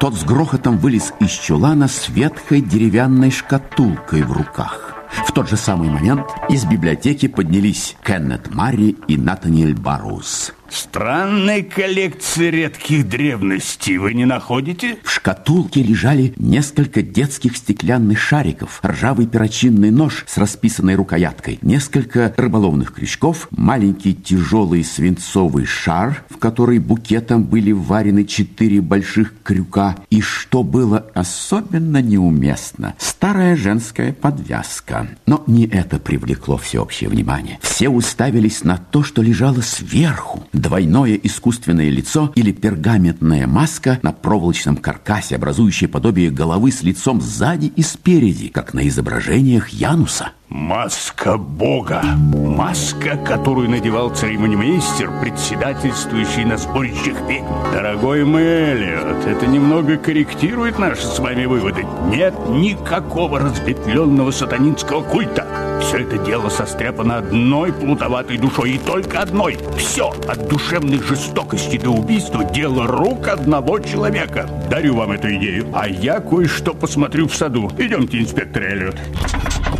[0.00, 4.94] тот с грохотом вылез из чулана с ветхой деревянной шкатулкой в руках.
[5.26, 10.52] В тот же самый момент из библиотеки поднялись Кеннет Марри и Натаниэль Барроуз.
[10.70, 14.98] Странная коллекция редких древностей, вы не находите?
[15.02, 22.92] В шкатулке лежали несколько детских стеклянных шариков, ржавый перочинный нож с расписанной рукояткой, несколько рыболовных
[22.92, 30.62] крючков, маленький тяжелый свинцовый шар, в который букетом были варены четыре больших крюка, и, что
[30.62, 35.08] было особенно неуместно, старая женская подвязка.
[35.26, 37.58] Но не это привлекло всеобщее внимание.
[37.62, 44.76] Все уставились на то, что лежало сверху, двойное искусственное лицо или пергаментная маска на проволочном
[44.76, 50.32] каркасе, образующая подобие головы с лицом сзади и спереди, как на изображениях Януса.
[50.48, 52.02] Маска Бога.
[52.02, 57.44] Маска, которую надевал церемонимейстер, председательствующий на сборищах ведьм.
[57.72, 61.84] Дорогой Мэллиот, это немного корректирует наши с вами выводы.
[62.08, 65.67] Нет никакого разветвленного сатанинского культа.
[65.80, 69.58] Все это дело состряпано одной плутоватой душой и только одной.
[69.76, 74.48] Все, от душевной жестокости до убийства, дело рук одного человека.
[74.70, 75.66] Дарю вам эту идею.
[75.74, 77.70] А я кое-что посмотрю в саду.
[77.78, 78.96] Идемте, инспектор Эллиот.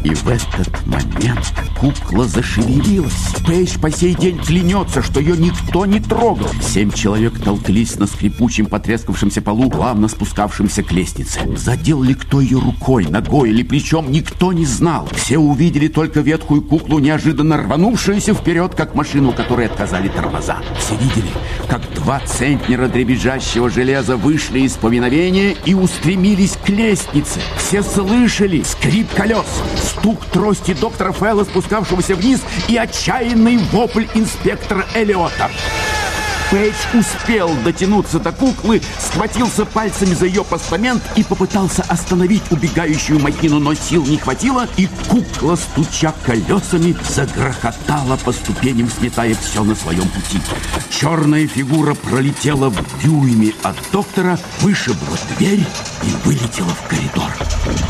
[0.04, 3.34] И в этот момент кукла зашевелилась.
[3.46, 6.48] Пейдж по сей день клянется, что ее никто не трогал.
[6.62, 11.40] Семь человек толклись на скрипучем потрескавшемся полу, плавно спускавшемся к лестнице.
[11.56, 15.08] Задел ли кто ее рукой, ногой или плечом, никто не знал.
[15.14, 20.58] Все увидели только ветхую куклу, неожиданно рванувшуюся вперед, как машину, которой отказали тормоза.
[20.78, 21.30] Все видели,
[21.68, 27.40] как два центнера дребезжащего железа вышли из повиновения и устремились к лестнице.
[27.56, 29.46] Все слышали скрип колес,
[29.88, 35.50] стук трости доктора Фэлла, спускавшегося вниз, и отчаянный вопль инспектора Эллиота.
[36.50, 43.58] Пейдж успел дотянуться до куклы, схватился пальцами за ее постамент и попытался остановить убегающую махину,
[43.58, 50.08] но сил не хватило, и кукла, стуча колесами, загрохотала по ступеням, сметая все на своем
[50.08, 50.40] пути.
[50.88, 55.66] Черная фигура пролетела в дюйме от доктора, вышибла дверь
[56.02, 57.30] и вылетела в коридор.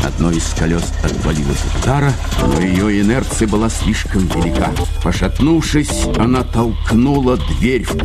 [0.03, 4.71] Одно из колес отвалилось от удара, но ее инерция была слишком велика.
[5.01, 7.95] Пошатнувшись, она толкнула дверь в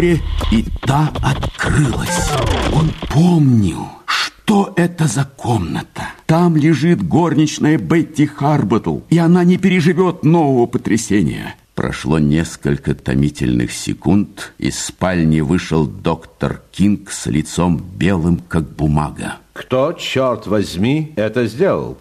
[0.00, 0.20] коридоре,
[0.50, 2.30] и та открылась.
[2.72, 6.02] Он помнил, что это за комната.
[6.26, 11.54] Там лежит горничная Бетти Харботл, и она не переживет нового потрясения.
[11.74, 19.36] Прошло несколько томительных секунд, из спальни вышел доктор Кинг с лицом белым, как бумага.
[19.52, 21.96] Кто, черт возьми, это сделал?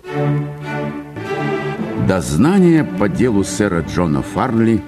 [2.07, 4.81] Дознание по делу сэра Джона Фарнли,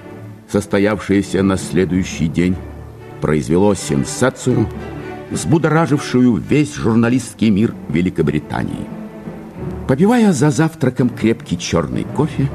[0.50, 2.56] состоявшееся на следующий день,
[3.22, 4.68] произвело сенсацию,
[5.30, 8.86] взбудоражившую весь журналистский мир Великобритании.
[9.88, 12.50] Попивая за завтраком крепкий черный кофе,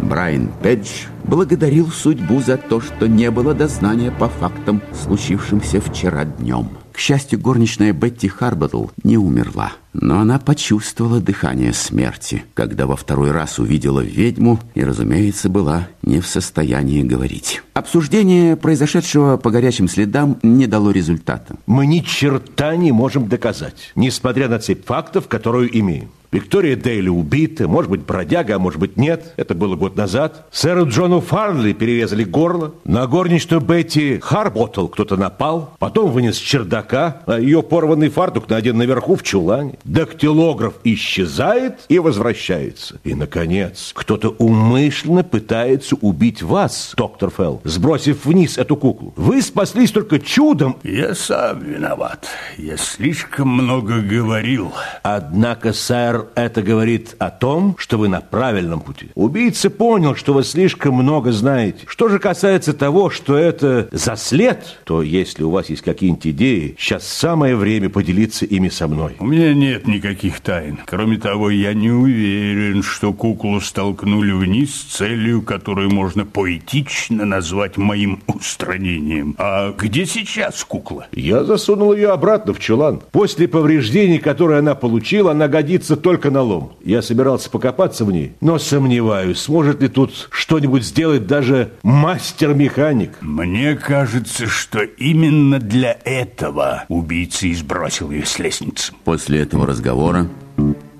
[0.00, 6.81] Брайан Педж благодарил судьбу за то, что не было дознания по фактам, случившимся вчера днем.
[6.92, 13.30] К счастью, горничная Бетти Харботл не умерла, но она почувствовала дыхание смерти, когда во второй
[13.30, 17.62] раз увидела ведьму и, разумеется, была не в состоянии говорить.
[17.72, 21.56] Обсуждение произошедшего по горячим следам не дало результата.
[21.66, 26.10] Мы ни черта не можем доказать, несмотря на цепь фактов, которую имеем.
[26.32, 29.34] Виктория Дейли убита, может быть, бродяга, а может быть, нет.
[29.36, 30.46] Это было год назад.
[30.50, 32.72] Сэру Джону Фарнли перерезали горло.
[32.84, 35.74] На горничную Бетти Харботл кто-то напал.
[35.78, 39.74] Потом вынес с чердака, а ее порванный фартук найден наверху в чулане.
[39.84, 42.98] Дактилограф исчезает и возвращается.
[43.04, 49.12] И, наконец, кто-то умышленно пытается убить вас, доктор Фелл, сбросив вниз эту куклу.
[49.16, 50.78] Вы спаслись только чудом.
[50.82, 52.26] Я сам виноват.
[52.56, 54.72] Я слишком много говорил.
[55.02, 59.10] Однако, сэр, это говорит о том, что вы на правильном пути.
[59.14, 61.80] Убийца понял, что вы слишком много знаете.
[61.86, 66.76] Что же касается того, что это за след, то если у вас есть какие-нибудь идеи,
[66.78, 69.16] сейчас самое время поделиться ими со мной.
[69.18, 70.78] У меня нет никаких тайн.
[70.86, 77.76] Кроме того, я не уверен, что куклу столкнули вниз с целью, которую можно поэтично назвать
[77.76, 79.34] моим устранением.
[79.38, 81.06] А где сейчас кукла?
[81.12, 83.02] Я засунул ее обратно в чулан.
[83.10, 86.72] После повреждений, которые она получила, она годится только на лом.
[86.84, 93.12] Я собирался покопаться в ней, но сомневаюсь, сможет ли тут что-нибудь сделать даже мастер-механик.
[93.20, 98.92] Мне кажется, что именно для этого убийца и сбросил ее с лестницы.
[99.04, 100.28] После этого разговора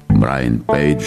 [0.09, 1.05] Брайан Пейдж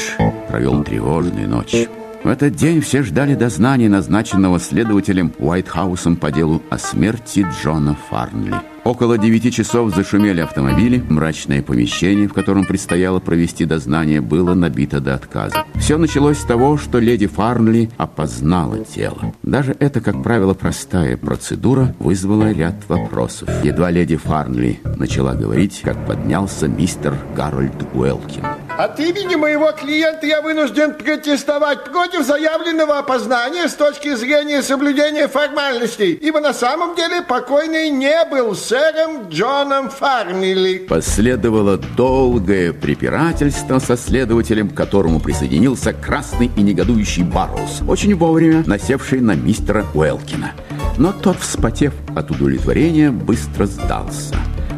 [0.50, 1.88] провел тревожную ночь.
[2.26, 8.56] В этот день все ждали дознания, назначенного следователем Уайтхаусом по делу о смерти Джона Фарнли.
[8.84, 11.06] Около девяти часов зашумели автомобили.
[11.08, 15.66] Мрачное помещение, в котором предстояло провести дознание, было набито до отказа.
[15.76, 19.36] Все началось с того, что леди Фарнли опознала тело.
[19.44, 23.50] Даже эта, как правило, простая процедура вызвала ряд вопросов.
[23.64, 28.65] Едва леди Фарнли начала говорить, как поднялся мистер Гарольд Уэлкин.
[28.78, 36.12] От имени моего клиента я вынужден протестовать против заявленного опознания с точки зрения соблюдения формальностей,
[36.12, 40.80] ибо на самом деле покойный не был сэром Джоном Фарнили.
[40.80, 49.22] Последовало долгое препирательство со следователем, к которому присоединился красный и негодующий Барроуз, очень вовремя насевший
[49.22, 50.52] на мистера Уэлкина.
[50.98, 54.36] Но тот, вспотев от удовлетворения, быстро сдался.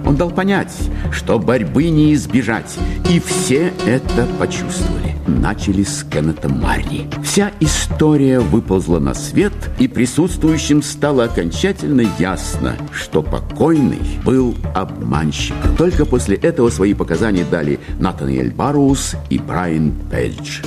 [0.07, 0.73] Он дал понять,
[1.11, 2.77] что борьбы не избежать,
[3.09, 5.15] и все это почувствовали.
[5.27, 7.09] Начали с Кеннета Марни.
[7.25, 15.55] Вся история выползла на свет, и присутствующим стало окончательно ясно, что покойный был обманщик.
[15.77, 20.61] Только после этого свои показания дали Натаниэль Барроуз и Брайан Пельдж.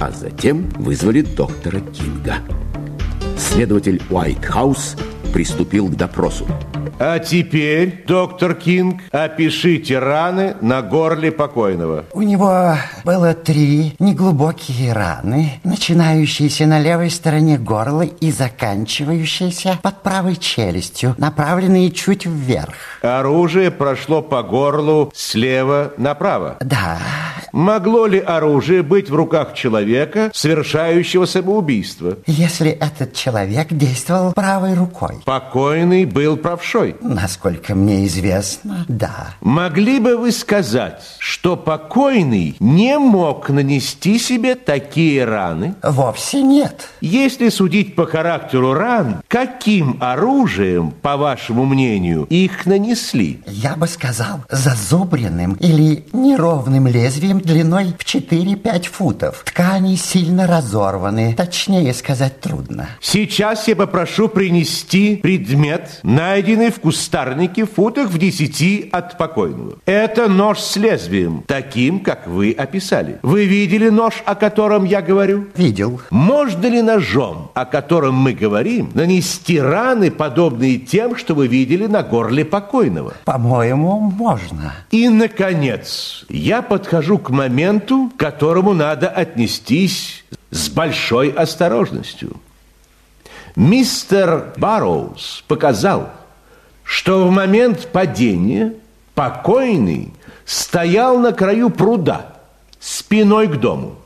[0.00, 2.38] А затем вызвали доктора Кинга.
[3.38, 4.96] Следователь Уайтхаус
[5.32, 6.46] приступил к допросу.
[6.98, 12.04] А теперь, доктор Кинг, опишите раны на горле покойного.
[12.12, 20.36] У него было три неглубокие раны, начинающиеся на левой стороне горла и заканчивающиеся под правой
[20.36, 22.74] челюстью, направленные чуть вверх.
[23.02, 26.56] Оружие прошло по горлу слева направо.
[26.60, 26.98] Да,
[27.52, 32.16] Могло ли оружие быть в руках человека, совершающего самоубийство?
[32.26, 35.16] Если этот человек действовал правой рукой.
[35.24, 36.96] Покойный был правшой.
[37.00, 39.34] Насколько мне известно, да.
[39.40, 45.74] Могли бы вы сказать, что покойный не мог нанести себе такие раны?
[45.82, 46.88] Вовсе нет.
[47.00, 53.40] Если судить по характеру ран, каким оружием, по вашему мнению, их нанесли?
[53.46, 59.42] Я бы сказал, зазубренным или неровным лезвием длиной в 4-5 футов.
[59.44, 62.88] Ткани сильно разорваны, точнее сказать трудно.
[63.00, 69.78] Сейчас я попрошу принести предмет, найденный в кустарнике в футах в 10 от покойного.
[69.86, 73.18] Это нож с лезвием, таким, как вы описали.
[73.22, 75.46] Вы видели нож, о котором я говорю?
[75.56, 76.00] Видел.
[76.10, 82.02] Можно ли ножом, о котором мы говорим, нанести раны, подобные тем, что вы видели на
[82.02, 83.14] горле покойного?
[83.24, 84.74] По-моему, можно.
[84.90, 92.36] И, наконец, я подхожу к моменту, к которому надо отнестись с большой осторожностью.
[93.56, 96.10] Мистер Барроуз показал,
[96.84, 98.74] что в момент падения
[99.14, 100.12] покойный
[100.46, 102.36] стоял на краю пруда,
[102.80, 103.96] спиной к дому.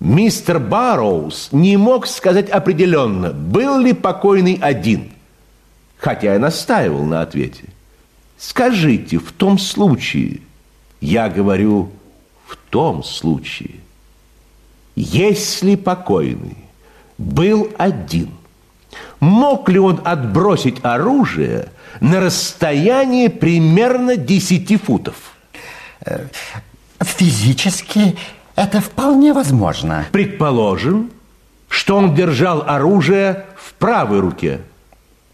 [0.00, 5.10] Мистер Барроуз не мог сказать определенно, был ли покойный один,
[5.98, 7.64] хотя я настаивал на ответе.
[8.38, 10.40] Скажите, в том случае,
[11.00, 11.90] я говорю,
[12.46, 13.74] в том случае,
[14.94, 16.67] если покойный
[17.18, 18.30] был один,
[19.20, 21.68] мог ли он отбросить оружие
[22.00, 25.16] на расстояние примерно 10 футов?
[27.00, 28.16] Физически
[28.54, 30.06] это вполне возможно.
[30.12, 31.10] Предположим,
[31.68, 34.60] что он держал оружие в правой руке.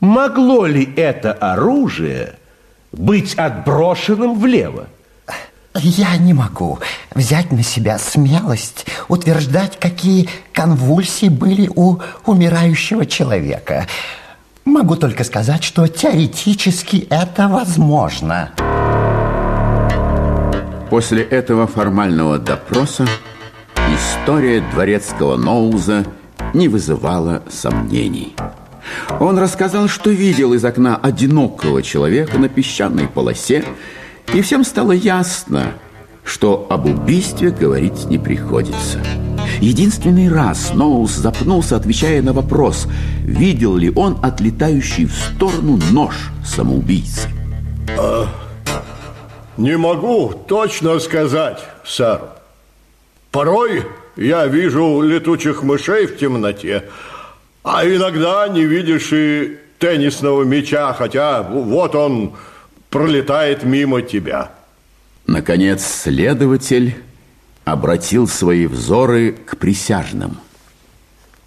[0.01, 2.35] Могло ли это оружие
[2.93, 4.89] быть отброшенным влево?
[5.77, 6.79] Я не могу
[7.17, 13.89] взять на себя смелость утверждать, какие конвульсии были у умирающего человека.
[14.65, 18.53] Могу только сказать, что теоретически это возможно.
[20.91, 23.09] После этого формального допроса
[23.93, 26.05] история дворецкого Ноуза
[26.53, 28.37] не вызывала сомнений.
[29.19, 33.65] Он рассказал, что видел из окна одинокого человека на песчаной полосе,
[34.33, 35.75] и всем стало ясно,
[36.25, 39.01] что об убийстве говорить не приходится.
[39.61, 42.89] Единственный раз Ноус запнулся, отвечая на вопрос,
[43.23, 46.15] видел ли он отлетающий в сторону нож
[46.45, 47.29] самоубийцы.
[47.99, 48.27] А,
[49.57, 52.21] не могу точно сказать, сэр.
[53.31, 53.85] Порой
[54.17, 56.85] я вижу летучих мышей в темноте,
[57.63, 62.35] а иногда не видишь и теннисного мяча, хотя вот он
[62.95, 64.53] пролетает мимо тебя.
[65.27, 66.95] Наконец, следователь
[67.65, 70.39] обратил свои взоры к присяжным.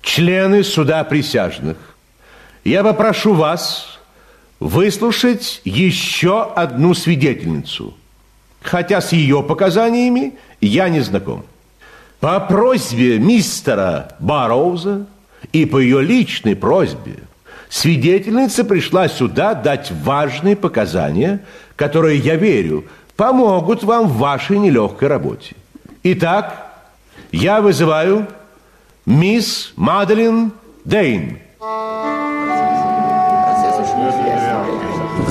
[0.02, 1.78] Члены суда присяжных,
[2.66, 3.98] я попрошу вас
[4.60, 7.96] выслушать еще одну свидетельницу,
[8.62, 11.46] хотя с ее показаниями я не знаком.
[12.20, 15.06] По просьбе мистера Барроуза
[15.54, 17.20] и по ее личной просьбе
[17.70, 21.42] свидетельница пришла сюда дать важные показания,
[21.76, 22.86] которые, я верю,
[23.16, 25.56] помогут вам в вашей нелегкой работе.
[26.04, 26.68] Итак,
[27.32, 28.28] я вызываю
[29.06, 30.52] мисс Маделин
[30.86, 31.40] Дейн.
[31.60, 31.66] В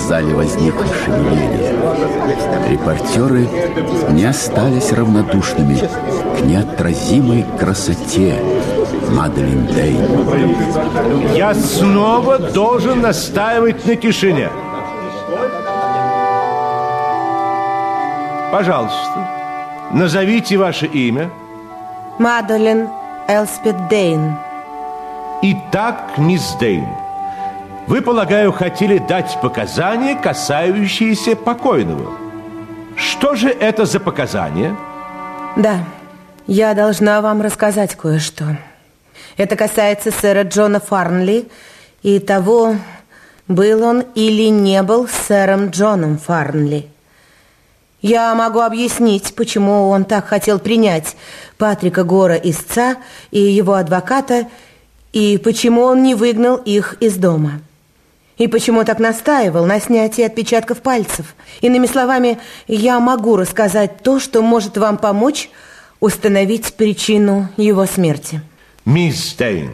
[0.06, 1.74] зале возникло шевеление.
[2.70, 3.48] Репортеры
[4.10, 5.76] не остались равнодушными
[6.38, 8.40] к неотразимой красоте
[9.10, 11.34] Маделин Дейн.
[11.34, 14.48] Я снова должен настаивать на тишине.
[18.52, 19.28] Пожалуйста,
[19.92, 21.30] назовите ваше имя.
[22.18, 22.88] Мадолин
[23.28, 24.36] Элспет Дейн.
[25.42, 26.86] Итак, мисс Дейн,
[27.86, 32.12] вы, полагаю, хотели дать показания, касающиеся покойного.
[32.96, 34.76] Что же это за показания?
[35.56, 35.84] Да,
[36.46, 38.56] я должна вам рассказать кое-что.
[39.36, 41.48] Это касается сэра Джона Фарнли
[42.02, 42.76] и того,
[43.48, 46.88] был он или не был сэром Джоном Фарнли.
[48.02, 51.16] Я могу объяснить, почему он так хотел принять
[51.58, 52.96] Патрика Гора истца
[53.30, 54.48] и его адвоката,
[55.12, 57.60] и почему он не выгнал их из дома.
[58.38, 61.34] И почему так настаивал на снятии отпечатков пальцев.
[61.62, 65.48] Иными словами, я могу рассказать то, что может вам помочь
[66.00, 68.42] установить причину его смерти.
[68.84, 69.72] Мисс Стейн,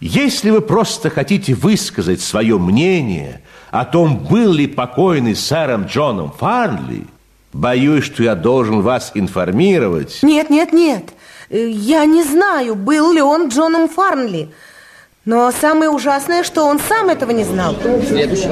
[0.00, 7.06] если вы просто хотите высказать свое мнение о том, был ли покойный сэром Джоном Фарнли,
[7.52, 10.20] Боюсь, что я должен вас информировать.
[10.22, 11.10] Нет, нет, нет.
[11.48, 14.50] Э, я не знаю, был ли он Джоном Фарнли.
[15.26, 17.76] Но самое ужасное, что он сам этого не знал.
[18.08, 18.48] Следующий.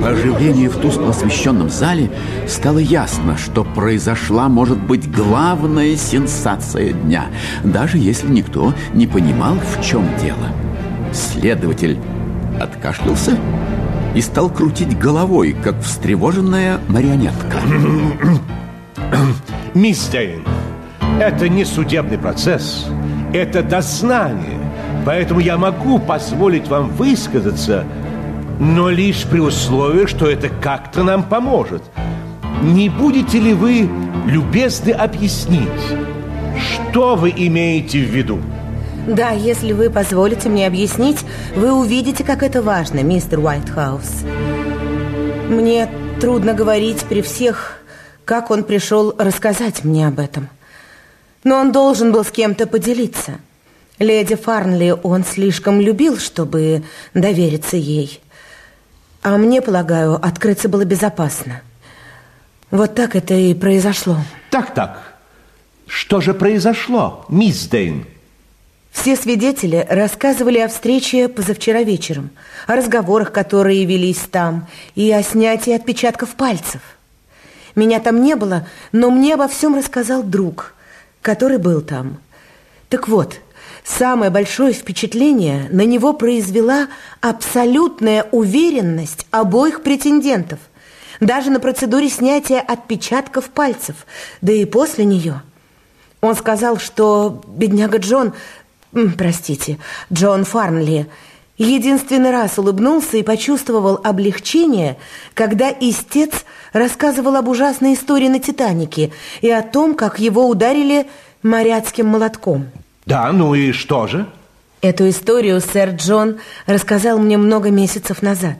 [0.00, 2.10] По оживлению в тускло освещенном зале
[2.48, 7.26] стало ясно, что произошла, может быть, главная сенсация дня,
[7.62, 10.48] даже если никто не понимал, в чем дело.
[11.12, 11.96] Следователь
[12.60, 13.38] откашлялся
[14.16, 17.60] и стал крутить головой, как встревоженная марионетка.
[19.74, 20.44] Мисс Дейн,
[21.20, 22.86] это не судебный процесс,
[23.32, 24.58] это дознание.
[25.06, 27.84] Поэтому я могу позволить вам высказаться
[28.60, 31.82] но лишь при условии, что это как-то нам поможет.
[32.62, 33.88] Не будете ли вы
[34.26, 35.68] любезны объяснить,
[36.58, 38.38] что вы имеете в виду?
[39.06, 41.20] Да, если вы позволите мне объяснить,
[41.56, 44.24] вы увидите, как это важно, мистер Уайтхаус.
[45.48, 45.88] Мне
[46.20, 47.78] трудно говорить при всех,
[48.26, 50.50] как он пришел рассказать мне об этом.
[51.44, 53.38] Но он должен был с кем-то поделиться.
[53.98, 56.84] Леди Фарнли он слишком любил, чтобы
[57.14, 58.20] довериться ей.
[59.22, 61.62] А мне, полагаю, открыться было безопасно.
[62.70, 64.16] Вот так это и произошло.
[64.50, 65.02] Так-так.
[65.86, 68.06] Что же произошло, мисс Дейн?
[68.92, 72.30] Все свидетели рассказывали о встрече позавчера вечером,
[72.66, 76.80] о разговорах, которые велись там, и о снятии отпечатков пальцев.
[77.74, 80.74] Меня там не было, но мне обо всем рассказал друг,
[81.22, 82.18] который был там.
[82.88, 83.40] Так вот,
[83.84, 86.88] Самое большое впечатление на него произвела
[87.20, 90.58] абсолютная уверенность обоих претендентов.
[91.18, 94.06] Даже на процедуре снятия отпечатков пальцев,
[94.40, 95.42] да и после нее.
[96.20, 98.32] Он сказал, что бедняга Джон,
[99.18, 99.78] простите,
[100.12, 101.08] Джон Фарнли,
[101.64, 104.96] единственный раз улыбнулся и почувствовал облегчение,
[105.34, 106.30] когда истец
[106.72, 109.12] рассказывал об ужасной истории на «Титанике»
[109.42, 111.06] и о том, как его ударили
[111.42, 112.68] моряцким молотком.
[113.04, 114.26] Да, ну и что же?
[114.80, 118.56] Эту историю сэр Джон рассказал мне много месяцев назад.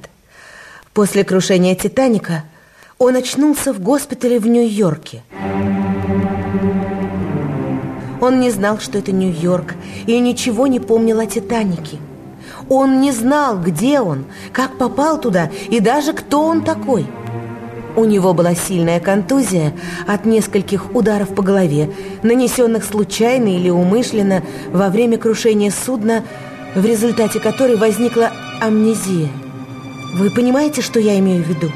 [0.93, 2.44] После крушения «Титаника»
[2.98, 5.22] он очнулся в госпитале в Нью-Йорке.
[8.20, 9.74] Он не знал, что это Нью-Йорк,
[10.06, 11.98] и ничего не помнил о «Титанике».
[12.71, 17.07] Он не знал, где он, как попал туда и даже кто он такой–
[17.97, 19.73] у него была сильная контузия
[20.07, 21.91] от нескольких ударов по голове,
[22.23, 24.43] нанесенных случайно или умышленно
[24.73, 26.25] во время крушения судна,
[26.75, 28.31] в результате которой возникла
[28.61, 29.29] амнезия.
[30.15, 31.71] Вы понимаете, что я имею в виду?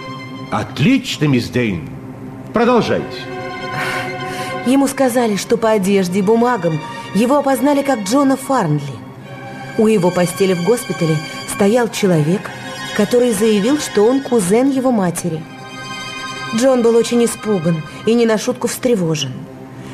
[0.51, 1.89] Отлично, мисс Дейн.
[2.53, 3.07] Продолжайте.
[4.67, 6.81] Ему сказали, что по одежде и бумагам
[7.15, 9.04] его опознали как Джона Фарнли.
[9.79, 11.17] У его постели в госпитале
[11.53, 12.51] стоял человек,
[12.97, 15.43] который заявил, что он кузен его матери–
[16.55, 19.33] Джон был очень испуган и не на шутку встревожен.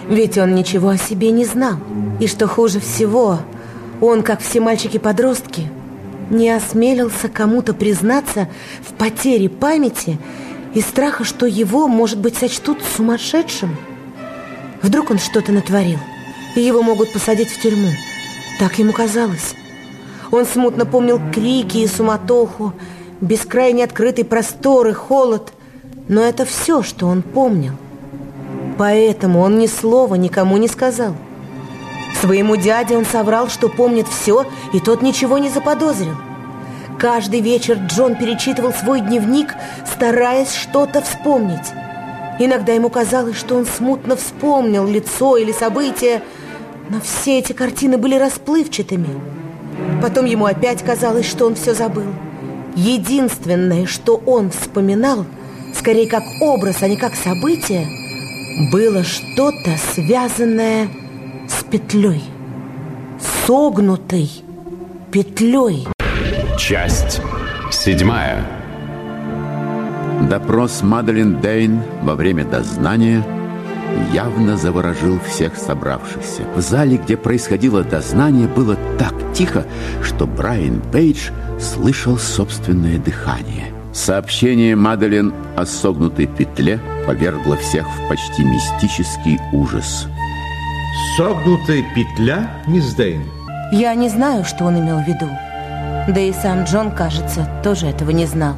[0.08, 1.76] Ведь он ничего о себе не знал.
[2.20, 3.38] И что хуже всего,
[4.00, 5.68] он, как все мальчики-подростки,
[6.28, 8.48] не осмелился кому-то признаться
[8.86, 10.18] в потере памяти
[10.74, 13.76] и страха, что его, может быть, сочтут сумасшедшим.
[14.82, 15.98] Вдруг он что-то натворил,
[16.56, 17.90] и его могут посадить в тюрьму.
[18.58, 19.54] Так ему казалось.
[20.30, 22.72] Он смутно помнил крики и суматоху,
[23.20, 25.52] бескрайне открытый простор и холод–
[26.10, 27.74] но это все, что он помнил.
[28.76, 31.14] Поэтому он ни слова никому не сказал.
[32.20, 36.16] Своему дяде он соврал, что помнит все, и тот ничего не заподозрил.
[36.98, 39.54] Каждый вечер Джон перечитывал свой дневник,
[39.86, 41.70] стараясь что-то вспомнить.
[42.40, 46.22] Иногда ему казалось, что он смутно вспомнил лицо или событие,
[46.88, 49.20] но все эти картины были расплывчатыми.
[50.00, 52.06] Потом ему опять казалось, что он все забыл.
[52.74, 55.26] Единственное, что он вспоминал–
[55.74, 57.88] скорее как образ, а не как событие,
[58.70, 60.88] было что-то связанное
[61.48, 62.22] с петлей,
[63.46, 64.30] согнутой
[65.10, 65.88] петлей.
[66.58, 67.20] Часть
[67.70, 68.44] седьмая.
[70.28, 73.24] Допрос Маделин Дейн во время дознания
[74.12, 76.42] явно заворожил всех собравшихся.
[76.54, 79.64] В зале, где происходило дознание, было так тихо,
[80.02, 88.44] что Брайан Пейдж слышал собственное дыхание– Сообщение Маделин о согнутой петле повергло всех в почти
[88.44, 90.06] мистический ужас.
[91.16, 93.24] Согнутая петля, мисс Дейн?
[93.72, 95.28] Я не знаю, что он имел в виду.
[96.08, 98.54] Да и сам Джон, кажется, тоже этого не знал.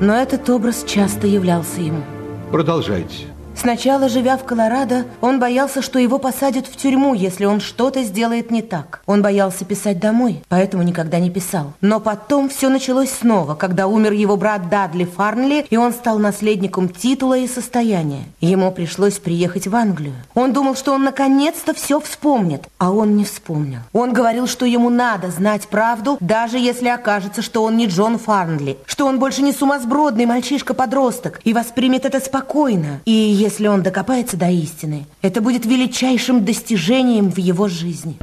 [0.00, 2.02] Но этот образ часто являлся ему.
[2.50, 3.29] Продолжайте.
[3.60, 8.50] Сначала, живя в Колорадо, он боялся, что его посадят в тюрьму, если он что-то сделает
[8.50, 9.02] не так.
[9.04, 11.74] Он боялся писать домой, поэтому никогда не писал.
[11.82, 16.88] Но потом все началось снова, когда умер его брат Дадли Фарнли, и он стал наследником
[16.88, 18.22] титула и состояния.
[18.40, 20.14] Ему пришлось приехать в Англию.
[20.32, 23.80] Он думал, что он наконец-то все вспомнит, а он не вспомнил.
[23.92, 28.78] Он говорил, что ему надо знать правду, даже если окажется, что он не Джон Фарнли,
[28.86, 33.02] что он больше не сумасбродный мальчишка-подросток и воспримет это спокойно.
[33.04, 38.16] И если он докопается до истины, это будет величайшим достижением в его жизни.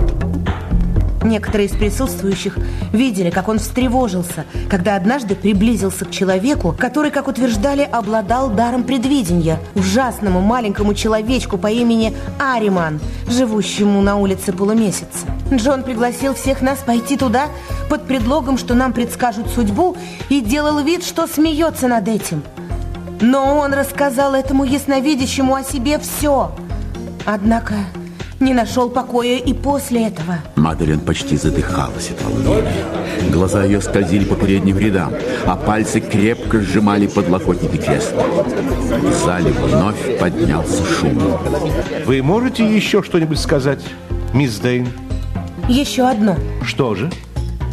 [1.23, 2.57] Некоторые из присутствующих
[2.93, 9.59] видели, как он встревожился, когда однажды приблизился к человеку, который, как утверждали, обладал даром предвидения,
[9.75, 15.25] ужасному маленькому человечку по имени Ариман, живущему на улице полумесяца.
[15.51, 17.47] Джон пригласил всех нас пойти туда
[17.89, 19.97] под предлогом, что нам предскажут судьбу,
[20.29, 22.43] и делал вид, что смеется над этим.
[23.21, 26.51] Но он рассказал этому ясновидящему о себе все.
[27.25, 27.75] Однако
[28.39, 30.35] не нашел покоя и после этого.
[30.55, 32.85] Маделин почти задыхалась от волнения.
[33.31, 35.13] Глаза ее скользили по передним рядам,
[35.45, 38.23] а пальцы крепко сжимали подлокотники кресла.
[38.23, 41.19] В зале вновь поднялся шум.
[42.05, 43.83] Вы можете еще что-нибудь сказать,
[44.33, 44.87] мисс Дейн?
[45.67, 46.35] Еще одно.
[46.63, 47.09] Что же?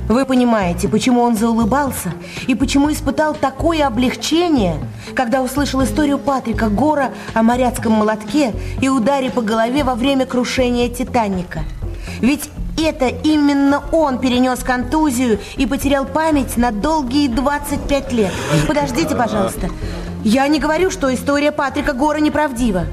[0.09, 2.13] Вы понимаете, почему он заулыбался
[2.47, 4.77] и почему испытал такое облегчение,
[5.15, 8.53] когда услышал историю Патрика Гора о моряцком молотке
[8.83, 11.61] и ударе по голове во время крушения Титаника.
[12.21, 18.33] Ведь это именно он перенес контузию и потерял память на долгие 25 лет.
[18.69, 19.71] Подождите, пожалуйста.
[20.23, 22.87] Я не говорю, что история Патрика Гора неправдива.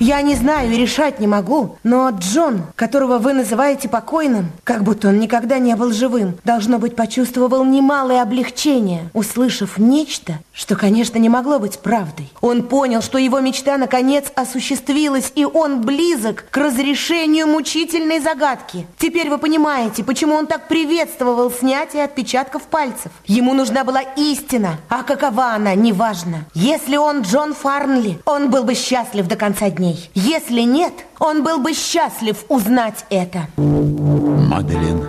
[0.00, 5.08] Я не знаю и решать не могу, но Джон, которого вы называете покойным, как будто
[5.08, 11.28] он никогда не был живым, должно быть, почувствовал немалое облегчение, услышав нечто, что, конечно, не
[11.28, 12.32] могло быть правдой.
[12.40, 18.86] Он понял, что его мечта наконец осуществилась, и он близок к разрешению мучительной загадки.
[18.98, 23.12] Теперь вы понимаете, почему он так приветствовал снятие отпечатков пальцев.
[23.26, 26.46] Ему нужна была истина, а какова она, неважно.
[26.54, 30.10] Если он Джон Фарнли, он был бы счастлив до конца дней ней.
[30.14, 33.46] Если нет, он был бы счастлив узнать это.
[33.56, 35.08] Маделин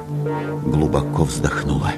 [0.66, 1.92] глубоко вздохнула.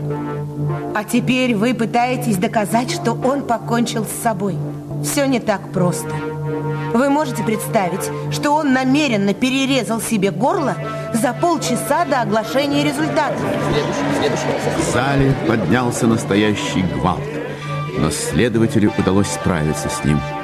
[0.96, 4.56] А теперь вы пытаетесь доказать, что он покончил с собой.
[5.04, 6.10] Все не так просто.
[6.94, 10.76] Вы можете представить, что он намеренно перерезал себе горло
[11.14, 13.42] за полчаса до оглашения результатов?
[14.80, 17.22] В зале поднялся настоящий гвалт,
[18.00, 20.20] но следователю удалось справиться с ним–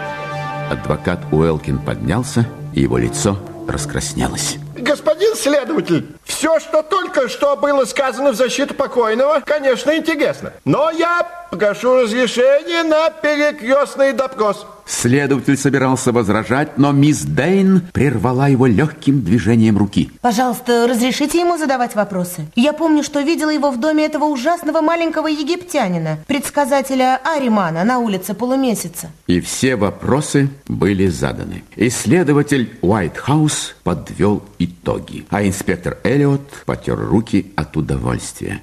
[0.69, 3.37] Адвокат Уэлкин поднялся, и его лицо
[3.67, 4.57] раскраснелось.
[4.83, 10.51] Господин следователь, все, что только что было сказано в защиту покойного, конечно, интересно.
[10.65, 14.65] Но я прошу разрешения на перекрестный допрос.
[14.85, 20.11] Следователь собирался возражать, но мисс Дейн прервала его легким движением руки.
[20.19, 22.47] Пожалуйста, разрешите ему задавать вопросы.
[22.55, 28.33] Я помню, что видела его в доме этого ужасного маленького египтянина, предсказателя Аримана на улице
[28.33, 29.09] полумесяца.
[29.27, 31.63] И все вопросы были заданы.
[31.77, 38.61] Исследователь Уайтхаус подвел итоги, а инспектор Эллиот потер руки от удовольствия.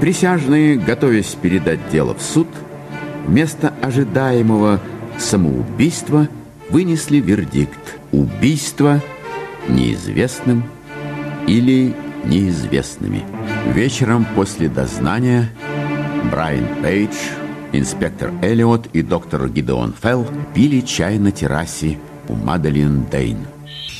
[0.00, 2.48] Присяжные, готовясь передать дело в суд,
[3.26, 4.80] Вместо ожидаемого
[5.18, 6.28] самоубийства
[6.70, 9.00] вынесли вердикт «Убийство
[9.68, 10.64] неизвестным
[11.46, 11.94] или
[12.24, 13.24] неизвестными».
[13.72, 15.50] Вечером после дознания
[16.30, 17.14] Брайан Пейдж,
[17.72, 21.98] инспектор Эллиот и доктор Гидеон Фелл пили чай на террасе
[22.28, 23.53] у Маделин Дейн.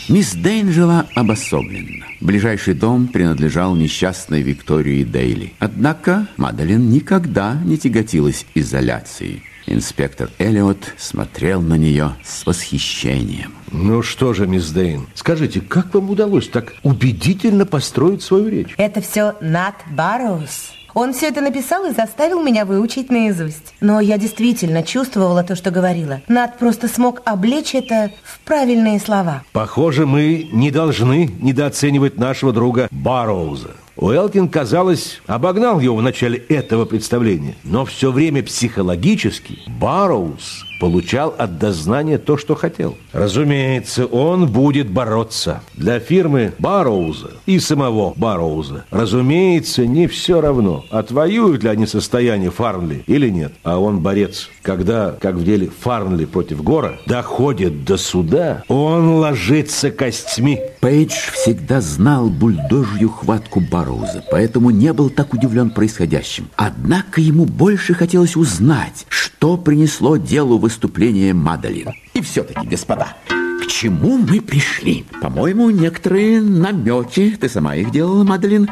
[0.06, 2.04] Мисс Дейн жила обособленно.
[2.20, 5.54] Ближайший дом принадлежал несчастной Виктории Дейли.
[5.58, 9.42] Однако Маделин никогда не тяготилась изоляцией.
[9.66, 13.54] Инспектор Эллиот смотрел на нее с восхищением.
[13.72, 18.74] Ну что же, мисс Дейн, скажите, как вам удалось так убедительно построить свою речь?
[18.76, 20.74] Это все Нат Барроуз.
[20.94, 23.74] Он все это написал и заставил меня выучить наизусть.
[23.80, 26.22] Но я действительно чувствовала то, что говорила.
[26.28, 29.42] Над просто смог облечь это в правильные слова.
[29.52, 33.70] Похоже, мы не должны недооценивать нашего друга Барроуза.
[33.96, 37.54] Уэлкин, казалось, обогнал его в начале этого представления.
[37.62, 42.98] Но все время психологически Барроуз получал от дознания то, что хотел.
[43.14, 45.62] Разумеется, он будет бороться.
[45.72, 53.02] Для фирмы Барроуза и самого Барроуза, разумеется, не все равно, отвоюют ли они состояние Фарнли
[53.06, 53.54] или нет.
[53.62, 54.50] А он борец.
[54.60, 60.60] Когда, как в деле Фарнли против Гора, доходит до суда, он ложится костьми.
[60.80, 66.50] Пейдж всегда знал бульдожью хватку Барроуза, поэтому не был так удивлен происходящим.
[66.56, 71.92] Однако ему больше хотелось узнать, что принесло делу выступление Мадалин.
[72.14, 75.04] И все-таки, господа, к чему мы пришли?
[75.22, 78.68] По-моему, некоторые намеки, ты сама их делала, Маделин,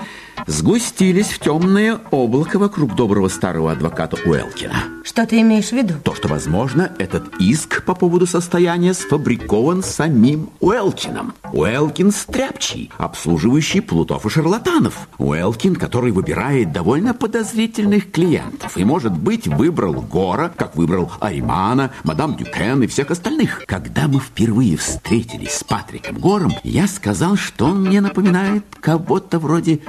[0.47, 5.02] сгустились в темное облако вокруг доброго старого адвоката Уэлкина.
[5.05, 5.94] Что ты имеешь в виду?
[6.02, 11.35] То, что, возможно, этот иск по поводу состояния сфабрикован самим Уэлкином.
[11.52, 15.09] Уэлкин стряпчий, обслуживающий плутов и шарлатанов.
[15.19, 18.77] Уэлкин, который выбирает довольно подозрительных клиентов.
[18.77, 23.64] И, может быть, выбрал Гора, как выбрал Аримана, мадам Дюкен и всех остальных.
[23.66, 29.81] Когда мы впервые встретились с Патриком Гором, я сказал, что он мне напоминает кого-то вроде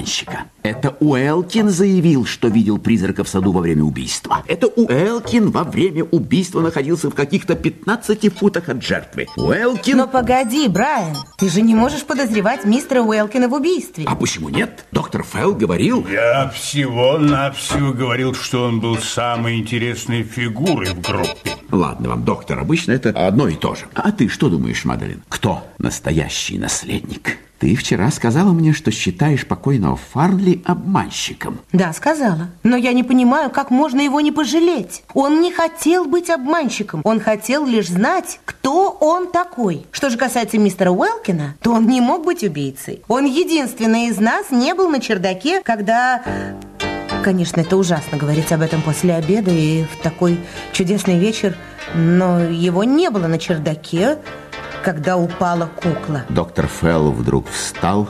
[0.00, 0.44] благанщика.
[0.62, 4.42] Это Уэлкин заявил, что видел призрака в саду во время убийства.
[4.46, 9.26] Это Уэлкин во время убийства находился в каких-то 15 футах от жертвы.
[9.36, 9.96] Уэлкин...
[9.96, 14.04] Но погоди, Брайан, ты же не можешь подозревать мистера Уэлкина в убийстве.
[14.06, 14.84] А почему нет?
[14.92, 16.06] Доктор Фелл говорил...
[16.10, 21.56] Я всего-навсего говорил, что он был самой интересной фигурой в группе.
[21.70, 23.86] Ладно вам, доктор, обычно это одно и то же.
[23.94, 25.22] А ты что думаешь, Маделин?
[25.28, 27.38] Кто настоящий наследник?
[27.60, 31.60] Ты вчера сказала мне, что считаешь покойного Фарли обманщиком.
[31.72, 32.48] Да, сказала.
[32.62, 35.02] Но я не понимаю, как можно его не пожалеть.
[35.12, 37.02] Он не хотел быть обманщиком.
[37.04, 39.86] Он хотел лишь знать, кто он такой.
[39.92, 43.02] Что же касается мистера Уэлкина, то он не мог быть убийцей.
[43.08, 46.22] Он единственный из нас не был на чердаке, когда...
[47.22, 50.40] Конечно, это ужасно говорить об этом после обеда и в такой
[50.72, 51.54] чудесный вечер,
[51.94, 54.18] но его не было на чердаке,
[54.82, 56.24] когда упала кукла.
[56.30, 58.08] Доктор Фелл вдруг встал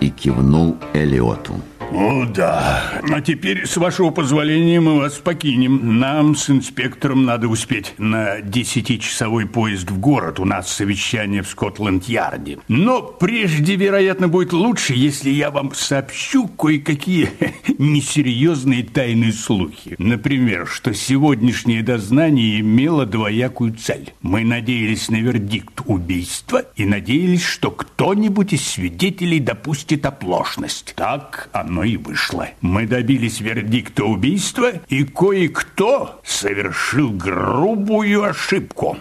[0.00, 1.54] и кивнул Элиоту.
[1.92, 3.00] О, да.
[3.10, 5.98] А теперь, с вашего позволения, мы вас покинем.
[5.98, 10.40] Нам с инспектором надо успеть на десятичасовой поезд в город.
[10.40, 12.58] У нас совещание в Скотланд-Ярде.
[12.68, 17.30] Но прежде, вероятно, будет лучше, если я вам сообщу кое-какие
[17.78, 19.94] несерьезные тайные слухи.
[19.98, 24.12] Например, что сегодняшнее дознание имело двоякую цель.
[24.22, 30.94] Мы надеялись на вердикт убийства и надеялись, что кто-нибудь из свидетелей допустит оплошность.
[30.96, 32.48] Так оно и вышло.
[32.60, 38.96] Мы добились вердикта убийства, и кое-кто совершил грубую ошибку.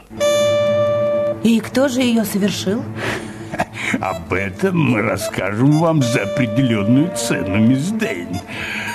[1.43, 2.83] И кто же ее совершил?
[4.01, 8.39] Об этом мы расскажем вам за определенную цену, мисс Дейн.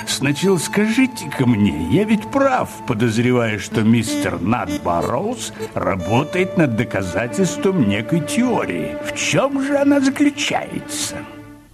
[0.06, 8.20] Сначала скажите-ка мне, я ведь прав, подозревая, что мистер Нат Барроуз работает над доказательством некой
[8.20, 8.96] теории.
[9.04, 11.16] В чем же она заключается?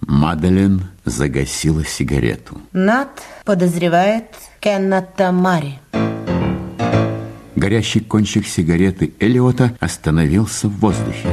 [0.07, 2.61] Маделин загасила сигарету.
[2.73, 4.25] Нат подозревает
[4.59, 5.79] Кеннета Мари.
[7.55, 11.27] Горящий кончик сигареты Элиота остановился в воздухе.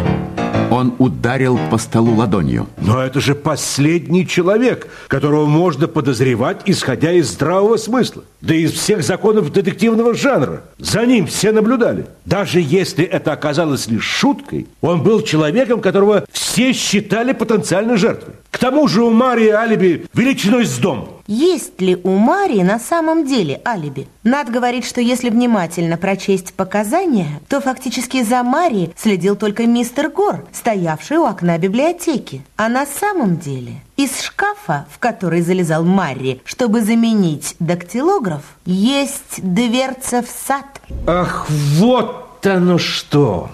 [0.72, 2.66] Он ударил по столу ладонью.
[2.78, 8.24] Но это же последний человек, которого можно подозревать, исходя из здравого смысла.
[8.40, 10.62] Да из всех законов детективного жанра.
[10.78, 12.06] За ним все наблюдали.
[12.24, 18.34] Даже если это оказалось лишь шуткой, он был человеком, которого все считали потенциальной жертвой.
[18.50, 21.11] К тому же у Марии алиби величиной с дом.
[21.26, 24.08] Есть ли у Марии на самом деле алиби?
[24.24, 30.46] Над говорит, что если внимательно прочесть показания, то фактически за Марией следил только мистер Гор,
[30.52, 32.44] стоявший у окна библиотеки.
[32.56, 40.22] А на самом деле из шкафа, в который залезал Марри, чтобы заменить дактилограф, есть дверца
[40.22, 40.66] в сад.
[41.06, 43.50] Ах, вот оно что!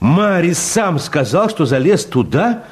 [0.00, 2.64] Мари сам сказал, что залез туда,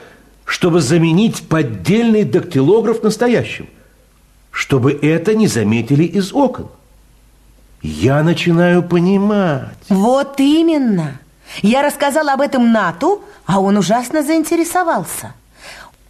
[0.47, 3.69] чтобы заменить поддельный дактилограф настоящим,
[4.51, 6.69] чтобы это не заметили из окон.
[7.83, 9.77] Я начинаю понимать.
[9.89, 11.21] Вот именно.
[11.63, 15.33] Я рассказала об этом Нату, а он ужасно заинтересовался.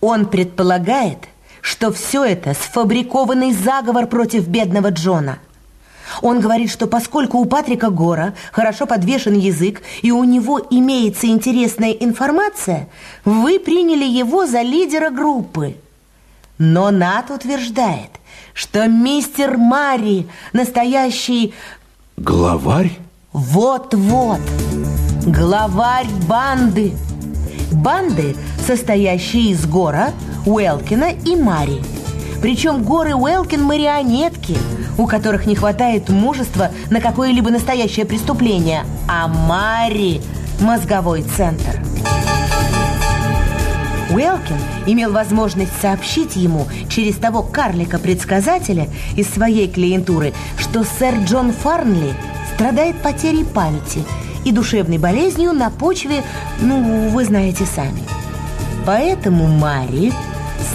[0.00, 1.28] Он предполагает,
[1.60, 5.38] что все это сфабрикованный заговор против бедного Джона.
[6.22, 11.90] Он говорит, что поскольку у Патрика Гора хорошо подвешен язык и у него имеется интересная
[11.90, 12.88] информация,
[13.24, 15.76] вы приняли его за лидера группы.
[16.56, 18.10] Но Нат утверждает,
[18.58, 21.54] что мистер Мари настоящий...
[22.16, 22.98] Главарь?
[23.32, 24.40] Вот-вот,
[25.24, 26.92] главарь банды.
[27.70, 28.34] Банды,
[28.66, 30.10] состоящие из Гора,
[30.44, 31.80] Уэлкина и Мари.
[32.42, 34.56] Причем Гор и Уэлкин марионетки,
[34.96, 40.20] у которых не хватает мужества на какое-либо настоящее преступление, а Мари–
[40.60, 41.80] мозговой центр.
[44.10, 44.56] Уэлкин
[44.86, 52.14] имел возможность сообщить ему через того карлика-предсказателя из своей клиентуры, что сэр Джон Фарнли
[52.54, 54.04] страдает потерей памяти
[54.44, 56.22] и душевной болезнью на почве,
[56.60, 58.02] ну, вы знаете сами.
[58.86, 60.12] Поэтому Мари,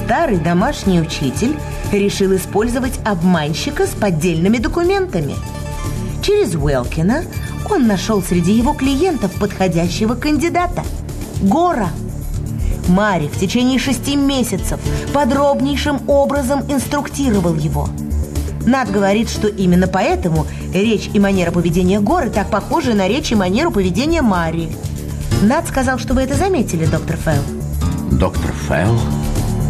[0.03, 1.55] старый домашний учитель,
[1.91, 5.35] решил использовать обманщика с поддельными документами.
[6.21, 7.23] Через Уэлкина
[7.69, 10.83] он нашел среди его клиентов подходящего кандидата–
[11.43, 11.89] Гора.
[12.87, 14.79] Мари в течение шести месяцев
[15.13, 17.89] подробнейшим образом инструктировал его.
[18.65, 23.35] Над говорит, что именно поэтому речь и манера поведения Горы так похожи на речь и
[23.35, 24.69] манеру поведения Мари.
[25.41, 27.43] Над сказал, что вы это заметили, доктор Фелл.
[28.11, 28.97] Доктор Фелл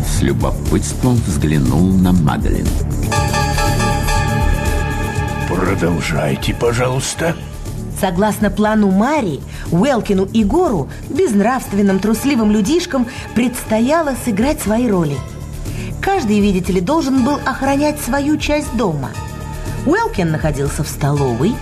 [0.05, 2.67] с любопытством взглянул на Маделин.
[5.47, 7.35] Продолжайте, пожалуйста.
[8.03, 9.39] Согласно плану Мари,
[9.71, 15.15] Уэлкину и Гору, безнравственным трусливым людишкам, предстояло сыграть свои роли.
[16.01, 19.11] Каждый, видите ли, должен был охранять свою часть дома.
[19.85, 21.55] Уэлкин находился в столовой,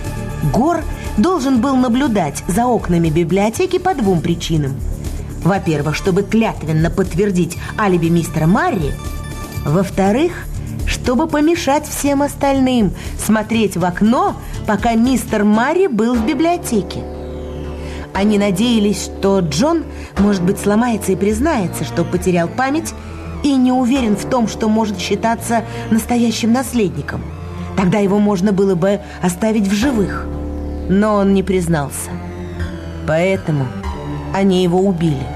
[0.52, 0.82] Гор
[1.16, 4.74] должен был наблюдать за окнами библиотеки по двум причинам.
[5.44, 8.92] Во-первых, чтобы клятвенно подтвердить алиби мистера Марри.
[9.64, 10.32] Во-вторых,
[10.86, 14.36] чтобы помешать всем остальным смотреть в окно,
[14.66, 17.00] пока мистер Марри был в библиотеке.
[18.14, 19.84] Они надеялись, что Джон,
[20.18, 22.92] может быть, сломается и признается, что потерял память
[23.42, 27.22] и не уверен в том, что может считаться настоящим наследником.
[27.76, 30.26] Тогда его можно было бы оставить в живых.
[30.88, 32.10] Но он не признался.
[33.06, 33.66] Поэтому
[34.34, 35.26] они его убили.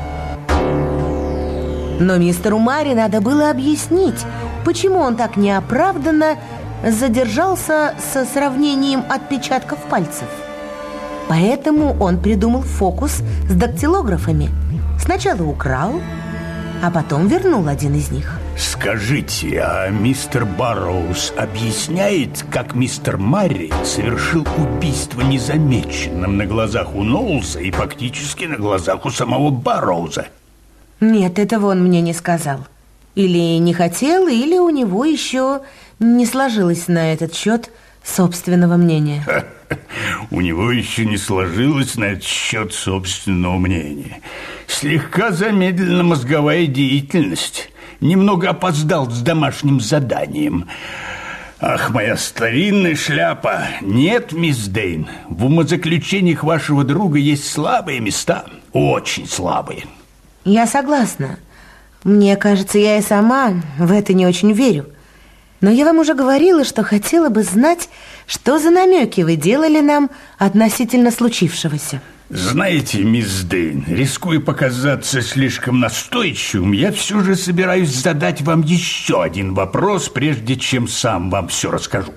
[1.99, 4.25] Но мистеру Мари надо было объяснить,
[4.67, 6.37] почему он так неоправданно
[6.85, 10.27] задержался со сравнением отпечатков пальцев.
[11.29, 14.51] Поэтому он придумал фокус с дактилографами.
[15.01, 16.01] Сначала украл,
[16.83, 18.41] а потом вернул один из них.
[18.59, 27.61] Скажите, а мистер Барроуз объясняет, как мистер Марри совершил убийство незамеченным на глазах у Ноулса
[27.61, 30.27] и фактически на глазах у самого Барроуза?
[30.99, 32.67] Нет, этого он мне не сказал.
[33.17, 35.63] Или не хотел, или у него еще
[35.99, 37.71] не сложилось на этот счет
[38.05, 39.25] собственного мнения.
[40.31, 44.21] У него еще не сложилось на этот счет собственного мнения.
[44.69, 47.71] Слегка замедлена мозговая деятельность.
[48.03, 50.69] Немного опоздал с домашним заданием.
[51.59, 53.63] Ах, моя старинная шляпа!
[53.81, 58.45] Нет, мисс Дейн, в умозаключениях вашего друга есть слабые места.
[58.75, 59.85] Очень слабые.
[60.45, 61.39] Я согласна.
[62.07, 64.87] Мне кажется, я и сама в это не очень верю.
[65.61, 67.89] Но я вам уже говорила, что хотела бы знать,
[68.29, 72.01] что за намеки вы делали нам относительно случившегося.
[72.29, 79.55] Знаете, мисс Дейн, рискуя показаться слишком настойчивым, я все же собираюсь задать вам еще один
[79.55, 82.13] вопрос, прежде чем сам вам все расскажу.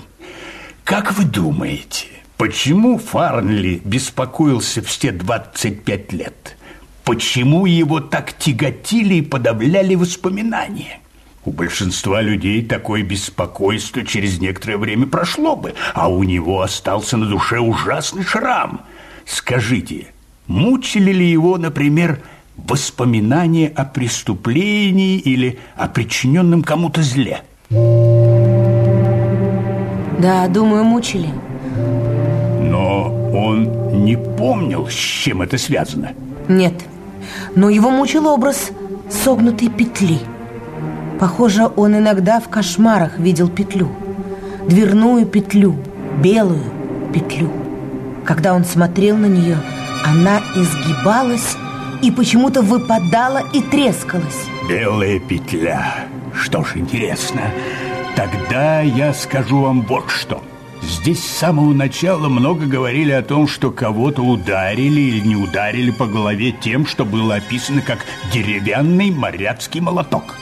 [0.84, 2.06] Как вы думаете,
[2.38, 6.59] почему Фарнли беспокоился все 25 лет?
[7.10, 11.00] Почему его так тяготили и подавляли воспоминания?
[11.44, 17.26] У большинства людей такое беспокойство через некоторое время прошло бы, а у него остался на
[17.26, 18.82] душе ужасный шрам–
[19.30, 20.08] Скажите,
[20.48, 22.22] мучили ли его, например,
[22.58, 27.44] воспоминания о преступлении или о причиненном кому-то зле?
[30.20, 31.30] Да, думаю, мучили.
[32.64, 36.14] Но он не помнил, с чем это связано.
[36.48, 36.74] Нет,
[37.56, 38.72] но его мучил образ
[39.10, 40.20] согнутой петли.
[41.20, 43.90] Похоже, он иногда в кошмарах видел петлю.
[44.68, 45.76] Дверную петлю,
[46.22, 46.64] белую
[47.14, 47.52] петлю.
[48.26, 49.58] Когда он смотрел на нее,
[50.06, 51.58] она изгибалась
[52.02, 54.46] и почему-то выпадала и трескалась.
[54.70, 56.06] Белая петля.
[56.34, 57.42] Что ж, интересно.
[58.16, 60.42] Тогда я скажу вам вот что.
[60.90, 66.08] Здесь с самого начала много говорили о том, что кого-то ударили или не ударили по
[66.08, 68.00] голове тем, что было описано как
[68.34, 70.36] деревянный моряцкий молоток.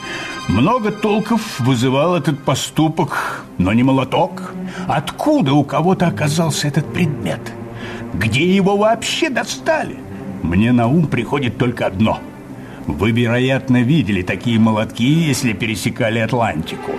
[0.48, 4.54] Много толков вызывал этот поступок, но не молоток.
[4.86, 7.40] Откуда у кого-то оказался этот предмет?
[8.14, 9.98] Где его вообще достали?
[10.42, 12.20] Мне на ум приходит только одно.
[12.88, 16.92] Вы, вероятно, видели такие молотки, если пересекали Атлантику.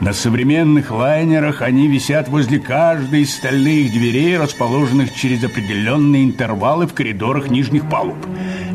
[0.00, 6.94] На современных лайнерах они висят возле каждой из стальных дверей, расположенных через определенные интервалы в
[6.94, 8.16] коридорах нижних палуб.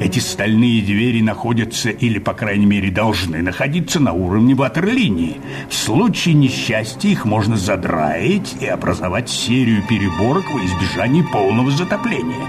[0.01, 5.41] Эти стальные двери находятся, или, по крайней мере, должны находиться на уровне ватерлинии.
[5.69, 12.47] В случае несчастья их можно задраить и образовать серию переборок во избежание полного затопления.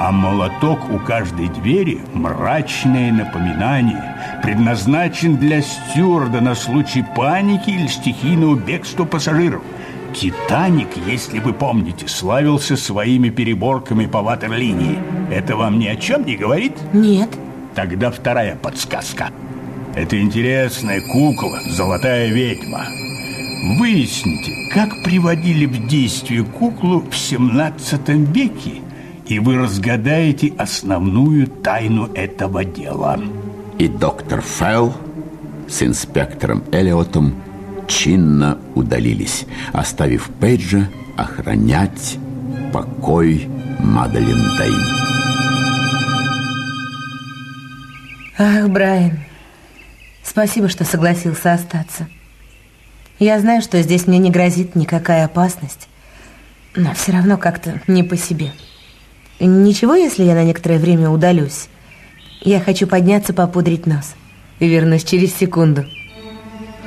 [0.00, 8.56] А молоток у каждой двери– мрачное напоминание, предназначен для стюарда на случай паники или стихийного
[8.56, 9.62] бегства пассажиров–
[10.12, 14.98] Титаник, если вы помните, славился своими переборками по ватерлинии.
[15.30, 16.72] Это вам ни о чем не говорит?
[16.92, 17.30] Нет.
[17.74, 19.30] Тогда вторая подсказка.
[19.94, 22.86] Это интересная кукла, золотая ведьма.
[23.78, 28.82] Выясните, как приводили в действие куклу в 17 веке,
[29.30, 33.18] и вы разгадаете основную тайну этого дела.
[33.78, 34.92] И доктор Фелл
[35.68, 37.40] с инспектором Эллиотом
[37.86, 42.18] чинно удалились, оставив Пейджа охранять
[42.72, 43.48] покой
[43.78, 44.84] Маделин Дейн.
[48.36, 49.20] Ах, Брайан,
[50.24, 52.08] спасибо, что согласился остаться.
[53.20, 55.86] Я знаю, что здесь мне не грозит никакая опасность,
[56.74, 58.50] но все равно как-то не по себе.
[59.40, 61.68] Ничего, если я на некоторое время удалюсь?
[62.42, 64.14] Я хочу подняться, попудрить нос
[64.66, 65.84] вернусь через секунду.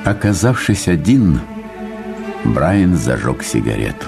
[0.06, 1.40] Оказавшись один,
[2.44, 4.06] Брайан зажег сигарету.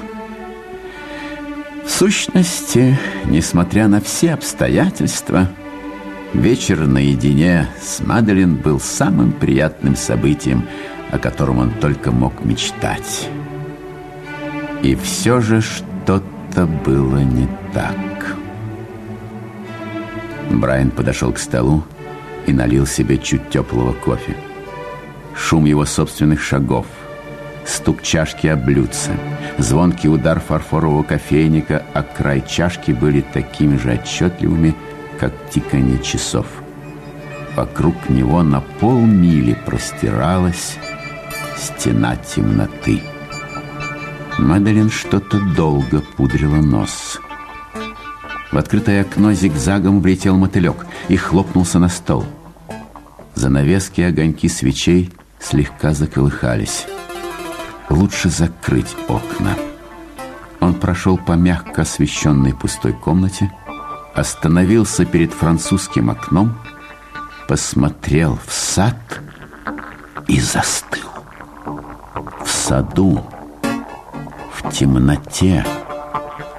[1.85, 5.49] В сущности, несмотря на все обстоятельства,
[6.33, 10.67] вечер наедине с Маделин был самым приятным событием,
[11.11, 13.29] о котором он только мог мечтать.
[14.81, 16.23] И все же что-то
[16.63, 18.35] было не так.
[20.49, 21.83] Брайан подошел к столу
[22.45, 24.37] и налил себе чуть теплого кофе.
[25.35, 26.85] Шум его собственных шагов,
[27.65, 29.11] стук чашки о блюдце,
[29.57, 34.75] звонкий удар фарфорового кофейника о край чашки были такими же отчетливыми,
[35.19, 36.45] как тиканье часов.
[37.55, 40.77] Вокруг него на полмили простиралась
[41.57, 43.01] стена темноты.
[44.37, 47.19] Маделин что-то долго пудрила нос.
[48.51, 52.25] В открытое окно зигзагом влетел мотылек и хлопнулся на стол.
[53.33, 56.85] Занавески и огоньки свечей слегка заколыхались.
[57.89, 59.55] Лучше закрыть окна.
[60.59, 63.51] Он прошел по мягко освещенной пустой комнате,
[64.15, 66.57] остановился перед французским окном,
[67.47, 69.21] посмотрел в сад
[70.27, 71.09] и застыл.
[72.43, 73.23] В саду,
[74.71, 75.65] темноте,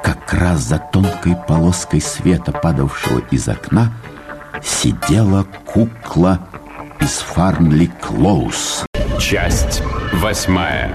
[0.02, 3.92] как раз за тонкой полоской света, падавшего из окна,
[4.62, 6.40] сидела кукла
[7.00, 8.84] из Фарнли Клоус.
[9.18, 9.82] Часть
[10.14, 10.94] восьмая.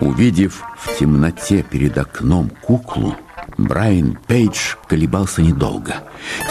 [0.00, 3.14] Увидев в темноте перед окном куклу,
[3.56, 5.96] Брайан Пейдж колебался недолго.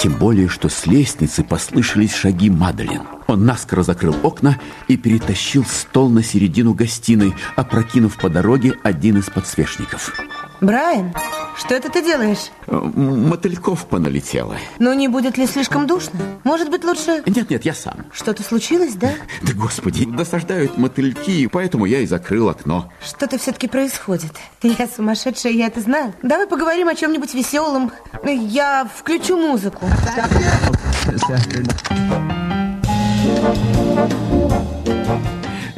[0.01, 3.03] Тем более, что с лестницы послышались шаги Маделин.
[3.27, 9.25] Он наскоро закрыл окна и перетащил стол на середину гостиной, опрокинув по дороге один из
[9.25, 10.13] подсвечников.
[10.59, 11.13] Брайан,
[11.55, 12.49] что это ты делаешь?
[12.65, 14.55] Мотыльков поналетело.
[14.79, 16.19] Ну, не будет ли слишком душно?
[16.43, 17.21] Может быть, лучше...
[17.27, 18.05] Нет-нет, я сам.
[18.11, 19.11] Что-то случилось, да?
[19.43, 22.91] Да, господи, досаждают мотыльки, поэтому я и закрыл окно.
[23.05, 24.33] Что-то все-таки происходит.
[24.63, 26.13] Я сумасшедшая, я это знаю.
[26.23, 27.91] Давай поговорим о чем-нибудь веселом.
[28.23, 29.85] Я включу музыку.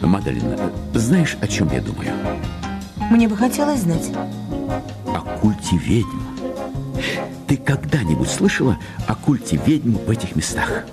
[0.02, 0.58] Мадалин,
[0.94, 2.12] знаешь, о чем я думаю?
[3.12, 4.12] Мне бы хотелось знать.
[5.06, 6.20] О культе ведьм.
[7.48, 8.78] Ты когда-нибудь слышала
[9.08, 10.84] о культе ведьм в этих местах?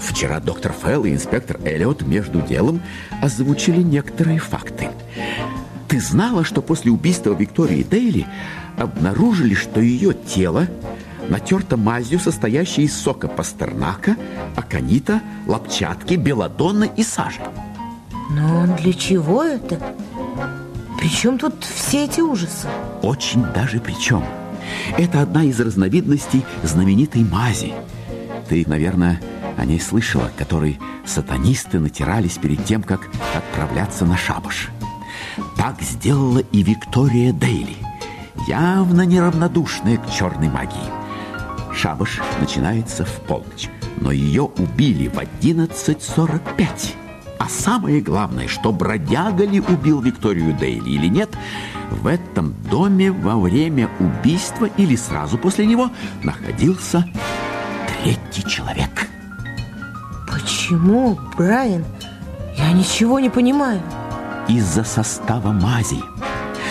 [0.00, 2.80] Вчера доктор Фелл и инспектор Эллиот между делом
[3.20, 4.88] озвучили некоторые факты.
[5.88, 8.26] Ты знала, что после убийства Виктории Дейли
[8.78, 10.66] обнаружили, что ее тело
[11.28, 14.16] натерто мазью, состоящей из сока пастернака,
[14.56, 17.40] аконита, лопчатки, белладонны и сажи?
[18.30, 19.80] Но для чего это?
[21.00, 22.68] Причем тут все эти ужасы?
[23.02, 24.22] Очень даже причем.
[24.98, 27.72] Это одна из разновидностей знаменитой мази.
[28.48, 29.20] Ты, наверное,
[29.56, 34.68] о ней слышала, которой сатанисты натирались перед тем, как отправляться на шабаш.
[35.56, 37.76] Так сделала и Виктория Дейли,
[38.46, 40.76] явно неравнодушная к черной магии.
[41.74, 47.09] Шабаш начинается в полночь, но ее убили в 11.45.
[47.40, 51.30] А самое главное, что бродяга ли убил Викторию Дейли или нет,
[51.90, 55.90] в этом доме во время убийства или сразу после него
[56.22, 57.02] находился
[57.88, 59.08] третий человек.
[60.30, 61.86] Почему, Брайан?
[62.58, 63.80] Я ничего не понимаю.
[64.46, 66.02] Из-за состава мази.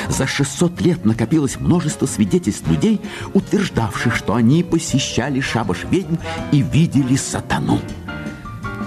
[0.08, 3.02] За 600 лет накопилось множество свидетельств людей,
[3.34, 6.18] утверждавших, что они посещали шабаш ведьм
[6.52, 7.80] и видели сатану.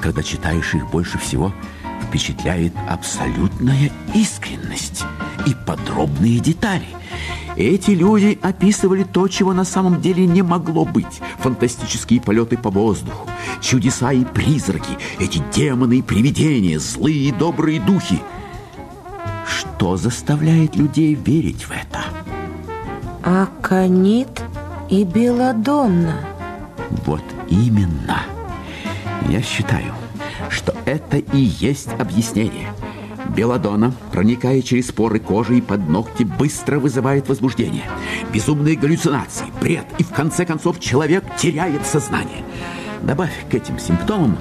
[0.03, 1.53] Когда читаешь их больше всего,
[2.09, 5.05] впечатляет абсолютная искренность
[5.47, 6.89] и подробные детали.
[7.57, 11.21] Эти люди описывали то, чего на самом деле не могло быть.
[11.39, 13.29] Фантастические полеты по воздуху,
[13.61, 18.21] чудеса и призраки, эти демоны и привидения, злые и добрые духи.
[19.47, 22.03] Что заставляет людей верить в это?
[23.23, 24.43] Аконит
[24.91, 26.19] и Беладонна.
[27.07, 28.23] Вот именно.
[29.29, 29.95] Я считаю,
[30.51, 32.69] что это и есть объяснение.
[33.37, 37.85] Белладона, проникая через поры кожи и под ногти, быстро вызывает возбуждение.
[38.33, 42.45] Безумные галлюцинации, бред, и в конце концов человек теряет сознание.
[43.03, 44.39] Добавь к этим симптомам,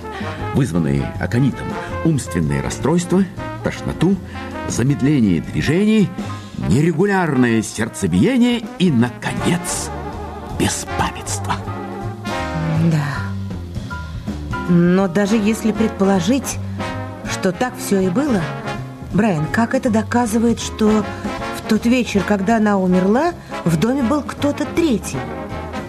[0.54, 1.68] вызванные аконитом,
[2.06, 3.24] умственные расстройства,
[3.64, 4.16] тошноту,
[4.68, 6.10] замедление движений,
[6.70, 9.90] нерегулярное сердцебиение и, наконец,
[10.60, 11.56] беспамятство.
[12.92, 13.31] Да.
[14.70, 16.58] Но даже если предположить,
[17.32, 18.42] что так все и было,
[19.14, 21.04] Брайан, как это доказывает, что
[21.58, 23.34] в тот вечер, когда она умерла,
[23.66, 25.18] в доме был кто-то третий?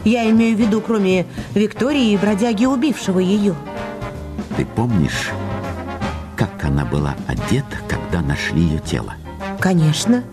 [0.04, 3.54] Я имею в виду, кроме Виктории и бродяги, убившего ее.
[4.56, 5.30] Ты помнишь,
[6.36, 9.14] как она была одета, когда нашли ее тело?
[9.60, 10.24] Конечно.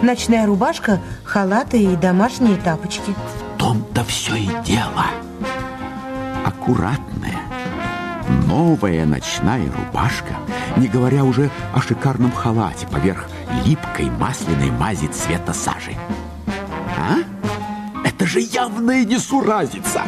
[0.00, 3.14] Ночная рубашка, халаты и домашние тапочки.
[3.54, 5.04] В том-то все и дело.
[6.44, 7.41] Аккуратная,
[8.52, 10.36] новая ночная рубашка,
[10.76, 13.26] не говоря уже о шикарном халате поверх
[13.64, 15.96] липкой масляной мази цвета сажи.
[16.98, 17.16] А?
[18.04, 20.02] Это же явная несуразица.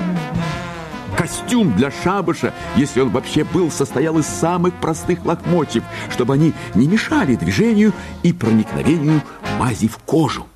[1.17, 6.87] Костюм для шабаша, если он вообще был, состоял из самых простых лохмотьев, чтобы они не
[6.87, 9.23] мешали движению и проникновению
[9.59, 10.47] мази в кожу.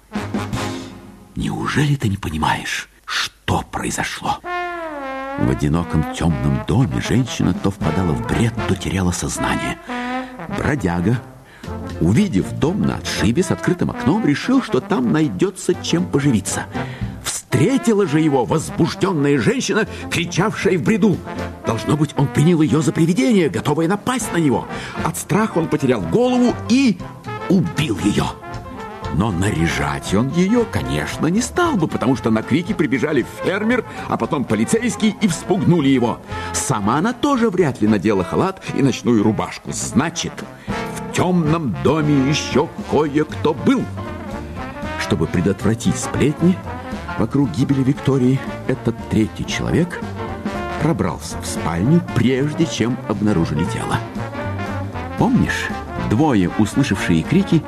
[1.36, 4.40] Неужели ты не понимаешь, что произошло?
[5.38, 9.78] В одиноком темном доме женщина то впадала в бред, то теряла сознание.
[10.56, 11.20] Бродяга,
[12.00, 16.64] увидев дом на отшибе с открытым окном, решил, что там найдется чем поживиться.
[17.22, 21.16] Встретила же его возбужденная женщина, кричавшая в бреду.
[21.66, 24.66] Должно быть, он принял ее за привидение, готовое напасть на него.
[25.04, 26.98] От страха он потерял голову и
[27.48, 28.24] убил ее.
[29.14, 34.16] Но наряжать он ее, конечно, не стал бы, потому что на крики прибежали фермер, а
[34.16, 36.20] потом полицейский и вспугнули его.
[36.52, 39.72] Сама она тоже вряд ли надела халат и ночную рубашку.
[39.72, 40.32] Значит,
[40.66, 43.82] в темном доме еще кое-кто был.
[45.00, 46.56] Чтобы предотвратить сплетни,
[47.18, 50.00] вокруг гибели Виктории этот третий человек
[50.82, 53.98] пробрался в спальню, прежде чем обнаружили тело.
[55.18, 55.68] Помнишь,
[56.10, 57.62] двое, услышавшие крики,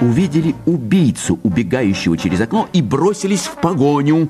[0.00, 4.28] увидели убийцу, убегающего через окно, и бросились в погоню.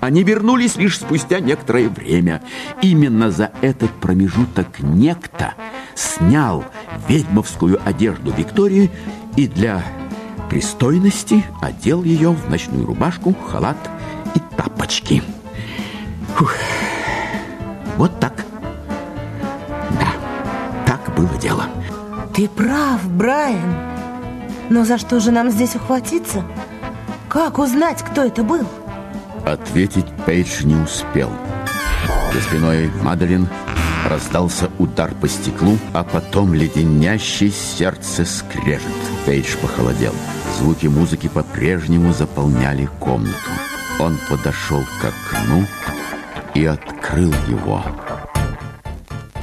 [0.00, 2.42] Они вернулись лишь спустя некоторое время.
[2.82, 5.54] Именно за этот промежуток некто
[5.94, 6.64] снял
[7.08, 8.90] ведьмовскую одежду Виктории
[9.36, 9.82] и для
[10.48, 13.78] пристойности одел ее в ночную рубашку, халат
[14.34, 15.22] и тапочки.
[16.36, 16.54] Фух.
[17.96, 18.44] Вот так.
[19.98, 20.08] Да,
[20.86, 21.64] так было дело.
[22.34, 23.95] Ты прав, Брайан.
[24.68, 26.44] Но за что же нам здесь ухватиться?
[27.28, 28.66] Как узнать, кто это был?
[29.44, 31.30] Ответить Пейдж не успел.
[32.32, 33.48] За спиной Маделин
[34.08, 38.86] раздался удар по стеклу, а потом леденящий сердце скрежет.
[39.24, 40.14] Пейдж похолодел.
[40.58, 43.36] Звуки музыки по-прежнему заполняли комнату.
[44.00, 45.64] Он подошел к окну
[46.54, 47.82] и открыл его.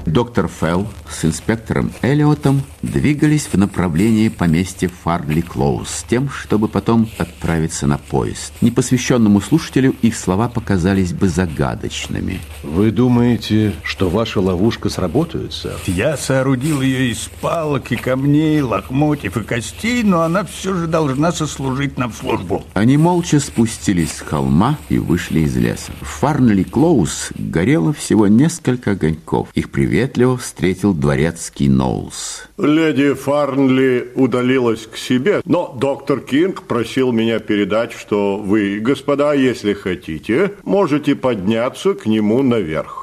[0.06, 7.10] Доктор Фелл с инспектором Эллиотом двигались в направлении поместья Фарли Клоуз с тем, чтобы потом
[7.18, 8.54] отправиться на поезд.
[8.62, 12.42] Непосвященному слушателю их слова показались бы загадочными.
[12.64, 15.78] Вы думаете, что ваша ловушка сработает, сэр?
[15.88, 21.32] Я соорудил ее из палок и камней, лохмотьев и костей, но она все же должна
[21.32, 22.66] сослужить нам службу.
[22.74, 25.92] Они молча спустились с холма и вышли из леса.
[26.02, 29.48] В Фарнли Клоуз горело всего несколько огоньков.
[29.54, 32.48] Их приветливо встретил дворецкий Ноулс.
[32.58, 39.74] Леди Фарнли удалилась к себе, но доктор Кинг просил меня передать, что вы, господа, если
[39.74, 43.03] хотите, можете подняться к нему наверх.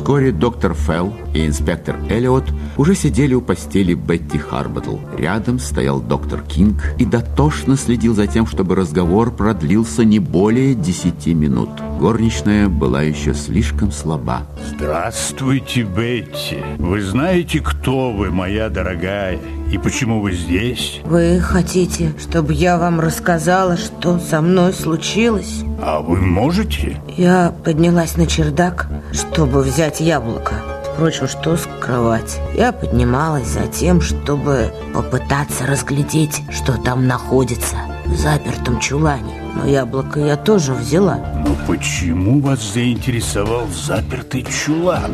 [0.00, 2.44] Вскоре доктор Фелл и инспектор Эллиот
[2.78, 4.96] уже сидели у постели Бетти Харботл.
[5.14, 11.34] Рядом стоял доктор Кинг и дотошно следил за тем, чтобы разговор продлился не более десяти
[11.34, 11.68] минут.
[12.00, 14.46] Горничная была еще слишком слаба.
[14.74, 16.60] Здравствуйте, Бетти.
[16.78, 19.38] Вы знаете, кто вы, моя дорогая,
[19.70, 21.00] и почему вы здесь?
[21.04, 25.62] Вы хотите, чтобы я вам рассказала, что со мной случилось?
[25.80, 27.00] А вы можете?
[27.16, 30.54] Я поднялась на чердак, чтобы взять яблоко.
[30.92, 32.38] Впрочем, что скрывать?
[32.54, 37.76] Я поднималась за тем, чтобы попытаться разглядеть, что там находится
[38.06, 39.40] в запертом чулане.
[39.54, 41.18] Но яблоко я тоже взяла.
[41.46, 45.12] Но почему вас заинтересовал запертый чулан?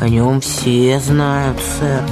[0.00, 2.02] О нем все знают, сэр.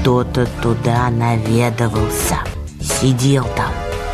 [0.00, 2.38] Кто-то туда наведывался.
[2.80, 3.72] Сидел там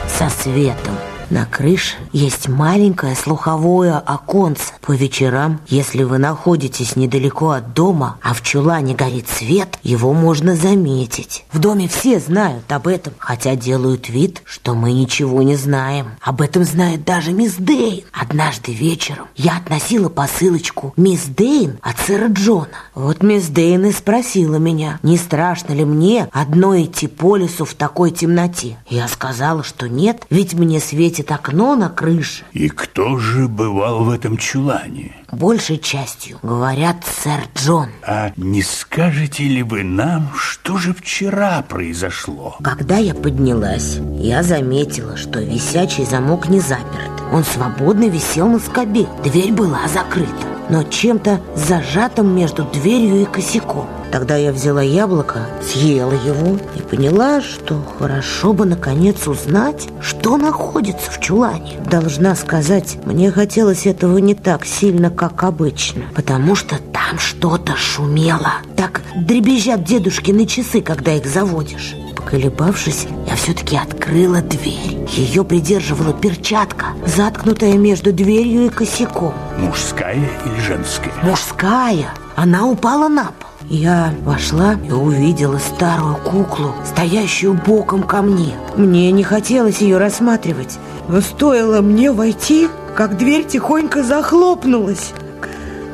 [0.09, 0.94] со светом
[1.30, 4.72] На крыше есть маленькое слуховое оконце.
[4.82, 10.56] По вечерам, если вы находитесь недалеко от дома, а в чулане горит свет, его можно
[10.56, 11.44] заметить.
[11.52, 16.08] В доме все знают об этом, хотя делают вид, что мы ничего не знаем.
[16.20, 18.04] Об этом знает даже мисс Дейн.
[18.12, 22.68] Однажды вечером я относила посылочку мисс Дейн от сэра Джона.
[22.94, 27.74] Вот мисс Дейн и спросила меня, не страшно ли мне одно идти по лесу в
[27.74, 28.76] такой темноте.
[28.88, 32.44] Я сказала, что нет, ведь мне светит окно на крыше.
[32.52, 35.12] И кто же бывал в этом чулане?
[35.30, 37.88] Большей частью, говорят, сэр Джон.
[38.06, 42.56] А не скажете ли вы нам, что же вчера произошло?
[42.62, 47.22] Когда я поднялась, я заметила, что висячий замок не заперт.
[47.32, 49.06] Он свободно висел на скобе.
[49.24, 53.88] Дверь была закрыта, но чем-то зажатым между дверью и косяком.
[54.12, 61.10] Тогда я взяла яблоко, съела его и поняла, что хорошо бы наконец узнать, что находится
[61.10, 61.78] в чулане.
[61.90, 68.52] Должна сказать, мне хотелось этого не так сильно, как обычно, потому что там что-то шумело.
[68.76, 71.94] Так дребезжат дедушкины часы, когда их заводишь.
[72.14, 75.06] Поколебавшись, я все-таки открыла дверь.
[75.09, 79.32] Ее придерживала перчатка, заткнутая между дверью и косяком.
[79.56, 81.12] Мужская или женская?
[81.22, 82.12] Мужская.
[82.36, 83.51] Она упала на пол.
[83.72, 88.52] Я вошла и увидела старую куклу, стоящую боком ко мне.
[88.76, 90.78] Мне не хотелось ее рассматривать,
[91.08, 95.14] но стоило мне войти, как дверь тихонько захлопнулась.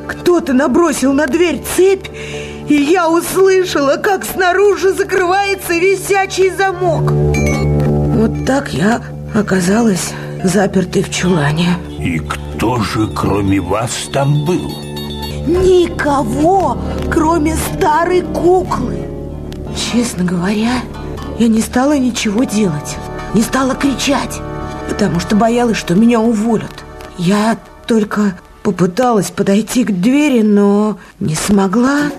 [0.09, 2.07] Кто-то набросил на дверь цепь,
[2.67, 7.09] и я услышала, как снаружи закрывается висячий замок.
[7.09, 9.01] Вот так я
[9.33, 10.11] оказалась
[10.43, 11.77] запертой в чулане.
[11.97, 14.88] И кто же кроме вас там был?
[15.49, 16.77] Никого,
[17.11, 18.99] кроме старой куклы.
[19.75, 20.81] Честно говоря,
[21.39, 22.97] я не стала ничего делать,
[23.33, 24.39] не стала кричать,
[24.87, 26.85] потому что боялась, что меня уволят.
[27.17, 27.57] Я
[27.87, 32.11] только попыталась подойти к двери, но не смогла,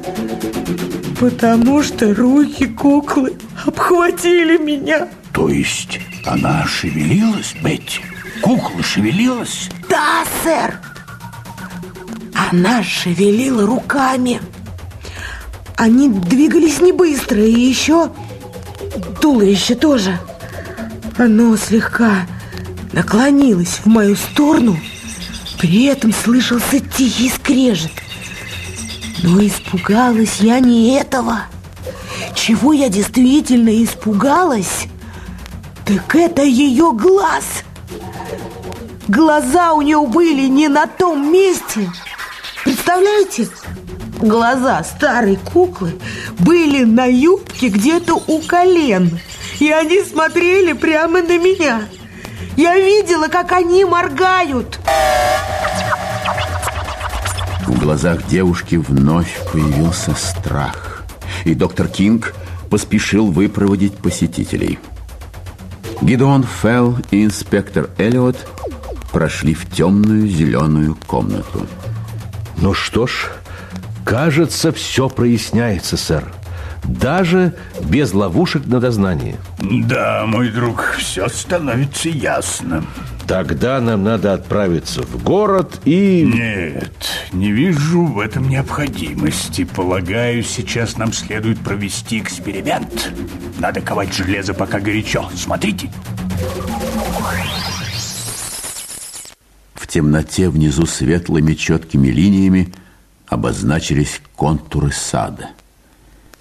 [1.20, 5.06] потому что руки куклы обхватили меня.
[5.32, 8.00] То есть она шевелилась, Бетти?
[8.42, 9.68] Кукла шевелилась?
[9.88, 10.80] Да, сэр.
[12.48, 14.40] Она шевелила руками.
[15.76, 18.10] Они двигались не быстро, и еще
[19.20, 20.18] туловище тоже.
[21.18, 22.26] Оно слегка
[22.92, 24.78] наклонилось в мою сторону,
[25.58, 27.92] при этом слышался тихий скрежет.
[29.22, 31.42] Но испугалась я не этого.
[32.34, 34.86] Чего я действительно испугалась,
[35.84, 37.44] так это ее глаз.
[39.08, 41.90] Глаза у нее были не на том месте,
[42.90, 43.48] Представляете?
[44.18, 45.92] Глаза старой куклы
[46.40, 49.20] были на юбке где-то у колен
[49.60, 51.82] И они смотрели прямо на меня.
[52.56, 54.80] Я видела, как они моргают.
[57.68, 61.04] В глазах девушки вновь появился страх
[61.44, 62.34] И доктор Кинг
[62.70, 64.80] поспешил выпроводить посетителей.
[66.02, 68.36] Гидеон Фелл и инспектор Эллиот
[69.12, 71.68] прошли в темную зеленую комнату
[72.60, 73.30] ну что ж,
[74.04, 76.24] кажется, все проясняется, сэр.
[76.84, 79.36] Даже без ловушек на дознание.
[79.60, 82.84] Да, мой друг, все становится ясно.
[83.26, 86.22] Тогда нам надо отправиться в город и...
[86.24, 86.92] Нет,
[87.32, 89.64] не вижу в этом необходимости.
[89.64, 93.12] Полагаю, сейчас нам следует провести эксперимент.
[93.58, 95.28] Надо ковать железо, пока горячо.
[95.36, 95.90] Смотрите.
[99.90, 102.72] Темноте внизу светлыми четкими линиями
[103.26, 105.50] обозначились контуры сада.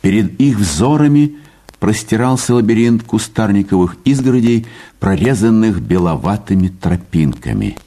[0.02, 1.38] Перед их взорами
[1.80, 4.68] простирался лабиринт кустарниковых изгородей,
[5.00, 7.78] прорезанных беловатыми тропинками.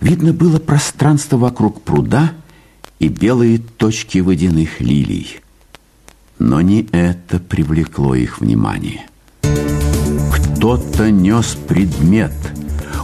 [0.00, 2.32] Видно было пространство вокруг пруда
[2.98, 5.40] и белые точки водяных лилий.
[6.38, 9.06] Но не это привлекло их внимание.
[9.40, 12.32] Кто-то нес предмет–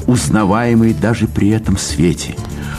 [0.09, 2.35] узнаваемый даже при этом свете.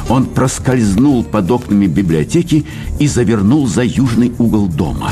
[0.10, 2.66] Он проскользнул под окнами библиотеки
[3.00, 5.12] и завернул за южный угол дома.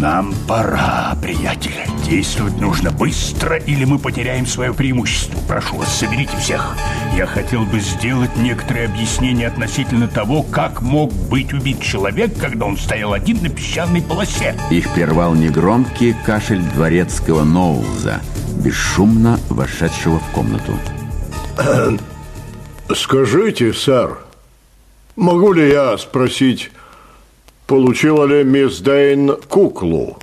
[0.00, 1.72] Нам пора, приятель.
[2.08, 5.38] Действовать нужно быстро, или мы потеряем свое преимущество.
[5.46, 6.76] Прошу вас, соберите всех.
[7.16, 12.76] Я хотел бы сделать некоторые объяснения относительно того, как мог быть убит человек, когда он
[12.76, 14.56] стоял один на песчаной полосе.
[14.70, 18.20] Их прервал негромкий кашель дворецкого Ноулза,
[18.56, 20.72] бесшумно вошедшего в комнату.
[22.94, 24.18] Скажите, сэр,
[25.16, 26.70] могу ли я спросить,
[27.66, 30.18] получила ли мисс Дейн куклу?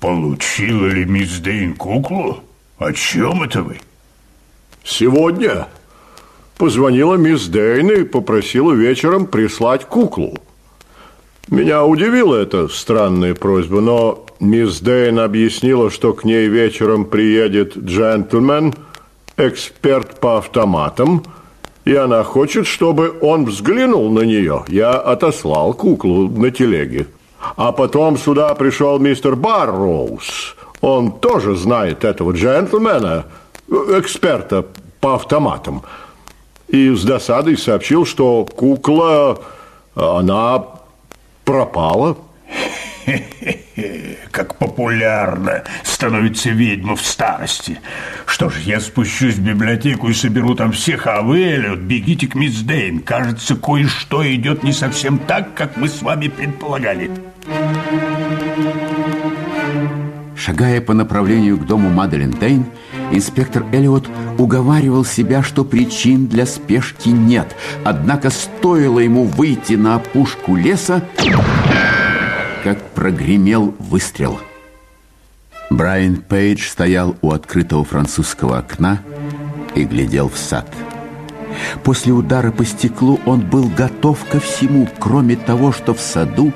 [0.00, 2.42] Получила ли мисс Дейн куклу?
[2.78, 3.78] О чем это вы?
[4.82, 5.68] Сегодня
[6.56, 10.38] позвонила мисс Дейн и попросила вечером прислать куклу.
[11.48, 18.74] Меня удивила эта странная просьба, но мисс Дейн объяснила, что к ней вечером приедет джентльмен,
[19.40, 21.22] эксперт по автоматам,
[21.84, 24.64] и она хочет, чтобы он взглянул на нее.
[24.68, 27.06] Я отослал куклу на телеге.
[27.56, 30.56] А потом сюда пришел мистер Барроуз.
[30.82, 33.24] Он тоже знает этого джентльмена,
[33.68, 34.66] эксперта
[35.00, 35.82] по автоматам.
[36.68, 39.38] И с досадой сообщил, что кукла,
[39.94, 40.64] она
[41.44, 42.16] пропала.
[44.30, 47.80] Как популярно становится ведьма в старости.
[48.26, 52.34] Что ж, я спущусь в библиотеку и соберу там всех, а вы, Эллиот, бегите к
[52.34, 53.00] мисс Дейн.
[53.00, 57.10] Кажется, кое-что идет не совсем так, как мы с вами предполагали.
[60.36, 62.64] Шагая по направлению к дому Маделин Дейн,
[63.12, 67.54] инспектор Эллиот уговаривал себя, что причин для спешки нет.
[67.84, 71.04] Однако стоило ему выйти на опушку леса,
[72.62, 74.40] как прогремел выстрел.
[75.70, 79.02] Брайан Пейдж стоял у открытого французского окна
[79.74, 80.66] и глядел в сад.
[81.84, 86.52] После удара по стеклу он был готов ко всему, кроме того, что в саду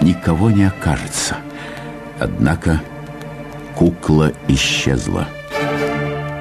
[0.00, 1.36] никого не окажется.
[2.18, 2.82] Однако
[3.74, 5.28] кукла исчезла.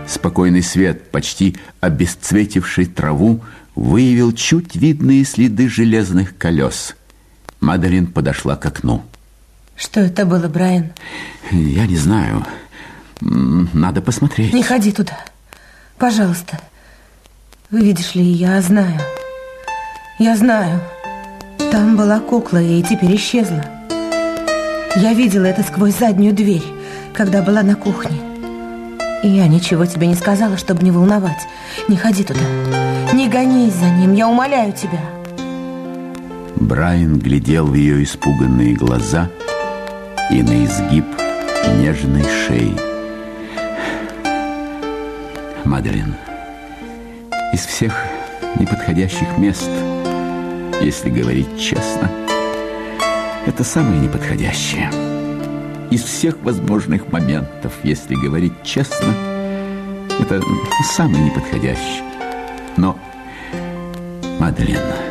[0.08, 3.42] Спокойный свет, почти обесцветивший траву,
[3.76, 6.96] выявил чуть видные следы железных колес.
[7.60, 9.04] Маделин подошла к окну.
[9.76, 10.92] Что это было, Брайан?
[11.52, 12.46] Я не знаю.
[13.22, 14.54] Надо посмотреть.
[14.54, 15.18] Не ходи туда.
[15.98, 16.60] Пожалуйста.
[17.72, 19.00] Видишь ли, я знаю.
[20.18, 20.82] Я знаю.
[21.72, 23.64] Там была кукла и теперь исчезла.
[24.96, 26.64] Я видела это сквозь заднюю дверь,
[27.14, 28.18] когда была на кухне.
[29.24, 31.48] И я ничего тебе не сказала, чтобы не волновать.
[31.88, 32.40] Не ходи туда.
[33.14, 35.19] Не гонись за ним, я умоляю тебя.
[36.70, 39.28] Брайан глядел в ее испуганные глаза
[40.30, 41.04] и на изгиб
[41.80, 42.76] нежной шеи.
[45.66, 46.14] Маделин,
[47.54, 47.92] из всех
[48.60, 49.68] неподходящих мест,
[50.80, 52.08] если говорить честно,
[53.48, 54.92] это самое неподходящее.
[55.90, 59.12] Из всех возможных моментов, если говорить честно,
[60.20, 60.40] это
[60.94, 62.04] самый неподходящий.
[62.78, 62.96] Но,
[64.40, 65.09] Мадлен,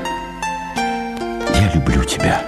[1.69, 2.43] я люблю тебя.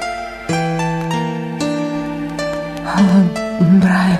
[3.61, 4.19] Брайан,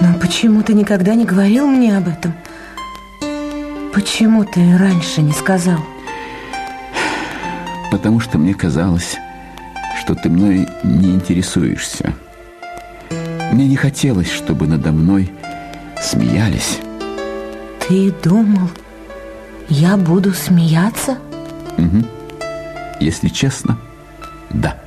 [0.00, 2.34] но почему ты никогда не говорил мне об этом?
[3.92, 5.78] Почему ты раньше не сказал?
[7.90, 9.16] Потому что мне казалось,
[10.00, 12.12] что ты мной не интересуешься.
[13.52, 15.32] Мне не хотелось, чтобы надо мной
[16.00, 16.80] смеялись.
[17.88, 18.68] Ты думал,
[19.68, 21.18] я буду смеяться?
[21.78, 22.04] Угу.
[23.00, 23.78] Если честно,
[24.50, 24.78] да.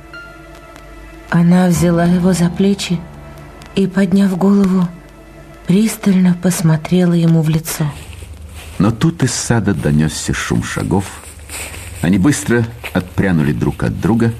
[1.30, 2.98] Она взяла его за плечи
[3.76, 4.88] и, подняв голову,
[5.66, 7.84] пристально посмотрела ему в лицо.
[8.78, 11.04] Но тут из сада донесся шум шагов.
[12.00, 14.32] Они быстро отпрянули друг от друга.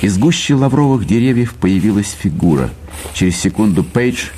[0.00, 2.70] Из гущи лавровых деревьев появилась фигура.
[3.14, 4.28] Через секунду Пейдж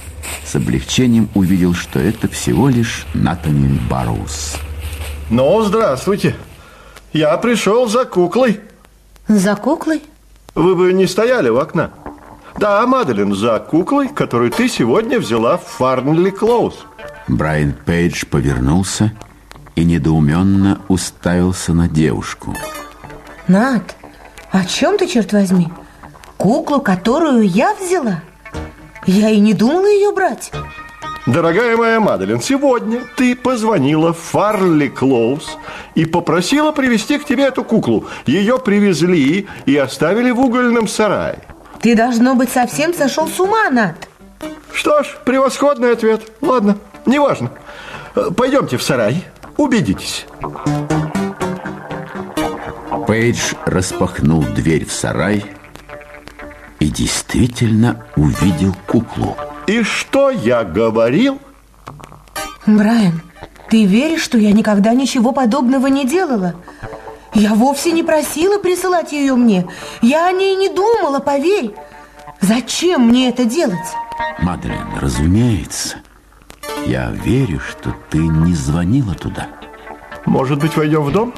[0.45, 4.57] с облегчением увидел, что это всего лишь Натаниэль Барроуз.
[5.29, 6.35] Ну, здравствуйте.
[7.13, 8.61] Я пришел за куклой.
[9.27, 10.03] За куклой?
[10.55, 11.91] Вы бы не стояли у окна.
[12.59, 16.75] Да, Маделин, за куклой, которую ты сегодня взяла в Фарнли Клоуз.
[17.27, 19.13] Брайан Пейдж повернулся
[19.75, 22.55] и недоуменно уставился на девушку.
[23.49, 23.83] Над,
[24.51, 25.69] о чем ты, черт возьми?
[26.37, 28.23] Куклу, которую я взяла?
[29.07, 30.53] Я и не думала ее брать.
[31.33, 35.59] Дорогая моя Маделин, сегодня ты позвонила в Фарли Клоуз
[35.95, 38.07] и попросила привезти к тебе эту куклу.
[38.27, 41.39] Ее привезли и оставили в угольном сарае.
[41.81, 44.09] Ты, должно быть, совсем сошел с ума, Над.
[44.73, 46.23] Что ж, превосходный ответ.
[46.41, 47.53] Ладно, неважно.
[48.37, 49.25] Пойдемте в сарай,
[49.57, 50.27] убедитесь.
[53.07, 55.45] Пейдж распахнул дверь в сарай
[56.81, 59.37] и действительно увидел куклу.
[59.71, 61.39] И что я говорил?
[62.67, 63.23] Брайан,
[63.69, 66.57] ты веришь, что я никогда ничего подобного не делала?
[67.35, 69.69] Я вовсе не просила присылать ее мне.
[70.03, 71.71] Я о ней не думала, поверь.
[72.41, 73.79] Зачем мне это делать?
[74.43, 75.99] Мадлен, разумеется.
[76.85, 79.47] Я верю, что ты не звонила туда.
[80.27, 81.33] Может быть, войдем в дом?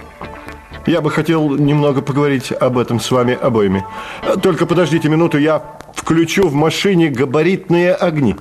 [0.86, 3.84] Я бы хотел немного поговорить об этом с вами обоими.
[4.42, 5.62] Только подождите минуту, я
[5.94, 8.36] включу в машине габаритные огни.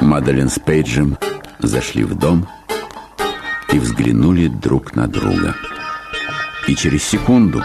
[0.00, 1.18] Мадалин с Пейджем
[1.58, 2.48] зашли в дом
[3.72, 5.54] и взглянули друг на друга.
[6.66, 7.62] И через секунду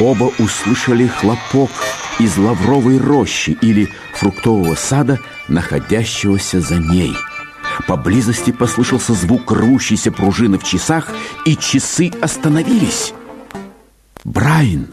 [0.00, 1.70] оба услышали хлопок
[2.18, 7.14] из лавровой рощи или фруктового сада, находящегося за ней.
[7.88, 11.08] Поблизости послышался звук рвущейся пружины в часах,
[11.46, 13.14] и часы остановились.
[14.24, 14.88] Брайан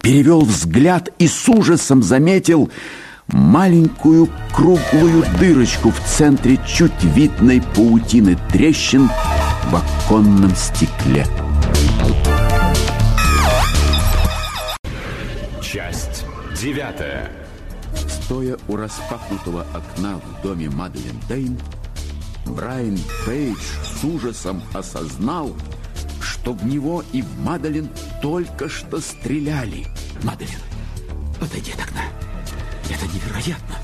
[0.00, 2.70] перевел взгляд и с ужасом заметил
[3.26, 9.10] маленькую круглую дырочку в центре чуть видной паутины трещин
[9.64, 9.74] в
[10.06, 11.26] оконном стекле.
[15.60, 16.24] Часть
[16.56, 17.32] девятая.
[18.08, 21.58] Стоя у распахнутого окна в доме Мадлен Дейн,
[22.46, 25.54] Брайан Пейдж с ужасом осознал,
[26.20, 27.88] что в него и в Мадлен
[28.22, 29.86] только что стреляли.
[30.22, 30.60] Мадлен,
[31.40, 32.02] отойди от окна.
[32.88, 33.76] Это невероятно.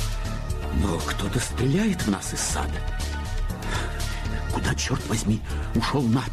[0.81, 2.81] Но кто-то стреляет в нас из сада.
[4.53, 5.41] Куда, черт возьми,
[5.75, 6.33] ушел Нат?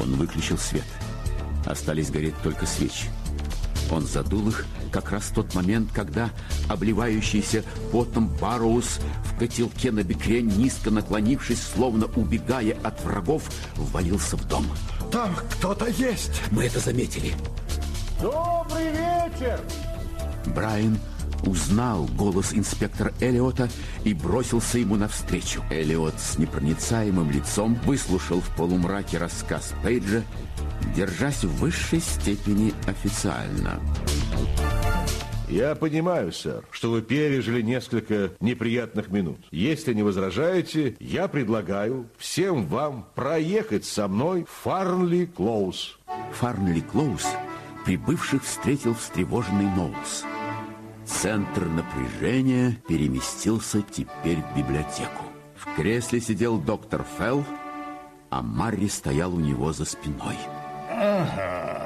[0.00, 0.84] Он выключил свет.
[1.64, 3.08] Остались гореть только свечи.
[3.90, 6.30] Он задул их как раз в тот момент, когда
[6.68, 13.44] обливающийся потом Барроуз в котелке на бекре, низко наклонившись, словно убегая от врагов,
[13.76, 14.66] ввалился в дом.
[15.10, 16.42] Там кто-то есть.
[16.50, 17.34] Мы это заметили.
[18.20, 19.60] Добрый вечер.
[20.46, 20.98] Брайан
[21.44, 23.68] узнал голос инспектора Элиота
[24.04, 25.62] и бросился ему навстречу.
[25.70, 30.22] Элиот с непроницаемым лицом выслушал в полумраке рассказ Пейджа,
[30.94, 33.80] держась в высшей степени официально.
[35.48, 39.38] Я понимаю, сэр, что вы пережили несколько неприятных минут.
[39.50, 45.98] Если не возражаете, я предлагаю всем вам проехать со мной в Фарнли Клоус.
[46.34, 47.26] Фарнли Клоус
[47.88, 50.22] прибывших встретил встревоженный Ноулс.
[51.08, 55.24] Центр напряжения переместился теперь в библиотеку.
[55.56, 57.44] В кресле сидел доктор Фелл,
[58.30, 60.36] а Марри стоял у него за спиной.
[60.90, 61.77] Ага.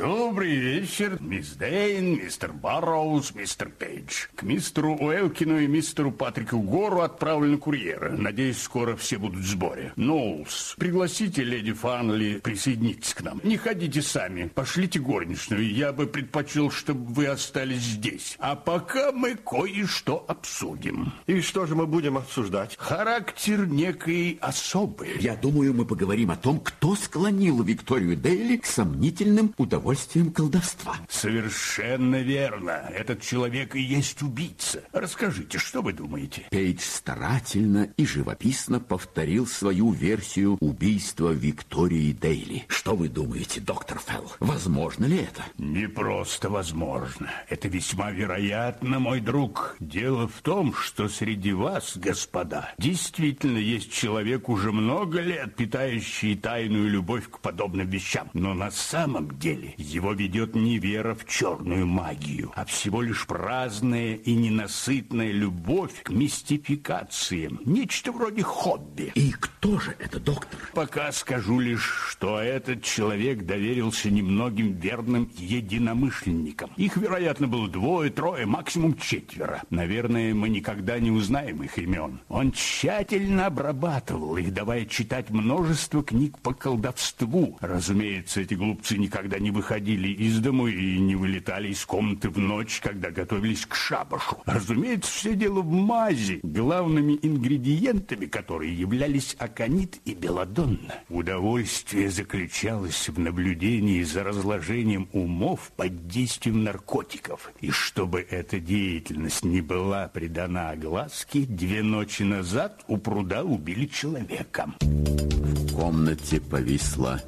[0.00, 4.28] Добрый вечер, мисс Дейн, мистер Барроуз, мистер Пейдж.
[4.34, 8.12] К мистеру Уэлкину и мистеру Патрику Гору отправлены курьеры.
[8.12, 9.92] Надеюсь, скоро все будут в сборе.
[9.96, 13.42] Ноулс, пригласите леди Фанли присоединиться к нам.
[13.44, 15.70] Не ходите сами, пошлите горничную.
[15.70, 18.36] Я бы предпочел, чтобы вы остались здесь.
[18.38, 21.12] А пока мы кое-что обсудим.
[21.26, 22.74] И что же мы будем обсуждать?
[22.78, 25.08] Характер некой особы.
[25.20, 29.89] Я думаю, мы поговорим о том, кто склонил Викторию Дейли к сомнительным удовольствиям
[30.32, 30.96] колдовства.
[31.08, 32.90] Совершенно верно.
[32.94, 34.82] Этот человек и есть убийца.
[34.92, 36.46] Расскажите, что вы думаете?
[36.50, 42.64] Пейдж старательно и живописно повторил свою версию убийства Виктории Дейли.
[42.68, 44.32] Что вы думаете, доктор Фелл?
[44.40, 45.44] Возможно ли это?
[45.58, 47.30] Не просто возможно.
[47.48, 49.76] Это весьма вероятно, мой друг.
[49.80, 56.88] Дело в том, что среди вас, господа, действительно есть человек уже много лет, питающий тайную
[56.88, 58.30] любовь к подобным вещам.
[58.34, 64.14] Но на самом деле его ведет не вера в черную магию, а всего лишь праздная
[64.14, 67.60] и ненасытная любовь к мистификациям.
[67.64, 69.12] Нечто вроде хобби.
[69.14, 70.60] И кто же это, доктор?
[70.74, 76.70] Пока скажу лишь, что этот человек доверился немногим верным единомышленникам.
[76.76, 79.62] Их, вероятно, было двое, трое, максимум четверо.
[79.70, 82.20] Наверное, мы никогда не узнаем их имен.
[82.28, 87.56] Он тщательно обрабатывал их, давая читать множество книг по колдовству.
[87.60, 92.80] Разумеется, эти глупцы никогда не выходили из дому и не вылетали из комнаты в ночь,
[92.82, 94.38] когда готовились к шабашу.
[94.46, 100.94] Разумеется, все дело в мази, главными ингредиентами которой являлись аконит и белладонна.
[101.08, 107.52] Удовольствие заключалось в наблюдении за разложением умов под действием наркотиков.
[107.60, 114.72] И чтобы эта деятельность не была придана огласке, две ночи назад у пруда убили человека.
[114.80, 117.20] В комнате повисла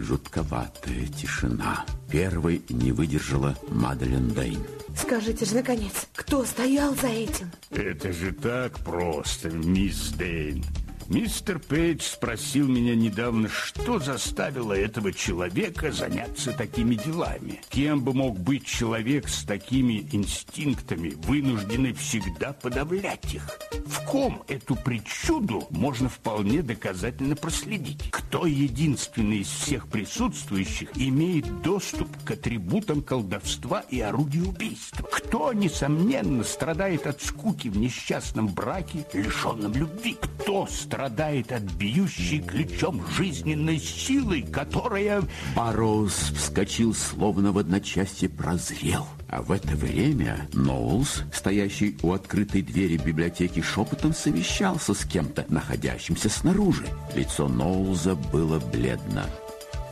[0.00, 1.84] жутковатая тишина.
[2.10, 4.60] Первой не выдержала Мадлен Дейн.
[4.96, 7.50] Скажите же, наконец, кто стоял за этим?
[7.70, 10.64] Это же так просто, мисс Дейн.
[11.10, 17.60] Мистер Пейдж спросил меня недавно, что заставило этого человека заняться такими делами.
[17.68, 23.42] Кем бы мог быть человек с такими инстинктами, вынужденный всегда подавлять их?
[23.86, 28.08] В ком эту причуду можно вполне доказательно проследить?
[28.12, 35.08] Кто единственный из всех присутствующих имеет доступ к атрибутам колдовства и орудию убийства?
[35.10, 40.16] Кто, несомненно, страдает от скуки в несчастном браке, лишенном любви?
[40.20, 45.22] Кто страдает страдает от бьющей ключом жизненной силы, которая...
[45.56, 49.06] Барроуз вскочил, словно в одночасье прозрел.
[49.30, 56.28] А в это время Ноулс, стоящий у открытой двери библиотеки, шепотом совещался с кем-то, находящимся
[56.28, 56.84] снаружи.
[57.14, 59.24] Лицо Ноулза было бледно.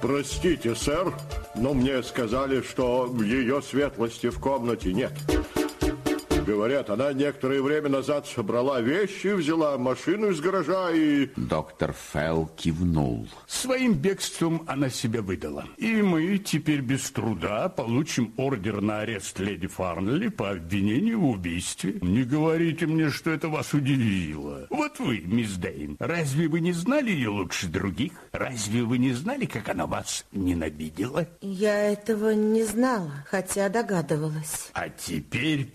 [0.03, 1.15] Простите, сэр,
[1.55, 5.13] но мне сказали, что ее светлости в комнате нет.
[6.49, 11.29] Говорят, она некоторое время назад собрала вещи, взяла машину из гаража и...
[11.37, 13.29] Доктор Фелл кивнул.
[13.47, 15.67] Своим бегством она себя выдала.
[15.77, 21.99] И мы теперь без труда получим ордер на арест леди Фарнли по обвинению в убийстве.
[22.01, 24.67] Не говорите мне, что это вас удивило.
[24.71, 28.13] Вот вы, мисс Дейн, разве вы не знали ее лучше других?
[28.33, 31.29] Разве вы не знали, как она вас ненавидела?
[31.43, 34.71] Я этого не знала, хотя догадывалась.
[34.73, 35.67] А теперь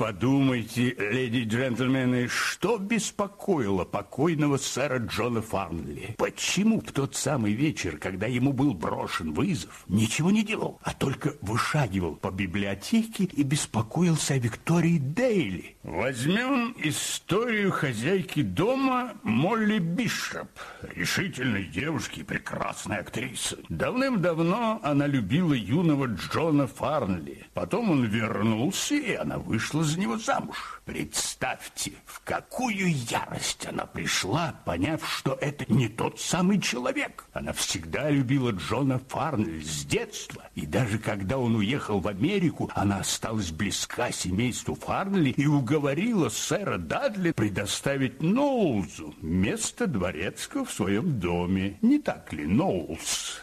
[0.64, 6.16] подумайте, леди и джентльмены, что беспокоило покойного сэра Джона Фарнли?
[6.18, 11.34] Почему в тот самый вечер, когда ему был брошен вызов, ничего не делал, а только
[11.42, 15.76] вышагивал по библиотеке и беспокоился о Виктории Дейли?
[15.84, 20.50] Возьмем историю хозяйки дома Молли Бишоп,
[20.96, 23.58] решительной девушки и прекрасной актрисы.
[23.70, 27.46] Давным-давно она любила юного Джона Фарнли.
[27.54, 30.82] Потом он вернулся, и она вышла за него замуж замуж.
[30.86, 37.26] Представьте, в какую ярость она пришла, поняв, что это не тот самый человек.
[37.34, 40.44] Она всегда любила Джона Фарнель с детства.
[40.56, 46.78] И даже когда он уехал в Америку, она осталась близка семейству Фарнелли и уговорила сэра
[46.78, 51.78] Дадли предоставить Ноулзу место дворецкого в своем доме.
[51.82, 53.40] Не так ли, Ноулс?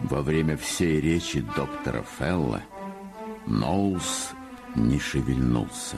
[0.00, 2.62] Во время всей речи доктора Фелла
[3.46, 4.30] Ноулс
[4.74, 5.96] не шевельнулся.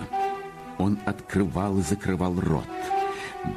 [0.82, 2.66] Он открывал и закрывал рот,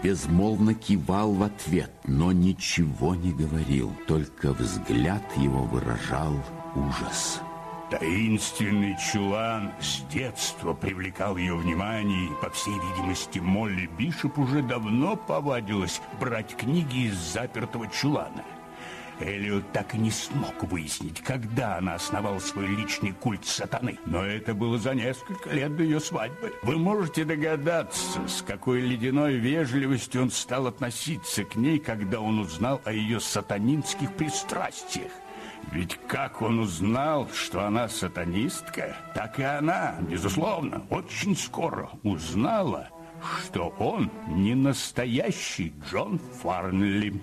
[0.03, 6.35] безмолвно кивал в ответ, но ничего не говорил, только взгляд его выражал
[6.75, 7.41] ужас.
[7.89, 15.15] Таинственный чулан с детства привлекал ее внимание, и, по всей видимости, Молли Бишоп уже давно
[15.15, 18.43] повадилась брать книги из запертого чулана.
[19.19, 23.97] Элиот так и не смог выяснить, когда она основала свой личный культ сатаны.
[24.05, 26.53] Но это было за несколько лет до ее свадьбы.
[26.63, 32.81] Вы можете догадаться, с какой ледяной вежливостью он стал относиться к ней, когда он узнал
[32.83, 35.11] о ее сатанинских пристрастиях.
[35.71, 42.89] Ведь как он узнал, что она сатанистка, так и она, безусловно, очень скоро узнала,
[43.43, 47.21] что он не настоящий Джон Фарнли.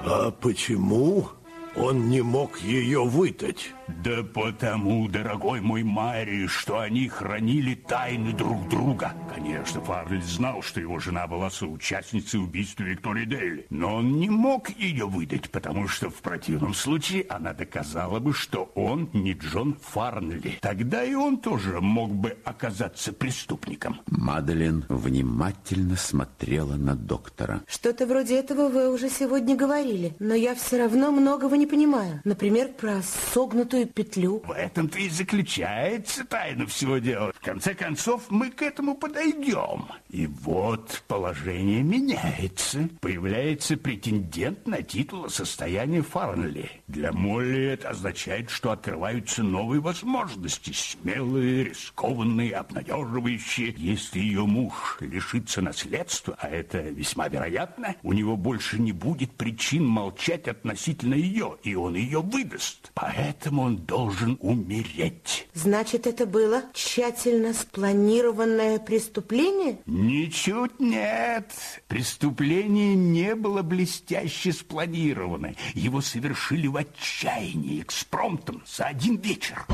[0.00, 1.28] А почему
[1.76, 3.70] он не мог ее выдать?
[4.04, 9.12] Да потому, дорогой мой Мари, что они хранили тайны друг друга.
[9.34, 13.66] Конечно, Фарль знал, что его жена была соучастницей убийства Виктории Дейли.
[13.70, 18.70] Но он не мог ее выдать, потому что в противном случае она доказала бы, что
[18.74, 20.58] он не Джон Фарнли.
[20.60, 24.00] Тогда и он тоже мог бы оказаться преступником.
[24.06, 27.62] Маделин внимательно смотрела на доктора.
[27.66, 32.20] Что-то вроде этого вы уже сегодня говорили, но я все равно многого не понимаю.
[32.24, 34.42] Например, про согнутую золотую петлю.
[34.44, 37.32] В этом-то и заключается тайна всего дела.
[37.32, 39.86] В конце концов, мы к этому подойдем.
[40.10, 42.88] И вот положение меняется.
[43.00, 46.70] Появляется претендент на титул о состоянии Фарнли.
[46.86, 50.72] Для Молли это означает, что открываются новые возможности.
[50.72, 53.74] Смелые, рискованные, обнадеживающие.
[53.76, 59.86] Если ее муж лишится наследства, а это весьма вероятно, у него больше не будет причин
[59.86, 62.90] молчать относительно ее, и он ее выдаст.
[62.94, 65.46] Поэтому он должен умереть.
[65.54, 69.78] Значит, это было тщательно спланированное преступление?
[69.86, 71.50] Ничуть нет.
[71.88, 75.54] Преступление не было блестяще спланировано.
[75.74, 79.64] Его совершили в отчаянии, экспромтом, за один вечер.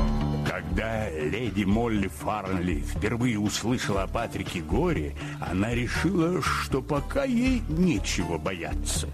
[0.47, 8.37] Когда леди Молли Фарнли впервые услышала о Патрике Горе, она решила, что пока ей нечего
[8.37, 9.07] бояться.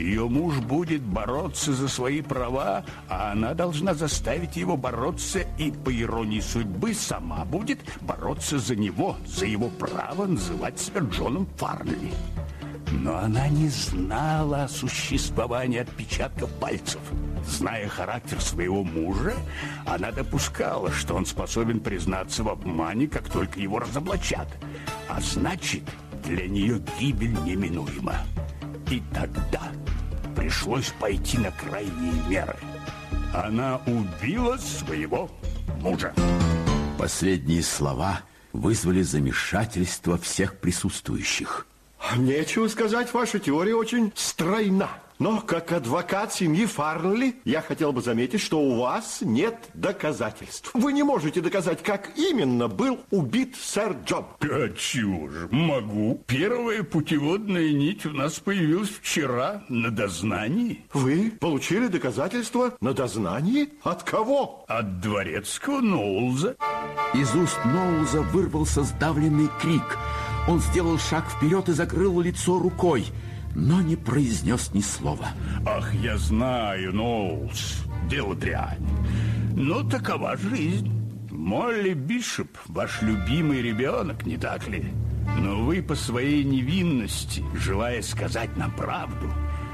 [0.00, 5.94] Ее муж будет бороться за свои права, а она должна заставить его бороться и, по
[5.94, 12.12] иронии судьбы, сама будет бороться за него, за его право называть себя Джоном Фарнли.
[12.92, 17.02] Но она не знала о существовании отпечатков пальцев.
[17.46, 19.34] Зная характер своего мужа,
[19.84, 24.48] она допускала, что он способен признаться в обмане, как только его разоблачат.
[25.10, 25.82] А значит,
[26.24, 28.14] для нее гибель неминуема.
[28.90, 29.70] И тогда
[30.40, 32.56] пришлось пойти на крайние меры.
[33.34, 35.30] Она убила своего
[35.82, 36.14] мужа.
[36.98, 38.22] Последние слова
[38.54, 41.66] вызвали замешательство всех присутствующих.
[42.16, 44.88] Нечего сказать, ваша теория очень стройна.
[45.20, 50.70] Но как адвокат семьи Фарнли я хотел бы заметить, что у вас нет доказательств.
[50.72, 54.24] Вы не можете доказать, как именно был убит сэр Джон.
[54.40, 56.24] А чего же, могу.
[56.26, 60.86] Первая путеводная нить у нас появилась вчера на дознании.
[60.94, 63.68] Вы получили доказательства на дознании?
[63.82, 64.64] От кого?
[64.68, 66.56] От дворецкого Ноулза.
[67.12, 69.98] Из уст Ноулза вырвался сдавленный крик.
[70.48, 73.04] Он сделал шаг вперед и закрыл лицо рукой
[73.54, 75.30] но не произнес ни слова.
[75.66, 78.86] Ах, я знаю, Ноулс, дело дрянь.
[79.54, 80.96] Но такова жизнь.
[81.30, 84.92] Молли Бишоп, ваш любимый ребенок, не так ли?
[85.38, 89.32] Но вы по своей невинности, желая сказать нам правду,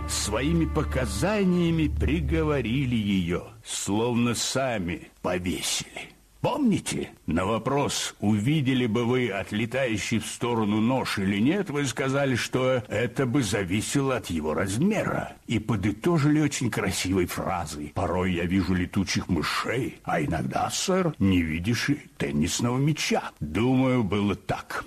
[0.09, 6.16] своими показаниями приговорили ее, словно сами повесили.
[6.47, 12.85] Помните, на вопрос, увидели бы вы отлетающий в сторону нож или нет, вы сказали, что
[12.87, 15.33] это бы зависело от его размера.
[15.49, 17.91] И подытожили очень красивой фразой.
[17.97, 23.33] Порой я вижу летучих мышей, а иногда, сэр, не видишь и теннисного мяча.
[23.41, 24.85] Думаю, было так.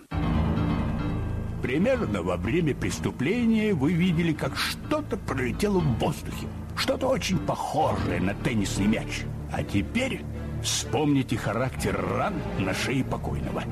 [1.62, 6.48] Примерно во время преступления вы видели, как что-то пролетело в воздухе.
[6.78, 9.24] Что-то очень похожее на теннисный мяч.
[9.52, 10.22] А теперь
[10.62, 13.64] Вспомните характер ран на шее покойного.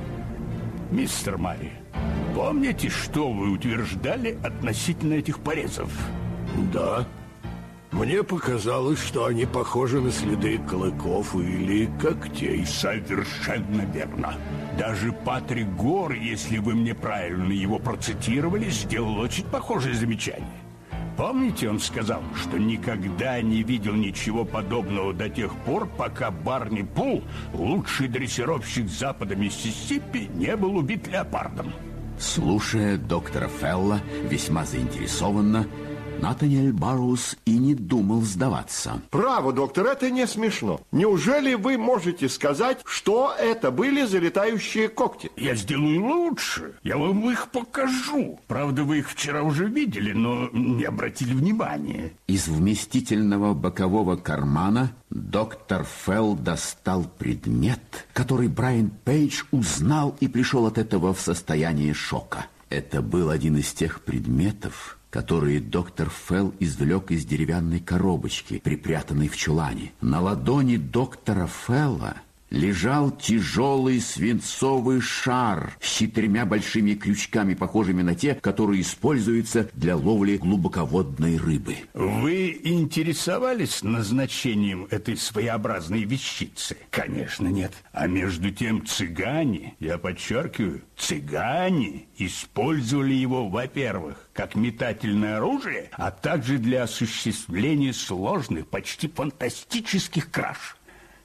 [0.91, 1.73] Мистер Мари,
[2.33, 5.91] помните, что вы утверждали относительно этих порезов?
[6.71, 7.05] Да.
[7.91, 12.65] Мне показалось, что они похожи на следы клыков или когтей.
[12.65, 14.35] Совершенно верно.
[14.77, 20.66] Даже Патрик Гор, если вы мне правильно его процитировали, сделал очень похожее замечание.
[21.17, 27.23] Помните, он сказал, что никогда не видел ничего подобного до тех пор, пока Барни Пул,
[27.53, 31.73] лучший дрессировщик запада Миссисипи, не был убит леопардом.
[32.19, 35.65] Слушая доктора Фелла весьма заинтересованно,
[36.21, 39.01] Натаниэль Барроуз и не думал сдаваться.
[39.09, 40.81] Право, доктор, это не смешно.
[40.91, 45.31] Неужели вы можете сказать, что это были залетающие когти?
[45.35, 46.73] Я сделаю лучше.
[46.83, 48.39] Я вам их покажу.
[48.47, 52.11] Правда, вы их вчера уже видели, но не обратили внимания.
[52.27, 60.77] Из вместительного бокового кармана доктор Фелл достал предмет, который Брайан Пейдж узнал и пришел от
[60.77, 62.47] этого в состояние шока.
[62.69, 69.37] Это был один из тех предметов, которые доктор Фелл извлек из деревянной коробочки, припрятанной в
[69.37, 69.93] чулане.
[70.01, 72.17] На ладони доктора Фелла
[72.49, 80.37] лежал тяжелый свинцовый шар с четырьмя большими крючками, похожими на те, которые используются для ловли
[80.37, 81.77] глубоководной рыбы.
[81.93, 86.77] Вы интересовались назначением этой своеобразной вещицы?
[86.89, 87.73] Конечно, нет.
[87.91, 96.57] А между тем цыгане, я подчеркиваю, цыгане использовали его, во-первых, как метательное оружие, а также
[96.57, 100.76] для осуществления сложных, почти фантастических краж.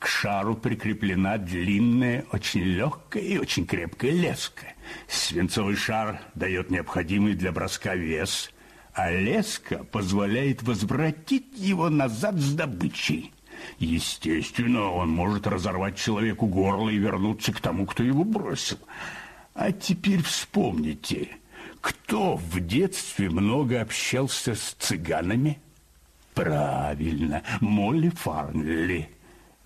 [0.02, 4.66] К шару прикреплена длинная, очень легкая и очень крепкая леска.
[5.06, 8.50] Свинцовый шар дает необходимый для броска вес,
[8.94, 13.32] а леска позволяет возвратить его назад с добычей.
[13.78, 18.78] Естественно, он может разорвать человеку горло и вернуться к тому, кто его бросил.
[19.55, 21.28] А теперь вспомните,
[21.81, 25.60] кто в детстве много общался с цыганами?
[26.34, 29.08] Правильно, Молли Фарнли.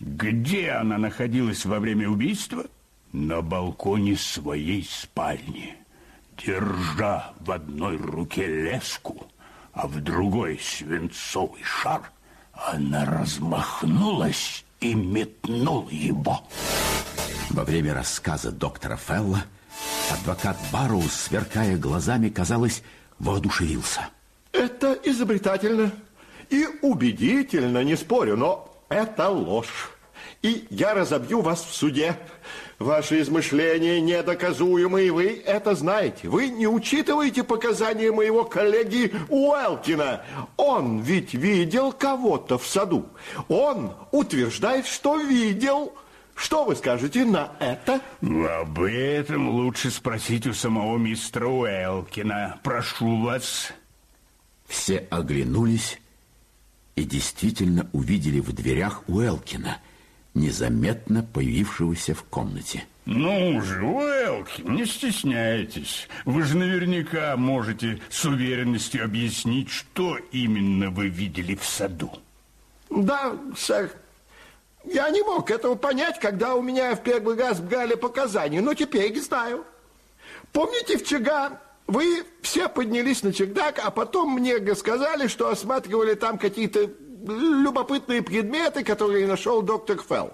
[0.00, 2.66] Где она находилась во время убийства?
[3.12, 5.74] На балконе своей спальни,
[6.36, 9.26] держа в одной руке леску,
[9.72, 12.10] а в другой свинцовый шар,
[12.52, 16.42] она размахнулась и метнула его.
[17.50, 19.44] Во время рассказа доктора Фелла
[20.12, 22.82] адвокат Барроуз, сверкая глазами, казалось,
[23.18, 24.08] воодушевился.
[24.52, 25.90] Это изобретательно
[26.50, 29.90] и убедительно, не спорю, но это ложь.
[30.42, 32.16] И я разобью вас в суде.
[32.78, 36.28] Ваши измышления недоказуемы, и вы это знаете.
[36.28, 40.22] Вы не учитываете показания моего коллеги Уэлкина.
[40.56, 43.06] Он ведь видел кого-то в саду.
[43.48, 45.92] Он утверждает, что видел...
[46.34, 47.98] Что вы скажете на это?
[48.20, 52.60] Об этом лучше спросить у самого мистера Уэлкина.
[52.62, 53.72] Прошу вас.
[54.66, 55.98] Все оглянулись
[56.96, 59.78] и действительно увидели в дверях Уэлкина,
[60.34, 62.84] незаметно появившегося в комнате.
[63.04, 66.08] Ну же, Уэлкин, не стесняйтесь.
[66.24, 72.10] Вы же наверняка можете с уверенностью объяснить, что именно вы видели в саду.
[72.90, 73.92] Да, сэр.
[74.84, 79.20] Я не мог этого понять, когда у меня в первый раз брали показания, но теперь
[79.20, 79.64] знаю.
[80.52, 86.90] Помните вчера Вы все поднялись на чердак, а потом мне сказали, что осматривали там какие-то
[87.26, 90.32] любопытные предметы, которые нашел доктор Фелл.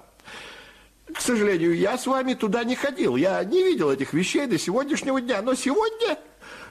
[1.12, 3.16] К сожалению, я с вами туда не ходил.
[3.16, 5.42] Я не видел этих вещей до сегодняшнего дня.
[5.42, 6.18] Но сегодня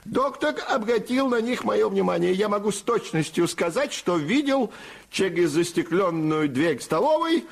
[0.04, 2.32] доктор обратил на них мое внимание.
[2.32, 4.72] Я могу с точностью сказать, что видел
[5.10, 7.44] через застекленную дверь столовой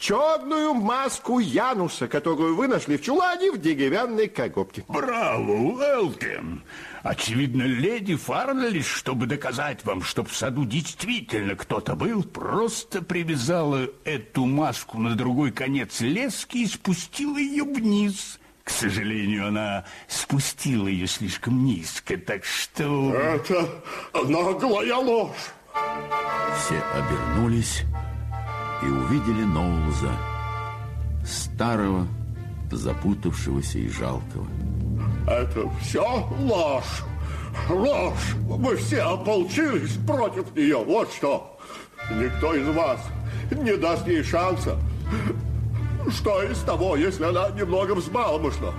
[0.00, 4.82] черную маску Януса, которую вы нашли в чулане в деревянной коробке.
[4.88, 6.64] Браво, Уэлкем!
[7.02, 14.46] Очевидно, леди Фарнелли, чтобы доказать вам, что в саду действительно кто-то был, просто привязала эту
[14.46, 18.40] маску на другой конец лески и спустила ее вниз.
[18.64, 23.14] К сожалению, она спустила ее слишком низко, так что...
[23.14, 23.82] Это
[24.14, 25.52] наглая ложь!
[26.56, 27.84] Все обернулись
[28.82, 30.12] и увидели Ноулза,
[31.24, 32.06] старого,
[32.70, 34.46] запутавшегося и жалкого.
[35.26, 36.04] Это все
[36.40, 37.02] ложь.
[37.68, 38.34] Ложь.
[38.46, 40.78] Мы все ополчились против нее.
[40.78, 41.58] Вот что.
[42.10, 43.00] Никто из вас
[43.50, 44.78] не даст ей шанса.
[46.08, 48.72] Что из того, если она немного взбалмошна?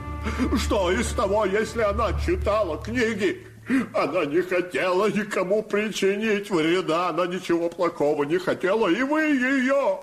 [0.57, 3.45] Что из того, если она читала книги?
[3.93, 9.99] Она не хотела никому причинить вреда, она ничего плохого не хотела, и вы ее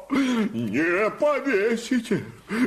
[0.52, 2.24] не повесите.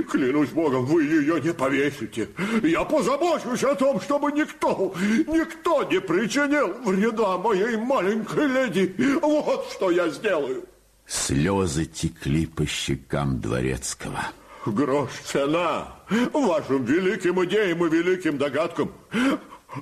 [0.09, 2.29] Клянусь Богом, вы ее не повесите.
[2.61, 4.93] Я позабочусь о том, чтобы никто,
[5.27, 8.95] никто не причинил вреда моей маленькой леди.
[9.21, 10.65] Вот что я сделаю.
[11.07, 14.19] Слезы текли по щекам дворецкого.
[14.65, 15.87] Грош цена
[16.33, 18.91] вашим великим идеям и великим догадкам.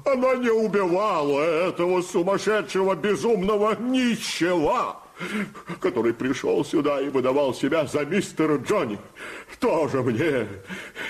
[0.06, 4.98] Она не убивала этого сумасшедшего безумного нищего,
[5.80, 9.00] который пришел сюда и выдавал себя за мистера Джонни.
[9.60, 10.48] Тоже мне,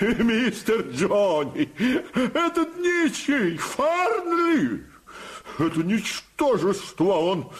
[0.00, 1.70] мистер Джонни,
[2.34, 4.84] этот нищий Фарнли,
[5.58, 7.50] это ничтожество, он...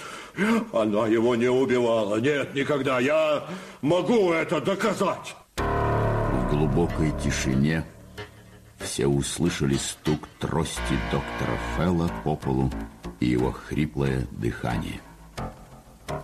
[0.72, 3.44] Она его не убивала, нет, никогда, я
[3.82, 5.36] могу это доказать.
[5.56, 7.84] В глубокой тишине
[8.80, 12.70] все услышали стук трости доктора Фелла по полу
[13.20, 15.00] и его хриплое дыхание.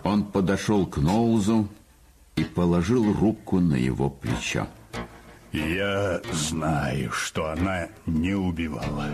[0.03, 1.69] Он подошел к Ноузу
[2.35, 4.67] и положил руку на его плечо.
[5.53, 9.09] Я знаю, что она не убивала.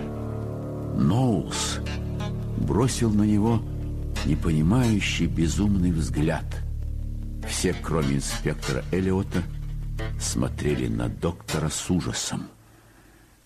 [0.97, 1.79] Ноулс
[2.57, 3.63] бросил на него
[4.25, 6.45] непонимающий безумный взгляд.
[7.49, 9.43] Все, кроме инспектора Эллиота,
[10.21, 12.49] смотрели на доктора с ужасом.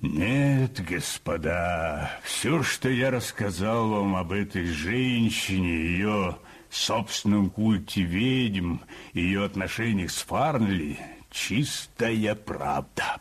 [0.01, 6.37] Нет, господа, все, что я рассказал вам об этой женщине, ее
[6.69, 8.79] собственном культе ведьм,
[9.15, 10.99] ее отношениях с Фарнли,
[11.31, 13.21] чистая правда.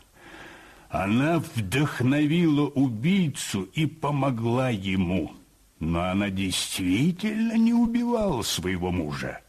[0.90, 5.32] Она вдохновила убийцу и помогла ему.
[5.78, 9.40] Но она действительно не убивала своего мужа.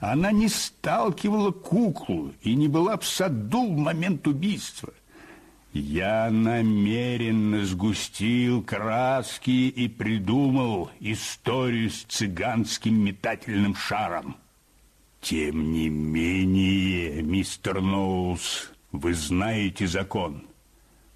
[0.00, 4.92] Она не сталкивала куклу и не была в саду в момент убийства.
[5.74, 14.36] Я намеренно сгустил краски и придумал историю с цыганским метательным шаром.
[15.20, 20.44] Тем не менее, мистер Ноулс, вы знаете закон.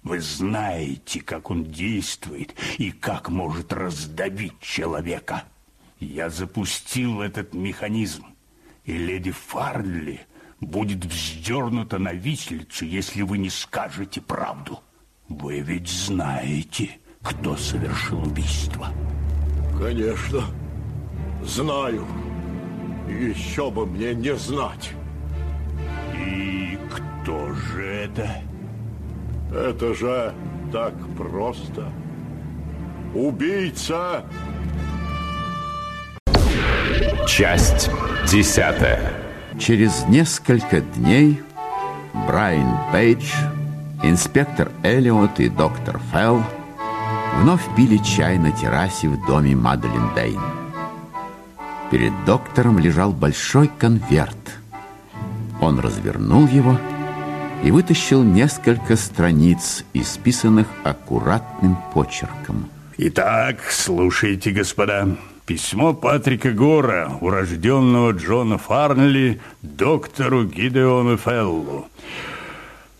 [0.03, 5.45] Вы знаете, как он действует и как может раздавить человека.
[6.01, 8.25] Я запустил этот механизм,
[8.83, 10.19] и леди Фарли
[10.61, 14.79] будет вздернута на виселицу, если вы не скажете правду.
[15.27, 18.87] Вы ведь знаете, кто совершил убийство.
[19.77, 20.43] Конечно,
[21.43, 22.05] знаю.
[23.07, 24.91] Еще бы мне не знать.
[26.15, 28.29] И кто же это?
[29.51, 30.33] Это же
[30.71, 31.91] так просто.
[33.13, 34.25] Убийца!
[37.27, 37.89] Часть
[38.29, 39.28] десятая.
[39.57, 41.41] Через несколько дней
[42.27, 43.33] Брайан Пейдж,
[44.03, 46.43] инспектор Эллиот и доктор Фелл
[47.37, 50.39] вновь пили чай на террасе в доме Мадлен Дейн.
[51.91, 54.35] Перед доктором лежал большой конверт.
[55.59, 56.77] Он развернул его
[57.63, 62.69] и вытащил несколько страниц, исписанных аккуратным почерком.
[62.97, 65.07] Итак, слушайте, господа.
[65.49, 71.87] Письмо Патрика Гора, урожденного Джона Фарнли, доктору Гидеону Феллу.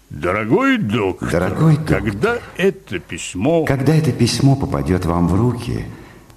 [0.10, 3.66] Дорогой доктор, Дорогой доктор, когда это письмо...
[3.66, 5.86] Когда это письмо попадет вам в руки,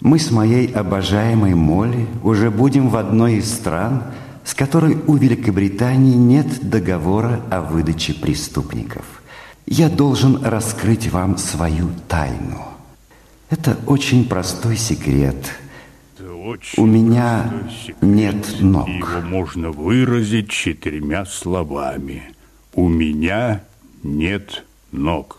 [0.03, 4.03] мы с моей обожаемой Молли уже будем в одной из стран,
[4.45, 9.23] с которой у Великобритании нет договора о выдаче преступников.
[9.65, 12.63] Я должен раскрыть вам свою тайну.
[13.49, 15.39] Это очень простой секрет.
[16.53, 17.51] Очень У меня
[18.03, 18.87] нет ног.
[18.87, 22.35] Его можно выразить четырьмя словами.
[22.75, 23.63] У меня
[24.03, 25.39] нет ног.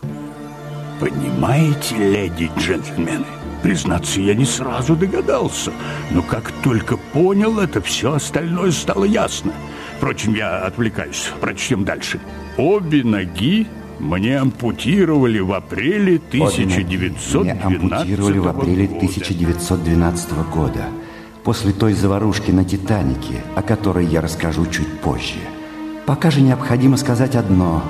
[0.98, 3.26] Понимаете, леди и джентльмены?
[3.62, 5.72] Признаться, я не сразу догадался,
[6.10, 9.52] но как только понял это, все остальное стало ясно.
[9.96, 11.30] Впрочем, я отвлекаюсь.
[11.40, 12.20] Прочтем дальше.
[12.58, 13.68] Обе ноги
[14.00, 18.96] мне ампутировали в апреле Мне 1912 ампутировали в апреле года.
[18.96, 20.84] 1912 года,
[21.44, 25.38] после той заварушки на «Титанике», о которой я расскажу чуть позже.
[26.06, 27.82] Пока же необходимо сказать одно.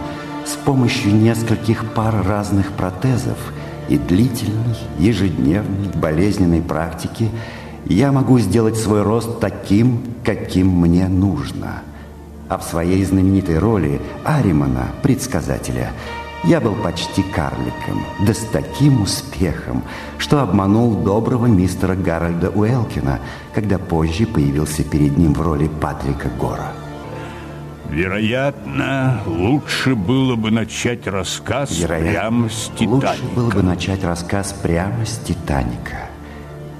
[0.44, 3.38] С помощью нескольких пар разных протезов
[3.88, 7.30] и длительной, ежедневной, болезненной практики
[7.86, 11.82] я могу сделать свой рост таким, каким мне нужно.
[12.48, 15.92] А в своей знаменитой роли Аримана, предсказателя,
[16.46, 19.82] я был почти карликом, да с таким успехом,
[20.18, 23.20] что обманул доброго мистера Гарольда Уэлкина,
[23.54, 26.72] когда позже появился перед ним в роли Патрика Гора.
[27.88, 33.34] Вероятно, лучше было бы начать рассказ прямо с Лучше Титаника.
[33.36, 36.08] было бы начать рассказ прямо с «Титаника».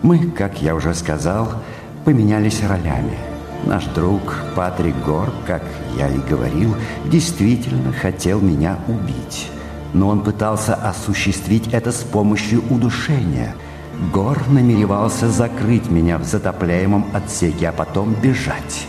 [0.02, 1.62] Мы, как я уже сказал,
[2.04, 3.16] поменялись ролями.
[3.66, 5.62] Наш друг Патрик Гор, как
[5.96, 6.76] я и говорил,
[7.06, 9.50] действительно хотел меня убить.
[9.94, 13.54] Но он пытался осуществить это с помощью удушения.
[14.12, 18.86] Гор намеревался закрыть меня в затопляемом отсеке, а потом бежать.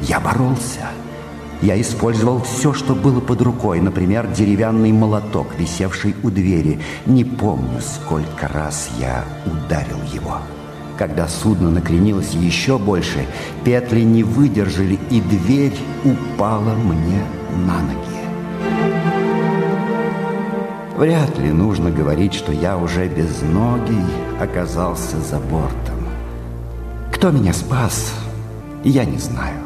[0.00, 0.88] Я боролся.
[1.62, 6.80] Я использовал все, что было под рукой, например, деревянный молоток, висевший у двери.
[7.06, 10.38] Не помню, сколько раз я ударил его.
[11.00, 13.26] Когда судно накренилось еще больше,
[13.64, 15.72] петли не выдержали, и дверь
[16.04, 17.22] упала мне
[17.66, 18.20] на ноги.
[20.98, 23.96] Вряд ли нужно говорить, что я уже без ноги
[24.38, 26.04] оказался за бортом.
[27.10, 28.12] Кто меня спас,
[28.84, 29.56] я не знаю.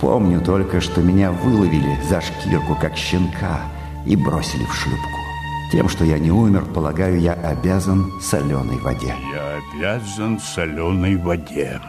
[0.00, 3.58] Помню только, что меня выловили за шкирку, как щенка,
[4.06, 5.23] и бросили в шлюпку.
[5.72, 9.14] Тем, что я не умер, полагаю, я обязан соленой воде.
[9.32, 11.80] Я обязан соленой воде.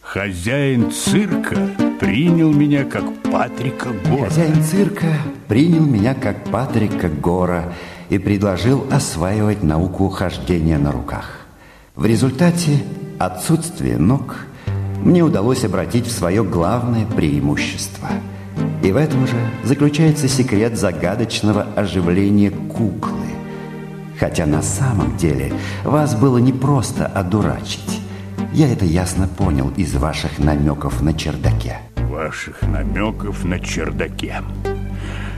[0.00, 1.56] Хозяин цирка
[1.98, 4.28] принял меня как Патрика Гора.
[4.28, 5.06] Хозяин цирка
[5.48, 7.72] принял меня как Патрика Гора
[8.10, 11.40] и предложил осваивать науку хождения на руках.
[11.96, 12.78] В результате
[13.18, 14.46] отсутствия ног
[15.02, 18.08] мне удалось обратить в свое главное преимущество.
[18.82, 23.23] И в этом же заключается секрет загадочного оживления куклы.
[24.18, 25.52] Хотя на самом деле
[25.84, 28.00] вас было не просто одурачить.
[28.52, 31.78] Я это ясно понял из ваших намеков на чердаке.
[32.08, 34.36] Ваших намеков на чердаке.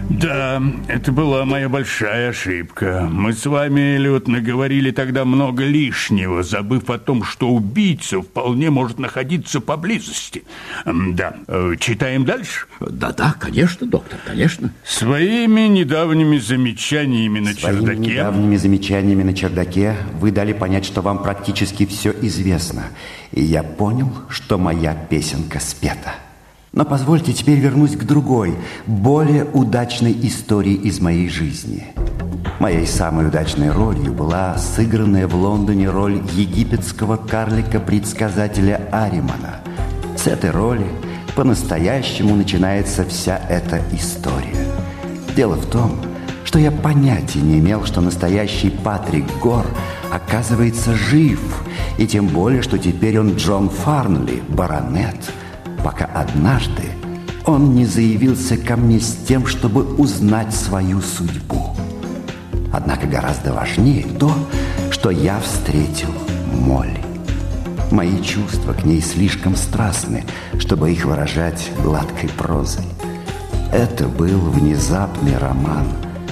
[0.09, 3.09] Да, это была моя большая ошибка.
[3.11, 8.99] Мы с вами, Эллиот, наговорили тогда много лишнего, забыв о том, что убийца вполне может
[8.99, 10.45] находиться поблизости.
[10.85, 12.67] Да, э, читаем дальше?
[12.81, 14.73] Да-да, конечно, доктор, конечно.
[14.85, 17.99] Своими недавними замечаниями на Своими чердаке...
[17.99, 22.85] недавними замечаниями на чердаке вы дали понять, что вам практически все известно.
[23.33, 26.15] И я понял, что моя песенка спета.
[26.77, 28.55] Но позвольте теперь вернусь к другой,
[28.87, 31.87] более удачной истории из моей жизни.
[32.61, 39.63] Моей самой удачной ролью была сыгранная в Лондоне роль египетского карлика-предсказателя Аримана.
[40.19, 40.87] С этой роли
[41.35, 44.67] по-настоящему начинается вся эта история.
[45.35, 45.99] Дело в том,
[46.45, 49.65] что я понятия не имел, что настоящий Патрик Гор
[50.13, 51.41] оказывается жив,
[51.97, 55.17] и тем более, что теперь он Джон Фарнли, баронет,
[55.83, 56.83] пока однажды
[57.45, 61.77] он не заявился ко мне с тем, чтобы узнать свою судьбу.
[62.73, 64.33] Однако гораздо важнее то,
[64.91, 66.13] что я встретил
[66.53, 67.03] Молли.
[67.93, 70.25] Мои чувства к ней слишком страстны,
[70.59, 72.85] чтобы их выражать гладкой прозой.
[73.73, 75.87] Это был внезапный роман,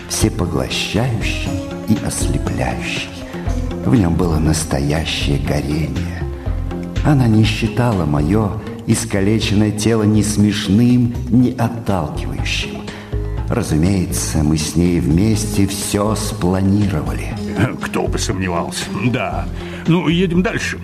[0.08, 1.50] всепоглощающий
[1.88, 3.10] и ослепляющий.
[3.84, 6.24] В нем было настоящее горение.
[7.04, 8.50] Она не считала мое
[8.86, 12.82] искалеченное тело ни смешным, ни отталкивающим.
[13.48, 17.34] Разумеется, мы с ней вместе все спланировали.
[17.82, 18.84] Кто бы сомневался.
[19.06, 19.46] Да.
[19.86, 20.80] Ну, едем дальше.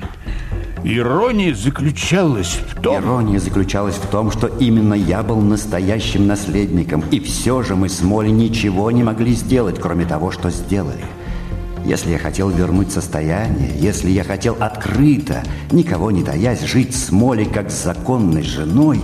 [0.84, 3.02] Ирония заключалась в том...
[3.02, 8.02] Ирония заключалась в том, что именно я был настоящим наследником, и все же мы с
[8.02, 11.04] Молли ничего не могли сделать, кроме того, что сделали.
[11.84, 15.42] Если я хотел вернуть состояние, если я хотел открыто,
[15.73, 19.02] никого не таясь, жить с Молли как с законной женой,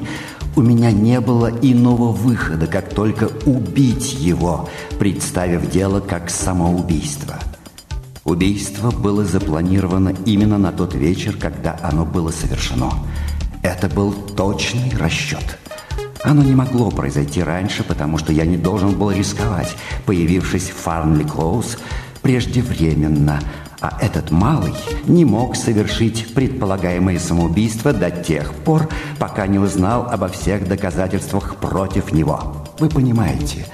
[0.57, 7.35] у меня не было иного выхода, как только убить его, представив дело как самоубийство.
[8.25, 12.91] Убийство было запланировано именно на тот вечер, когда оно было совершено.
[13.63, 15.59] Это был точный расчет.
[16.25, 21.23] Оно не могло произойти раньше, потому что я не должен был рисковать, появившись в Фарнли
[21.23, 21.79] Клоуз
[22.27, 23.41] преждевременно,
[23.81, 24.75] а этот малый
[25.07, 28.89] не мог совершить предполагаемое самоубийство до тех пор,
[29.21, 32.67] пока не узнал обо всех доказательствах против него.
[32.81, 33.65] Вы понимаете,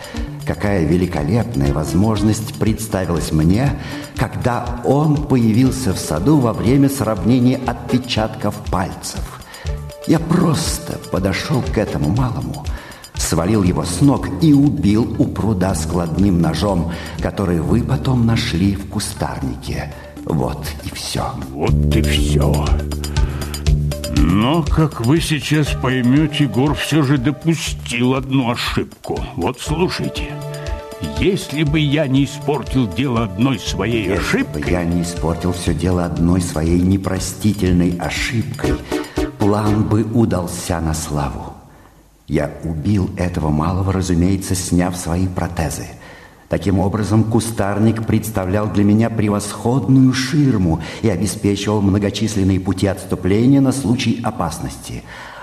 [0.46, 3.70] какая великолепная возможность представилась мне,
[4.16, 9.40] когда он появился в саду во время сравнения отпечатков пальцев.
[10.06, 12.66] Я просто подошел к этому малому,
[13.32, 18.90] свалил его с ног и убил у пруда складным ножом, который вы потом нашли в
[18.90, 19.90] кустарнике.
[20.26, 21.30] Вот и все.
[21.48, 22.66] Вот и все.
[24.18, 29.18] Но, как вы сейчас поймете, Гор все же допустил одну ошибку.
[29.36, 30.34] Вот слушайте.
[31.18, 34.62] Если бы я не испортил дело одной своей Если ошибкой...
[34.62, 38.74] бы я не испортил все дело одной своей непростительной ошибкой,
[39.38, 41.51] план бы удался на славу.
[42.32, 45.84] Я убил этого малого, разумеется, сняв свои протезы.
[46.48, 54.18] Таким образом, кустарник представлял для меня превосходную ширму и обеспечивал многочисленные пути отступления на случай
[54.22, 55.02] опасности.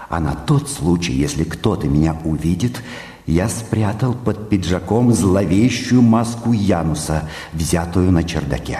[0.09, 2.81] А на тот случай, если кто-то меня увидит,
[3.27, 8.79] я спрятал под пиджаком зловещую маску Януса, взятую на чердаке.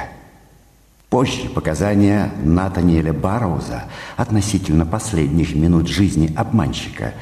[1.12, 3.84] Позже показания Натаниэля Барроуза
[4.18, 7.14] относительно последних минут жизни обманщика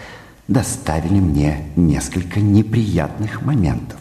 [0.47, 3.97] доставили мне несколько неприятных моментов.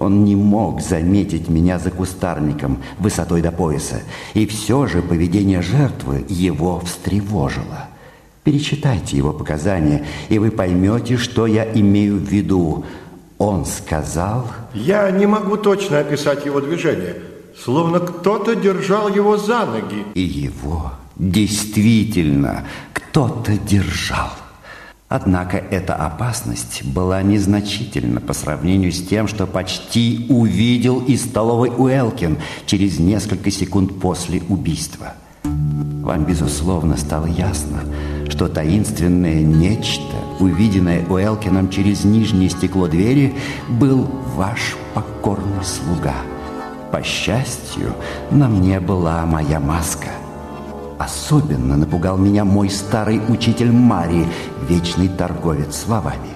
[0.00, 4.00] Он не мог заметить меня за кустарником высотой до пояса,
[4.32, 7.88] и все же поведение жертвы его встревожило.
[8.42, 12.86] Перечитайте его показания, и вы поймете, что я имею в виду.
[13.36, 14.46] Он сказал...
[14.72, 17.16] Я не могу точно описать его движение,
[17.62, 20.06] словно кто-то держал его за ноги.
[20.14, 22.64] И его действительно
[22.94, 24.30] кто-то держал.
[25.10, 32.38] Однако эта опасность была незначительна по сравнению с тем, что почти увидел из столовой Уэлкин
[32.64, 35.14] через несколько секунд после убийства.
[35.42, 37.80] Вам, безусловно, стало ясно,
[38.28, 43.34] что таинственное нечто, увиденное Уэлкином через нижнее стекло двери,
[43.68, 46.14] был ваш покорный слуга.
[46.92, 47.94] По счастью,
[48.30, 50.10] на мне была моя маска–
[51.00, 54.26] Особенно напугал меня мой старый учитель Мари,
[54.68, 56.28] вечный торговец словами.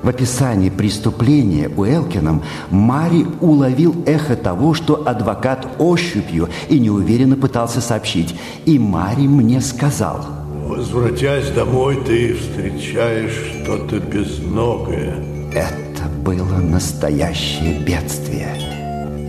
[0.00, 8.36] В описании преступления Уэлкином Мари уловил эхо того, что адвокат ощупью и неуверенно пытался сообщить.
[8.64, 10.24] И Мари мне сказал.
[10.68, 15.16] Возвратясь домой, ты встречаешь что-то безногое.
[15.52, 18.81] Это было настоящее бедствие.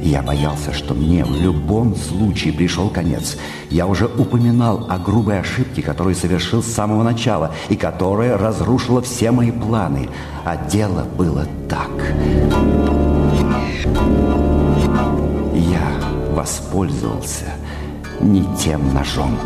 [0.04, 3.38] Я боялся, что мне в любом случае пришел конец.
[3.70, 9.32] Я уже упоминал о грубой ошибке, которую совершил с самого начала и которая разрушила все
[9.32, 10.10] мои планы.
[10.44, 11.90] А дело было так.
[15.56, 15.88] Я
[16.34, 17.46] воспользовался
[18.20, 19.38] не тем ножом.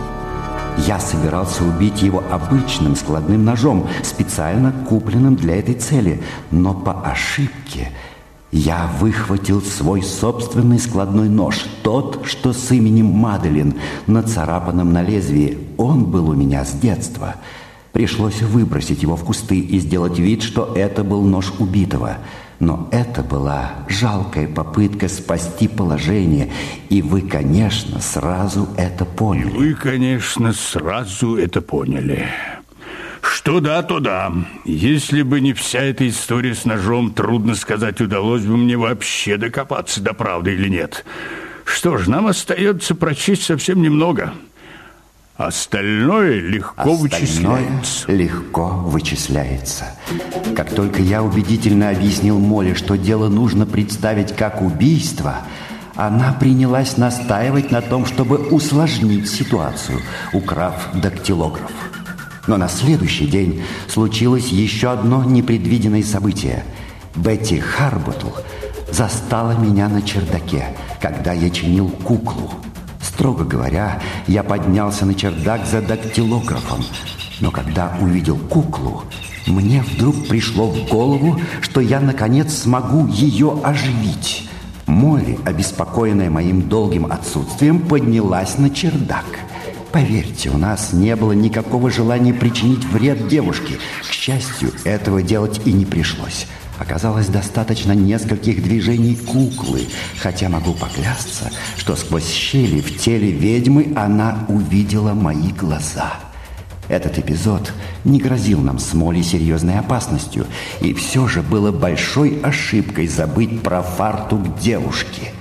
[0.88, 7.92] Я собирался убить его обычным складным ножом, специально купленным для этой цели, но по ошибке
[8.52, 13.76] я выхватил свой собственный складной нож, тот, что с именем Маделин,
[14.08, 15.58] нацарапанным на лезвии.
[15.78, 17.36] Он был у меня с детства.
[17.92, 22.18] Пришлось выбросить его в кусты и сделать вид, что это был нож убитого.
[22.60, 26.50] Но это была жалкая попытка спасти положение,
[26.90, 29.56] и вы, конечно, сразу это поняли.
[29.56, 32.26] Вы, конечно, сразу это поняли.
[33.30, 34.32] Что да, то да.
[34.64, 40.02] Если бы не вся эта история с ножом, трудно сказать, удалось бы мне вообще докопаться
[40.02, 41.06] до правды или нет.
[41.66, 44.34] Что ж, нам остается прочесть совсем немного.
[45.36, 48.12] Остальное легко Остальное вычисляется.
[48.12, 49.86] легко вычисляется.
[50.56, 55.40] Как только я убедительно объяснил Моле, что дело нужно представить как убийство,
[55.96, 60.00] она принялась настаивать на том, чтобы усложнить ситуацию,
[60.32, 61.72] украв дактилограф.
[62.48, 66.64] Но на следующий день случилось еще одно непредвиденное событие.
[67.16, 68.30] Бетти Харботл
[68.90, 70.70] застала меня на чердаке,
[71.02, 72.52] когда я чинил куклу.
[73.02, 76.84] Строго говоря, я поднялся на чердак за дактилографом.
[77.42, 79.04] Но когда увидел куклу,
[79.46, 84.50] мне вдруг пришло в голову, что я, наконец, смогу ее оживить.
[84.86, 89.26] Молли, обеспокоенная моим долгим отсутствием, поднялась на чердак–
[89.92, 93.80] Поверьте, у нас не было никакого желания причинить вред девушке.
[94.08, 96.46] К счастью, этого делать и не пришлось.
[96.78, 99.88] Оказалось, достаточно нескольких движений куклы,
[100.20, 106.14] хотя могу поклясться, что сквозь щели в теле ведьмы она увидела мои глаза.
[106.88, 110.46] Этот эпизод не грозил нам с Молли серьезной опасностью,
[110.80, 115.32] и все же было большой ошибкой забыть про фартук девушки.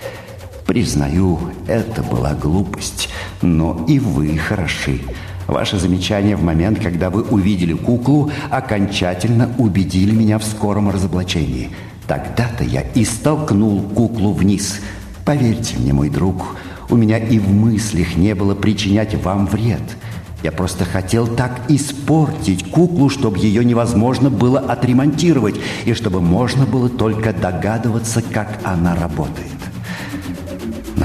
[0.77, 3.09] Признаю, это была глупость,
[3.41, 5.01] но и вы хороши.
[5.47, 11.71] Ваше замечание в момент, когда вы увидели куклу, окончательно убедили меня в скором разоблачении.
[12.07, 14.83] Тогда-то я и столкнул куклу вниз.
[15.25, 16.57] Поверьте мне, мой друг,
[16.91, 19.97] у меня и в мыслях не было причинять вам вред.
[20.43, 25.55] Я просто хотел так испортить куклу, чтобы ее невозможно было отремонтировать,
[25.87, 29.56] и чтобы можно было только догадываться, как она работает.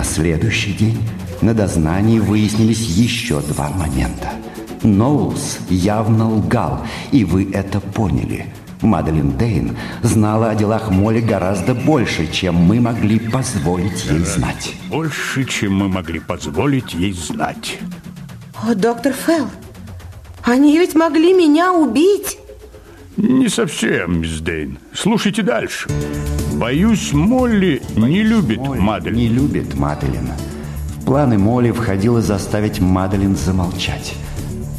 [0.02, 0.98] На следующий день
[1.44, 4.32] на дознании выяснились еще два момента.
[4.82, 8.48] Ноулс явно лгал, и вы это поняли.
[8.82, 14.74] Маделин Дейн знала о делах Молли гораздо больше, чем мы могли позволить ей знать.
[14.90, 17.78] Больше, чем мы могли позволить ей знать.
[18.56, 19.50] О, доктор Фелл,
[20.42, 22.40] они ведь могли меня убить.
[23.18, 24.80] Не совсем, мисс Дейн.
[24.96, 25.88] Слушайте дальше.
[26.62, 29.18] Боюсь, Молли не любит Молли Маделин.
[29.18, 30.36] Не любит Маделина.
[30.96, 34.14] В планы Молли входило заставить Маделин замолчать.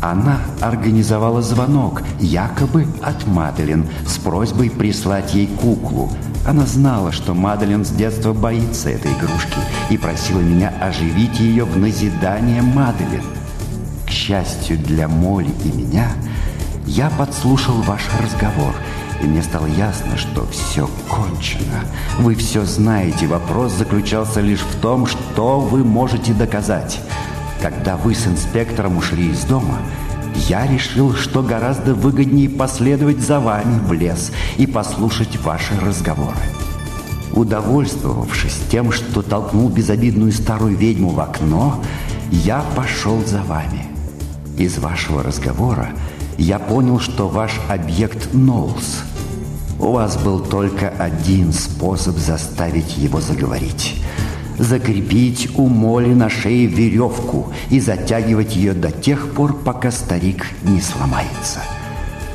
[0.00, 6.08] Она организовала звонок, якобы от Маделин, с просьбой прислать ей куклу.
[6.46, 9.58] Она знала, что Маделин с детства боится этой игрушки
[9.90, 13.24] и просила меня оживить ее в назидание Маделин.
[14.06, 16.12] К счастью для Молли и меня,
[16.86, 18.72] я подслушал ваш разговор,
[19.22, 21.84] и мне стало ясно, что все кончено.
[22.18, 27.00] Вы все знаете, вопрос заключался лишь в том, что вы можете доказать.
[27.60, 29.78] Когда вы с инспектором ушли из дома,
[30.48, 36.38] я решил, что гораздо выгоднее последовать за вами в лес и послушать ваши разговоры.
[37.32, 41.82] Удовольствовавшись тем, что толкнул безобидную старую ведьму в окно,
[42.30, 43.86] я пошел за вами.
[44.58, 45.90] Из вашего разговора
[46.38, 49.02] я понял, что ваш объект Ноулс.
[49.82, 54.00] У вас был только один способ заставить его заговорить.
[54.56, 60.80] Закрепить у Моли на шее веревку и затягивать ее до тех пор, пока старик не
[60.80, 61.62] сломается.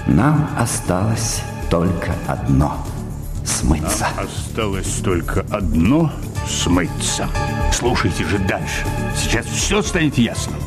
[0.08, 2.86] Нам осталось только одно–
[3.46, 4.08] смыться.
[4.18, 6.12] Нам осталось только одно–
[6.50, 7.30] смыться.
[7.72, 8.86] Слушайте же дальше.
[9.16, 10.58] Сейчас все станет ясно.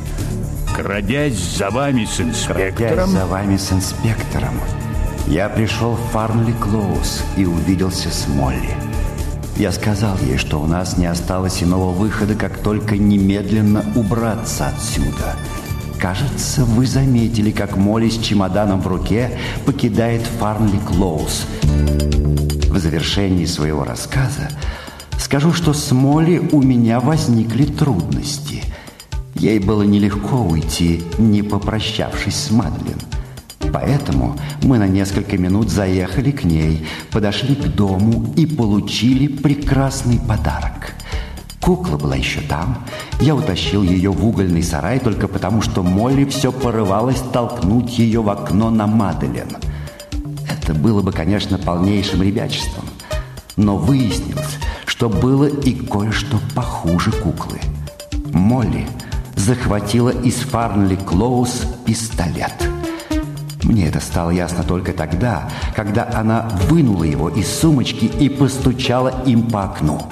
[0.75, 3.11] Крадясь за вами с Крадясь инспектором...
[3.11, 4.55] за вами с инспектором,
[5.27, 8.75] я пришел в Фарнли Клоус и увиделся с Молли.
[9.57, 15.37] Я сказал ей, что у нас не осталось иного выхода, как только немедленно убраться отсюда.
[15.99, 21.47] Кажется, вы заметили, как Молли с чемоданом в руке покидает Фарнли Клоус.
[22.69, 24.49] В завершении своего рассказа
[25.19, 28.65] скажу, что с Молли у меня возникли трудности.
[29.35, 32.99] Ей было нелегко уйти, не попрощавшись с Мадлен.
[33.73, 40.95] Поэтому мы на несколько минут заехали к ней, подошли к дому и получили прекрасный подарок.
[41.61, 42.85] Кукла была еще там.
[43.21, 48.31] Я утащил ее в угольный сарай только потому, что Молли все порывалась толкнуть ее в
[48.31, 49.49] окно на Маделен.
[50.49, 52.85] Это было бы, конечно, полнейшим ребячеством.
[53.57, 57.61] Но выяснилось, что было и кое-что похуже куклы.
[58.33, 58.87] Молли
[59.37, 62.70] захватила из Фарнли Клоус пистолет.
[63.71, 69.49] Мне это стало ясно только тогда, когда она вынула его из сумочки и постучала им
[69.49, 70.03] по окну.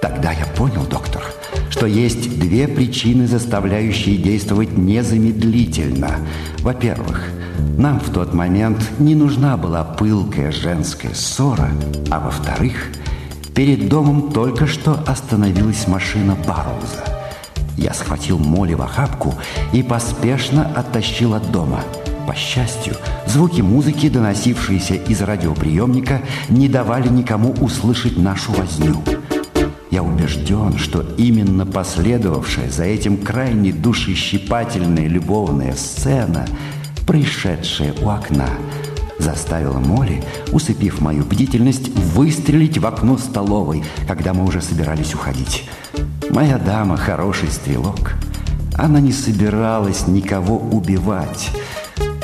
[0.00, 1.22] Тогда я понял, доктор,
[1.68, 6.20] что есть две причины, заставляющие действовать незамедлительно.
[6.60, 7.28] Во-первых,
[7.76, 11.68] нам в тот момент не нужна была пылкая женская ссора,
[12.10, 12.92] а во-вторых,
[13.54, 17.04] перед домом только что остановилась машина Барроуза.
[17.76, 19.34] Я схватил Молли в охапку
[19.74, 21.80] и поспешно оттащил от дома.
[22.26, 22.94] По счастью,
[23.26, 29.02] звуки музыки, доносившиеся из радиоприемника, не давали никому услышать нашу возню.
[29.90, 36.46] Я убежден, что именно последовавшая за этим крайне душещипательная любовная сцена,
[37.06, 38.48] происшедшая у окна,
[39.18, 45.68] заставила Молли, усыпив мою бдительность, выстрелить в окно столовой, когда мы уже собирались уходить.
[46.30, 48.14] Моя дама хороший стрелок.
[48.76, 51.50] Она не собиралась никого убивать.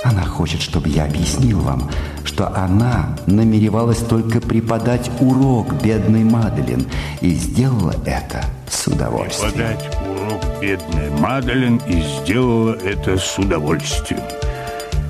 [0.03, 1.91] Она хочет, чтобы я объяснил вам,
[2.25, 6.87] что она намеревалась только преподать урок бедной Маделин
[7.20, 9.53] и сделала это с удовольствием.
[9.53, 14.23] Подать урок бедной Маделин и сделала это с удовольствием.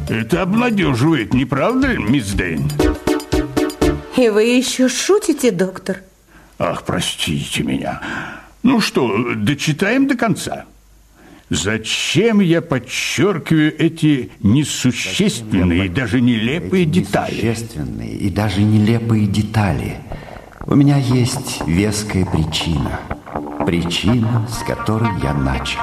[0.08, 2.68] Это обнадеживает, не правда ли, мисс Дейн?
[4.16, 5.98] И вы еще шутите, доктор?
[6.58, 8.00] Ах, простите меня.
[8.64, 10.64] Ну что, дочитаем до конца.
[11.50, 17.34] Зачем я подчеркиваю эти несущественные и даже нелепые эти детали?
[17.34, 19.96] Несущественные и даже нелепые детали.
[20.66, 23.00] У меня есть веская причина.
[23.66, 25.80] Причина, с которой я начал.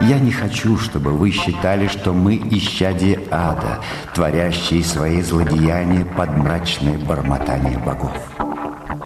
[0.00, 3.78] Я не хочу, чтобы вы считали, что мы исчадие ада,
[4.14, 8.16] творящие свои злодеяния под мрачное бормотание богов.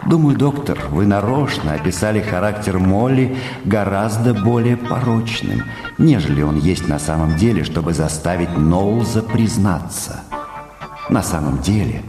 [0.07, 5.63] Думаю, доктор, вы нарочно описали характер Молли гораздо более порочным,
[5.97, 10.21] нежели он есть на самом деле, чтобы заставить Ноулза признаться.
[11.09, 12.03] На самом деле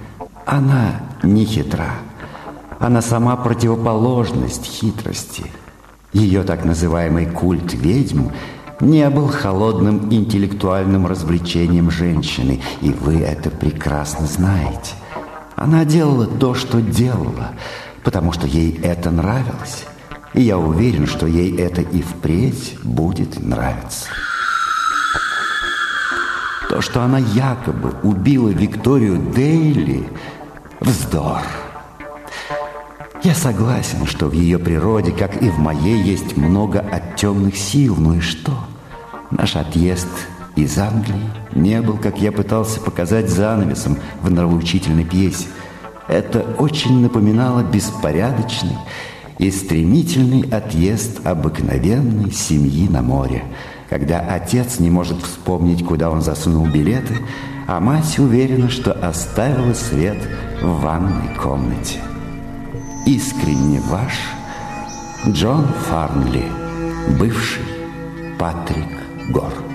[0.47, 1.91] она не хитра.
[2.79, 5.47] Она сама противоположность хитрости.
[6.13, 8.29] Ее так называемый культ ведьм
[8.79, 14.95] не был холодным интеллектуальным развлечением женщины, и вы это прекрасно знаете.
[15.57, 17.49] Она делала то, что делала,
[18.09, 19.85] потому что ей это нравилось.
[20.33, 24.07] И я уверен, что ей это и впредь будет нравиться.
[26.71, 30.09] То, что она якобы убила Викторию Дейли,
[30.81, 31.43] вздор.
[33.23, 37.95] Я согласен, что в ее природе, как и в моей, есть много от темных сил.
[37.99, 38.55] Ну и что?
[39.31, 40.09] Наш отъезд
[40.57, 45.49] из Англии не был, как я пытался показать занавесом в нравоучительной пьесе.
[46.09, 48.79] Это очень напоминало беспорядочный
[49.39, 53.45] и стремительный отъезд обыкновенной семьи на море,
[53.91, 57.15] когда отец не может вспомнить, куда он засунул билеты,
[57.67, 60.19] а мать уверена, что оставила свет
[60.63, 61.99] в ванной комнате.
[63.07, 64.15] Искренне ваш
[65.27, 66.47] Джон Фарнли,
[67.19, 67.65] бывший
[68.39, 68.89] Патрик
[69.31, 69.68] Гор.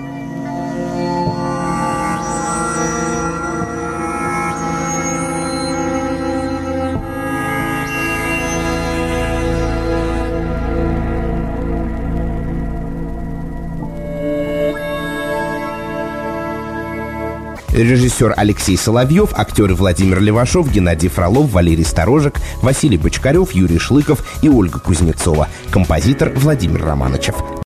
[17.74, 24.48] Режиссер Алексей Соловьев, актеры Владимир Левашов, Геннадий Фролов, Валерий Сторожек, Василий Бочкарев, Юрий Шлыков и
[24.48, 25.48] Ольга Кузнецова.
[25.72, 27.34] Композитор Владимир Романычев.